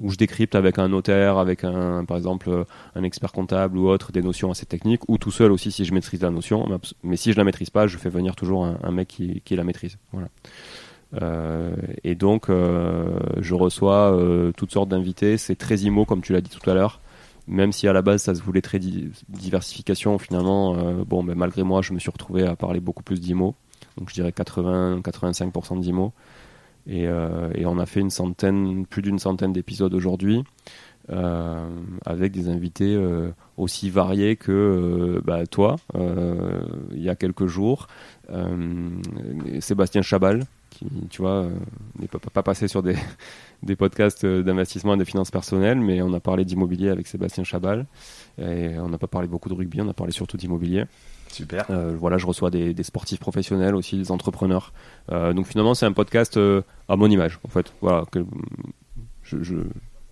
[0.00, 4.12] où je décrypte avec un notaire, avec un, par exemple, un expert comptable ou autre,
[4.12, 6.66] des notions assez techniques, ou tout seul aussi si je maîtrise la notion.
[7.02, 9.96] Mais si je la maîtrise pas, je fais venir toujours un, mec qui, la maîtrise.
[10.12, 10.28] Voilà.
[11.22, 11.74] Euh,
[12.04, 15.38] et donc, euh, je reçois euh, toutes sortes d'invités.
[15.38, 17.00] C'est très IMO, comme tu l'as dit tout à l'heure.
[17.48, 21.36] Même si à la base ça se voulait très di diversification, finalement, euh, bon, ben,
[21.36, 23.54] malgré moi, je me suis retrouvé à parler beaucoup plus d'IMO.
[23.96, 26.12] Donc, je dirais 80-85% d'IMO.
[26.88, 30.44] Et, euh, et, on a fait une centaine, plus d'une centaine d'épisodes aujourd'hui,
[31.10, 31.68] euh,
[32.04, 37.88] avec des invités euh, aussi variés que bah, toi, il y a quelques jours.
[39.60, 41.48] Sébastien Chabal, qui, tu vois,
[41.98, 42.96] n'est pas, pas, passé sur des,
[43.62, 47.86] des podcasts d'investissement et de finances personnelles, mais on a parlé d'immobilier avec Sébastien Chabal.
[48.38, 50.84] Et on n'a pas parlé beaucoup de rugby, on a parlé surtout d'immobilier.
[51.28, 51.66] Super.
[51.98, 54.72] voilà, je reçois des, sportifs professionnels aussi, des entrepreneurs.
[55.10, 56.38] donc finalement, c'est un podcast
[56.88, 57.72] à mon image, en fait.
[57.80, 58.24] Voilà, que,
[59.22, 59.56] je, je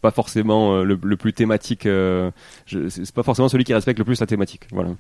[0.01, 1.89] pas forcément le, plus thématique.
[2.67, 4.67] c'est pas forcément celui qui respecte le plus la thématique.
[4.71, 4.91] Voilà.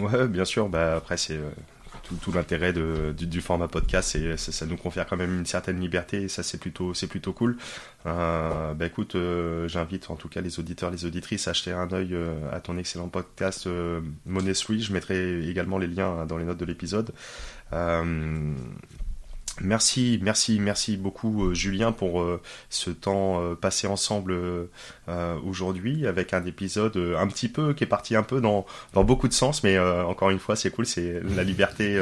[0.00, 0.68] Ouais, bien sûr.
[0.68, 1.38] Bah après, c'est
[2.20, 6.22] tout, l'intérêt du, format podcast, et ça, ça, nous confère quand même une certaine liberté,
[6.22, 7.56] et ça c'est plutôt, c'est plutôt cool.
[8.06, 11.90] Euh, bah écoute, euh, j'invite en tout cas les auditeurs, les auditrices à acheter un
[11.92, 16.44] œil euh, à ton excellent podcast euh, Je mettrai également les liens hein, dans les
[16.44, 17.12] notes de l'épisode.
[19.62, 24.36] Merci, merci, merci beaucoup euh, Julien pour euh, ce temps euh, passé ensemble
[25.44, 29.32] aujourd'hui avec un épisode un petit peu qui est parti un peu dans, beaucoup de
[29.32, 31.96] sens, mais encore une fois c'est cool, c'est la liberté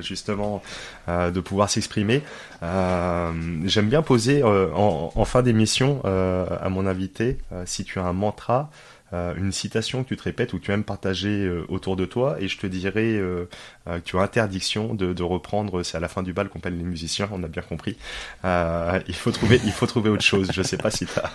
[0.00, 0.62] justement
[1.06, 2.22] de pouvoir s'exprimer.
[2.62, 7.36] J'aime bien poser en, en, fin d'émission à mon invité
[7.66, 8.70] si tu as un mantra
[9.12, 12.36] une citation que tu te répètes ou que tu aimes partager euh, autour de toi,
[12.40, 13.46] et je te dirais euh,
[13.86, 16.74] que tu as interdiction de, de reprendre, c'est à la fin du bal qu'on parle
[16.74, 17.96] les musiciens, on a bien compris.
[18.44, 21.30] il, faut trouver, il faut trouver autre chose, je sais pas si tu as...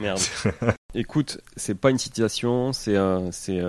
[0.00, 0.20] Merde.
[0.94, 2.96] Écoute, c'est pas une citation, c'est
[3.30, 3.62] c'est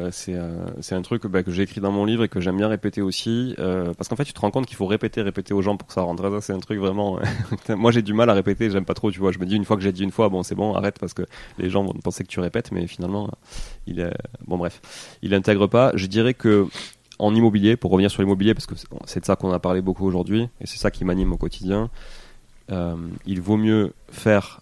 [0.82, 3.01] c'est un truc bah, que j'ai écrit dans mon livre et que j'aime bien répéter
[3.01, 5.88] aussi, parce qu'en fait tu te rends compte qu'il faut répéter, répéter aux gens pour
[5.88, 6.41] que ça rentre.
[6.41, 7.19] C'est un truc vraiment.
[7.69, 9.32] Moi j'ai du mal à répéter, j'aime pas trop, tu vois.
[9.32, 11.13] Je me dis une fois que j'ai dit une fois, bon c'est bon, arrête parce
[11.13, 11.24] que
[11.57, 13.30] les gens vont penser que tu répètes, mais finalement
[13.88, 14.13] il est,
[14.45, 14.82] bon bref,
[15.21, 15.91] il intègre pas.
[15.95, 16.67] Je dirais que
[17.19, 20.05] en immobilier, pour revenir sur l'immobilier, parce que c'est de ça qu'on a parlé beaucoup
[20.05, 21.89] aujourd'hui, et c'est ça qui m'anime au quotidien,
[22.71, 22.95] euh,
[23.26, 24.61] il vaut mieux faire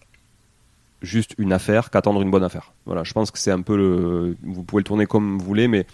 [1.02, 2.74] juste une affaire qu'attendre une bonne affaire.
[2.86, 4.38] Voilà, je pense que c'est un peu le.
[4.44, 5.86] Vous pouvez le tourner comme vous voulez, mais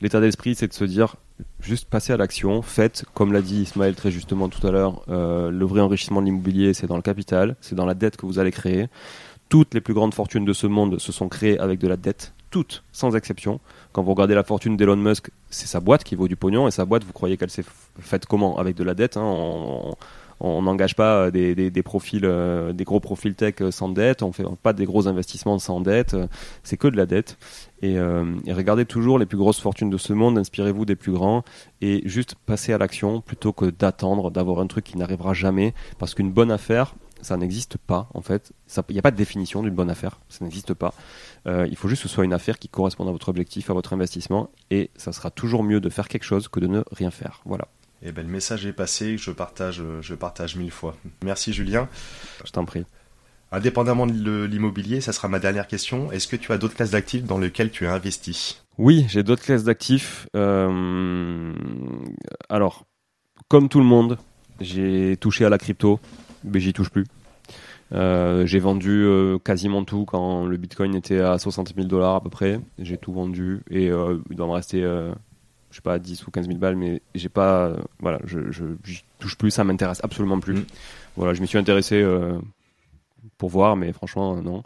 [0.00, 1.16] l'état d'esprit, c'est de se dire
[1.60, 5.50] juste passer à l'action, faites, comme l'a dit Ismaël très justement tout à l'heure, euh,
[5.50, 8.38] le vrai enrichissement de l'immobilier, c'est dans le capital, c'est dans la dette que vous
[8.38, 8.88] allez créer
[9.48, 12.34] toutes les plus grandes fortunes de ce monde se sont créées avec de la dette,
[12.50, 13.60] toutes, sans exception.
[13.92, 16.70] Quand vous regardez la fortune d'Elon Musk, c'est sa boîte qui vaut du pognon, et
[16.70, 17.64] sa boîte, vous croyez qu'elle s'est
[18.00, 18.58] faite comment?
[18.58, 19.16] Avec de la dette.
[19.16, 19.94] Hein,
[20.40, 24.72] n'engage pas des, des, profils, euh, des gros profils tech sans dette, on fait pas
[24.72, 26.16] des gros investissements sans dette,
[26.62, 27.36] c'est que de la dette.
[27.82, 31.44] Et, euh, regardez toujours les plus grosses fortunes de ce monde, inspirez-vous des plus grands
[31.80, 35.74] et juste passez à l'action plutôt que d'attendre, d'avoir un truc qui n'arrivera jamais.
[35.98, 38.52] Parce qu'une bonne affaire, ça n'existe pas en fait.
[38.88, 40.94] Il n'y a pas de définition d'une bonne affaire, ça n'existe pas.
[41.46, 43.74] Euh, il faut juste que ce soit une affaire qui corresponde à votre objectif, à
[43.74, 47.10] votre investissement, et ça sera toujours mieux de faire quelque chose que de ne rien
[47.10, 47.42] faire.
[47.44, 47.68] Voilà.
[48.04, 50.96] Eh ben, le message est passé, je partage, je partage mille fois.
[51.24, 51.88] Merci Julien.
[52.44, 52.84] Je t'en prie.
[53.50, 56.12] Indépendamment de l'immobilier, ça sera ma dernière question.
[56.12, 58.60] Est-ce que tu as d'autres classes d'actifs dans lesquelles tu as investi?
[58.78, 60.26] Oui, j'ai d'autres classes d'actifs.
[60.36, 61.52] Euh,
[62.48, 62.84] alors,
[63.48, 64.18] comme tout le monde,
[64.60, 66.00] j'ai touché à la crypto
[66.44, 67.04] mais j'y touche plus.
[67.92, 72.20] Euh, j'ai vendu euh, quasiment tout quand le bitcoin était à 60 000 dollars à
[72.20, 72.60] peu près.
[72.78, 74.82] J'ai tout vendu et euh, il doit me rester,
[75.74, 78.64] je sais pas, 10 ou 15 000 balles, mais j'ai pas, voilà, je, je
[79.18, 80.54] touche plus, ça m'intéresse absolument plus.
[80.54, 80.64] Mm.
[81.16, 82.06] Voilà, je m'y suis intéressé
[83.38, 84.62] pour voir, mais franchement, non.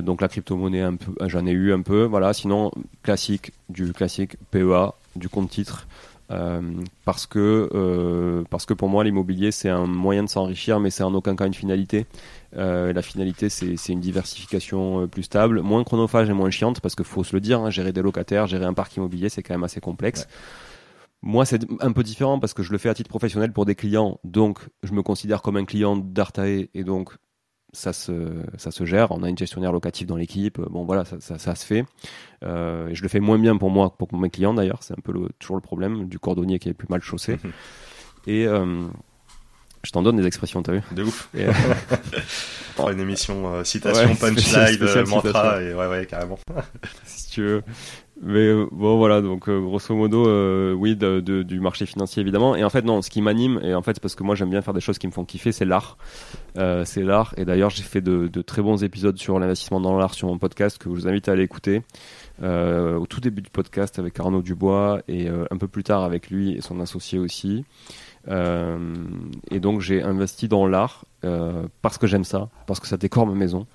[0.00, 2.32] donc la crypto-monnaie, un peu, j'en ai eu un peu, voilà.
[2.32, 2.70] Sinon,
[3.02, 5.88] classique, du classique PEA, du compte titre.
[6.32, 6.60] Euh,
[7.04, 11.04] parce que euh, parce que pour moi l'immobilier c'est un moyen de s'enrichir mais c'est
[11.04, 12.04] en aucun cas une finalité
[12.56, 17.04] euh, la finalité c'est une diversification plus stable moins chronophage et moins chiante parce qu'il
[17.04, 19.64] faut se le dire hein, gérer des locataires gérer un parc immobilier c'est quand même
[19.64, 20.26] assez complexe
[21.22, 23.74] Moi, c'est un peu différent parce que je le fais à titre professionnel pour des
[23.74, 27.16] clients, donc je me considère comme un client d'Artae et donc
[27.72, 28.12] ça se,
[28.56, 29.12] ça se gère.
[29.12, 30.60] On a une gestionnaire locative dans l'équipe.
[30.60, 31.84] Bon, voilà, ça, ça, se fait.
[32.42, 34.82] Euh, je le fais moins bien pour moi que pour mes clients d'ailleurs.
[34.82, 37.38] C'est un peu toujours le problème du cordonnier qui est plus mal chaussé.
[38.26, 38.86] et euh,
[39.86, 41.28] je t'en donne des expressions, t'as vu De ouf.
[41.32, 41.52] Et, euh...
[42.90, 46.38] une émission euh, citation, punchline, euh, mantra, et ouais, ouais, carrément.
[47.04, 47.62] si tu veux.
[48.20, 50.24] Mais euh, bon voilà donc grosso modo
[50.74, 53.74] oui de, de, du marché financier évidemment et en fait non ce qui m'anime et
[53.74, 55.52] en fait c'est parce que moi j'aime bien faire des choses qui me font kiffer
[55.52, 55.98] c'est l'art
[56.54, 60.14] c'est l'art et d'ailleurs j'ai fait de, de, très bons épisodes sur l'investissement dans l'art
[60.14, 61.82] sur mon podcast que je vous invite à aller écouter
[62.42, 66.52] au tout début du podcast avec Arnaud Dubois et un peu plus tard avec lui
[66.56, 67.66] et son associé aussi
[68.28, 71.04] et donc j'ai investi dans l'art
[71.82, 73.66] parce que j'aime ça, parce que ça décore ma maison,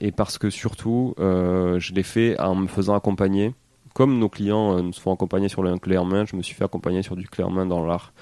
[0.00, 3.54] et parce que surtout je l'ai fait en me faisant accompagner
[3.94, 6.64] comme nos clients euh, nous font accompagner sur le clé main, je me suis fait
[6.64, 8.12] accompagner sur du clé en main dans l'art.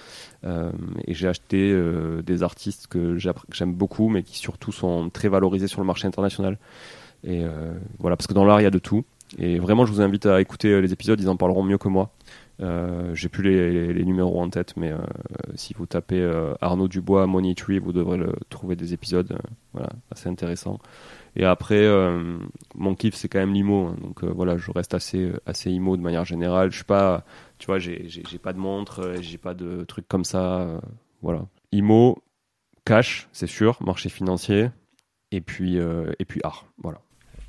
[0.44, 0.70] Euh,
[1.06, 5.68] et j'ai acheté euh, des artistes que j'aime beaucoup, mais qui surtout sont très valorisés
[5.68, 6.58] sur le marché international.
[7.24, 7.44] Et
[8.00, 9.04] voilà, parce que dans l'art, il y a de tout.
[9.38, 12.10] Et vraiment, je vous invite à écouter les épisodes, ils en parleront mieux que moi.
[12.60, 14.98] Euh, J'ai plus les, numéros en tête, mais euh,
[15.54, 18.18] si vous tapez euh, Arnaud Dubois Money Tree, vous devrez
[18.50, 19.38] trouver des épisodes,
[19.72, 20.78] voilà, assez intéressants.
[21.34, 21.88] Et après,
[22.74, 23.96] mon kiff c'est quand même l'IMO, hein.
[24.02, 26.70] donc voilà, je reste assez assez IMO de manière générale.
[26.70, 27.24] Je suis pas,
[27.58, 30.80] tu vois, j'ai pas de montre, j'ai pas de trucs comme ça,
[31.22, 31.46] voilà.
[31.72, 32.22] IMO,
[32.84, 34.70] cash, c'est sûr, marché financier,
[35.30, 37.00] et puis et puis art, voilà.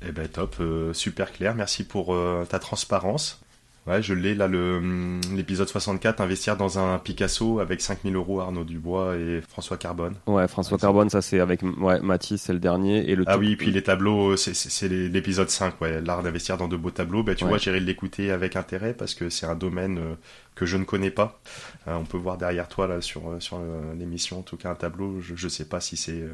[0.06, 0.56] Eh ben top,
[0.94, 1.54] super clair.
[1.54, 2.16] Merci pour
[2.48, 3.43] ta transparence.
[3.86, 8.64] Ouais, je l'ai là, hum, l'épisode 64, investir dans un Picasso avec 5000 euros, Arnaud
[8.64, 10.14] Dubois et François Carbone.
[10.26, 13.10] Ouais, François Carbone, ça c'est avec ouais, Mathis, c'est le dernier.
[13.10, 16.68] Et le ah oui, et puis les tableaux, c'est l'épisode 5, ouais, l'art d'investir dans
[16.68, 17.22] de beaux tableaux.
[17.22, 20.14] Ben, tu vois, j'irai l'écouter avec intérêt parce que c'est un domaine euh,
[20.54, 21.38] que je ne connais pas.
[21.86, 23.60] Euh, on peut voir derrière toi là sur, euh, sur
[23.98, 26.24] l'émission, en tout cas un tableau, je ne sais pas si c'est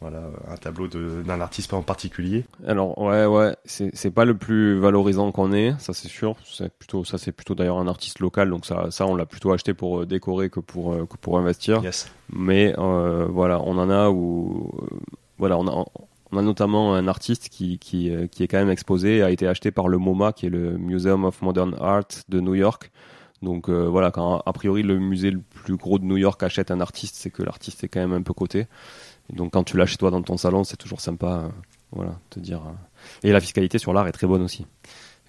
[0.00, 2.44] voilà, un tableau d'un artiste en particulier.
[2.66, 6.36] Alors ouais ouais, c'est pas le plus valorisant qu'on ait, ça c'est sûr.
[6.44, 9.52] C'est plutôt ça c'est plutôt d'ailleurs un artiste local, donc ça ça on l'a plutôt
[9.52, 11.82] acheté pour euh, décorer que pour euh, que pour investir.
[11.82, 12.10] Yes.
[12.32, 14.72] Mais euh, voilà, on en a où
[15.38, 15.84] voilà on a
[16.30, 19.70] on a notamment un artiste qui, qui, qui est quand même exposé, a été acheté
[19.70, 22.90] par le MoMA, qui est le Museum of Modern Art de New York.
[23.40, 26.82] Donc voilà, quand a priori le musée le plus gros de New York achète un
[26.82, 28.66] artiste, c'est que l'artiste est quand même un peu coté
[29.32, 31.48] donc quand tu l'as chez toi dans ton salon, c'est toujours sympa, euh,
[31.92, 32.62] voilà, te dire.
[32.66, 32.72] Euh.
[33.28, 34.66] Et la fiscalité sur l'art est très bonne aussi.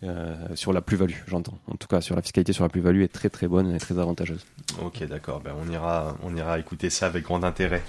[0.01, 1.59] Euh, sur la plus-value, j'entends.
[1.69, 3.99] En tout cas, sur la fiscalité sur la plus-value est très très bonne et très
[3.99, 4.45] avantageuse.
[4.81, 5.41] Ok, d'accord.
[5.41, 7.83] Ben, on ira, on ira écouter ça avec grand intérêt.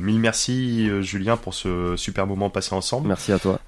[0.00, 3.08] mille merci, Julien, pour ce super moment passé ensemble.
[3.08, 3.60] Merci à toi.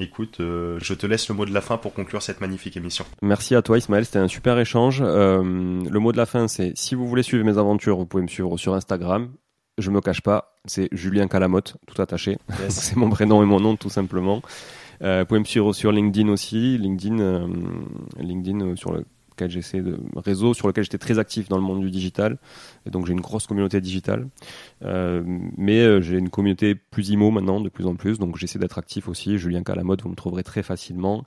[0.00, 3.04] écoute, je te laisse le mot de la fin pour conclure cette magnifique émission.
[3.22, 4.04] Merci à toi, Ismaël.
[4.04, 5.02] C'était un super échange.
[5.02, 8.28] le mot de la fin, c'est si vous voulez suivre mes aventures, vous pouvez me
[8.28, 9.30] suivre sur Instagram
[9.78, 12.38] je me cache pas, c'est Julien Calamotte, tout attaché.
[12.68, 14.42] c'est mon prénom et mon nom, tout simplement.
[15.02, 16.78] Euh, vous pouvez me suivre sur LinkedIn aussi.
[16.78, 17.46] LinkedIn, euh,
[18.18, 21.80] LinkedIn euh, sur lequel j'essaie de réseau sur lequel j'étais très actif dans le monde
[21.80, 22.38] du digital.
[22.86, 24.28] Et donc j'ai une grosse communauté digitale.
[24.80, 28.18] mais j'ai une communauté plus IMO maintenant, de plus en plus.
[28.18, 29.38] Donc j'essaie d'être actif aussi.
[29.38, 31.24] Julien Calamotte, vous me trouverez très facilement.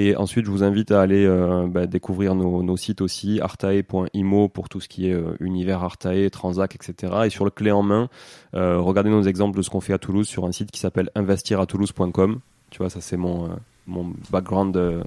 [0.00, 4.68] Et ensuite, je vous invite à aller euh, bah, découvrir nos, sites aussi, artae.imo pour
[4.68, 7.12] tout ce qui est euh, univers Artae, Transac, etc.
[7.24, 8.08] Et sur le clé en main,
[8.54, 11.10] euh, regardez nos exemples de ce qu'on fait à Toulouse sur un site qui s'appelle
[11.16, 12.38] investiratoulouse.com.
[12.70, 13.50] Tu vois, ça c'est mon,
[13.88, 15.02] mon background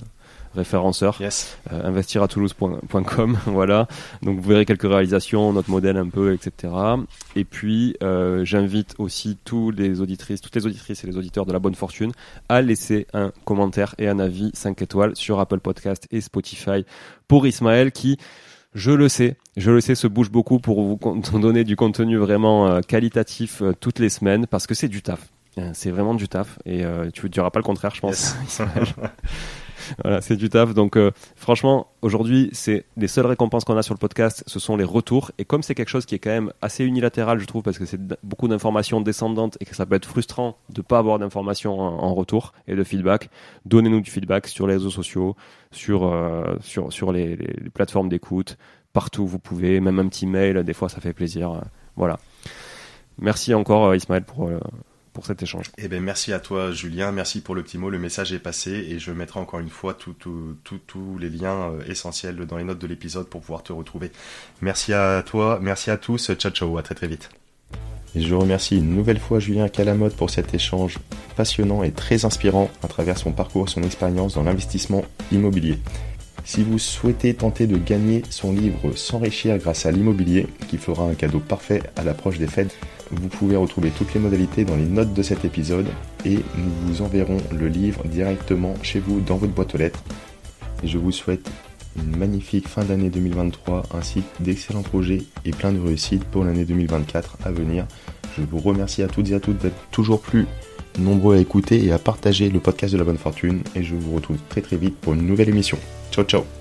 [0.55, 1.17] référenceur.
[1.19, 1.57] Yes.
[1.71, 3.87] Euh, investir à toulouse.com, voilà.
[4.21, 6.73] Donc vous verrez quelques réalisations, notre modèle un peu, etc.
[7.35, 11.53] Et puis euh, j'invite aussi tous les auditrices, toutes les auditrices et les auditeurs de
[11.53, 12.11] la bonne fortune
[12.49, 16.85] à laisser un commentaire et un avis 5 étoiles sur Apple Podcast et Spotify
[17.27, 18.17] pour Ismaël qui
[18.73, 20.99] je le sais, je le sais, se bouge beaucoup pour vous
[21.39, 25.29] donner du contenu vraiment euh, qualitatif toutes les semaines parce que c'est du taf.
[25.73, 28.35] C'est vraiment du taf et tu ne diras pas le contraire, je pense.
[30.03, 30.73] voilà, c'est du taf.
[30.73, 34.77] Donc, euh, franchement, aujourd'hui, c'est les seules récompenses qu'on a sur le podcast, ce sont
[34.77, 35.31] les retours.
[35.37, 37.85] Et comme c'est quelque chose qui est quand même assez unilatéral, je trouve, parce que
[37.85, 42.13] c'est beaucoup d'informations descendantes et que ça peut être frustrant de pas avoir d'informations en,
[42.13, 43.29] retour et de feedback,
[43.65, 45.35] donnez-nous du feedback sur les réseaux sociaux,
[45.71, 48.57] sur euh, sur sur les, les plateformes d'écoute,
[48.91, 50.63] partout où vous pouvez, même un petit mail.
[50.63, 51.61] Des fois, ça fait plaisir.
[51.95, 52.19] Voilà.
[53.19, 54.49] Merci encore, Ismaël, pour
[55.13, 55.65] pour cet échange.
[55.77, 57.11] Eh ben, merci à toi, Julien.
[57.11, 57.89] Merci pour le petit mot.
[57.89, 62.37] Le message est passé et je mettrai encore une fois tous les liens euh, essentiels
[62.45, 64.11] dans les notes de l'épisode pour pouvoir te retrouver.
[64.61, 66.31] Merci à toi, merci à tous.
[66.33, 66.77] Ciao, ciao.
[66.77, 67.29] À très, très vite.
[68.13, 70.99] Et je remercie une nouvelle fois Julien Calamotte pour cet échange
[71.37, 75.77] passionnant et très inspirant à travers son parcours et son expérience dans l'investissement immobilier.
[76.43, 81.13] Si vous souhaitez tenter de gagner son livre S'enrichir grâce à l'immobilier, qui fera un
[81.13, 82.75] cadeau parfait à l'approche des fêtes,
[83.11, 85.87] vous pouvez retrouver toutes les modalités dans les notes de cet épisode
[86.25, 90.03] et nous vous enverrons le livre directement chez vous dans votre boîte aux lettres.
[90.83, 91.49] je vous souhaite
[91.97, 96.63] une magnifique fin d'année 2023 ainsi que d'excellents projets et plein de réussites pour l'année
[96.63, 97.85] 2024 à venir.
[98.37, 100.47] Je vous remercie à toutes et à toutes d'être toujours plus
[100.99, 104.15] nombreux à écouter et à partager le podcast de la bonne fortune et je vous
[104.15, 105.77] retrouve très très vite pour une nouvelle émission.
[106.11, 106.60] Ciao ciao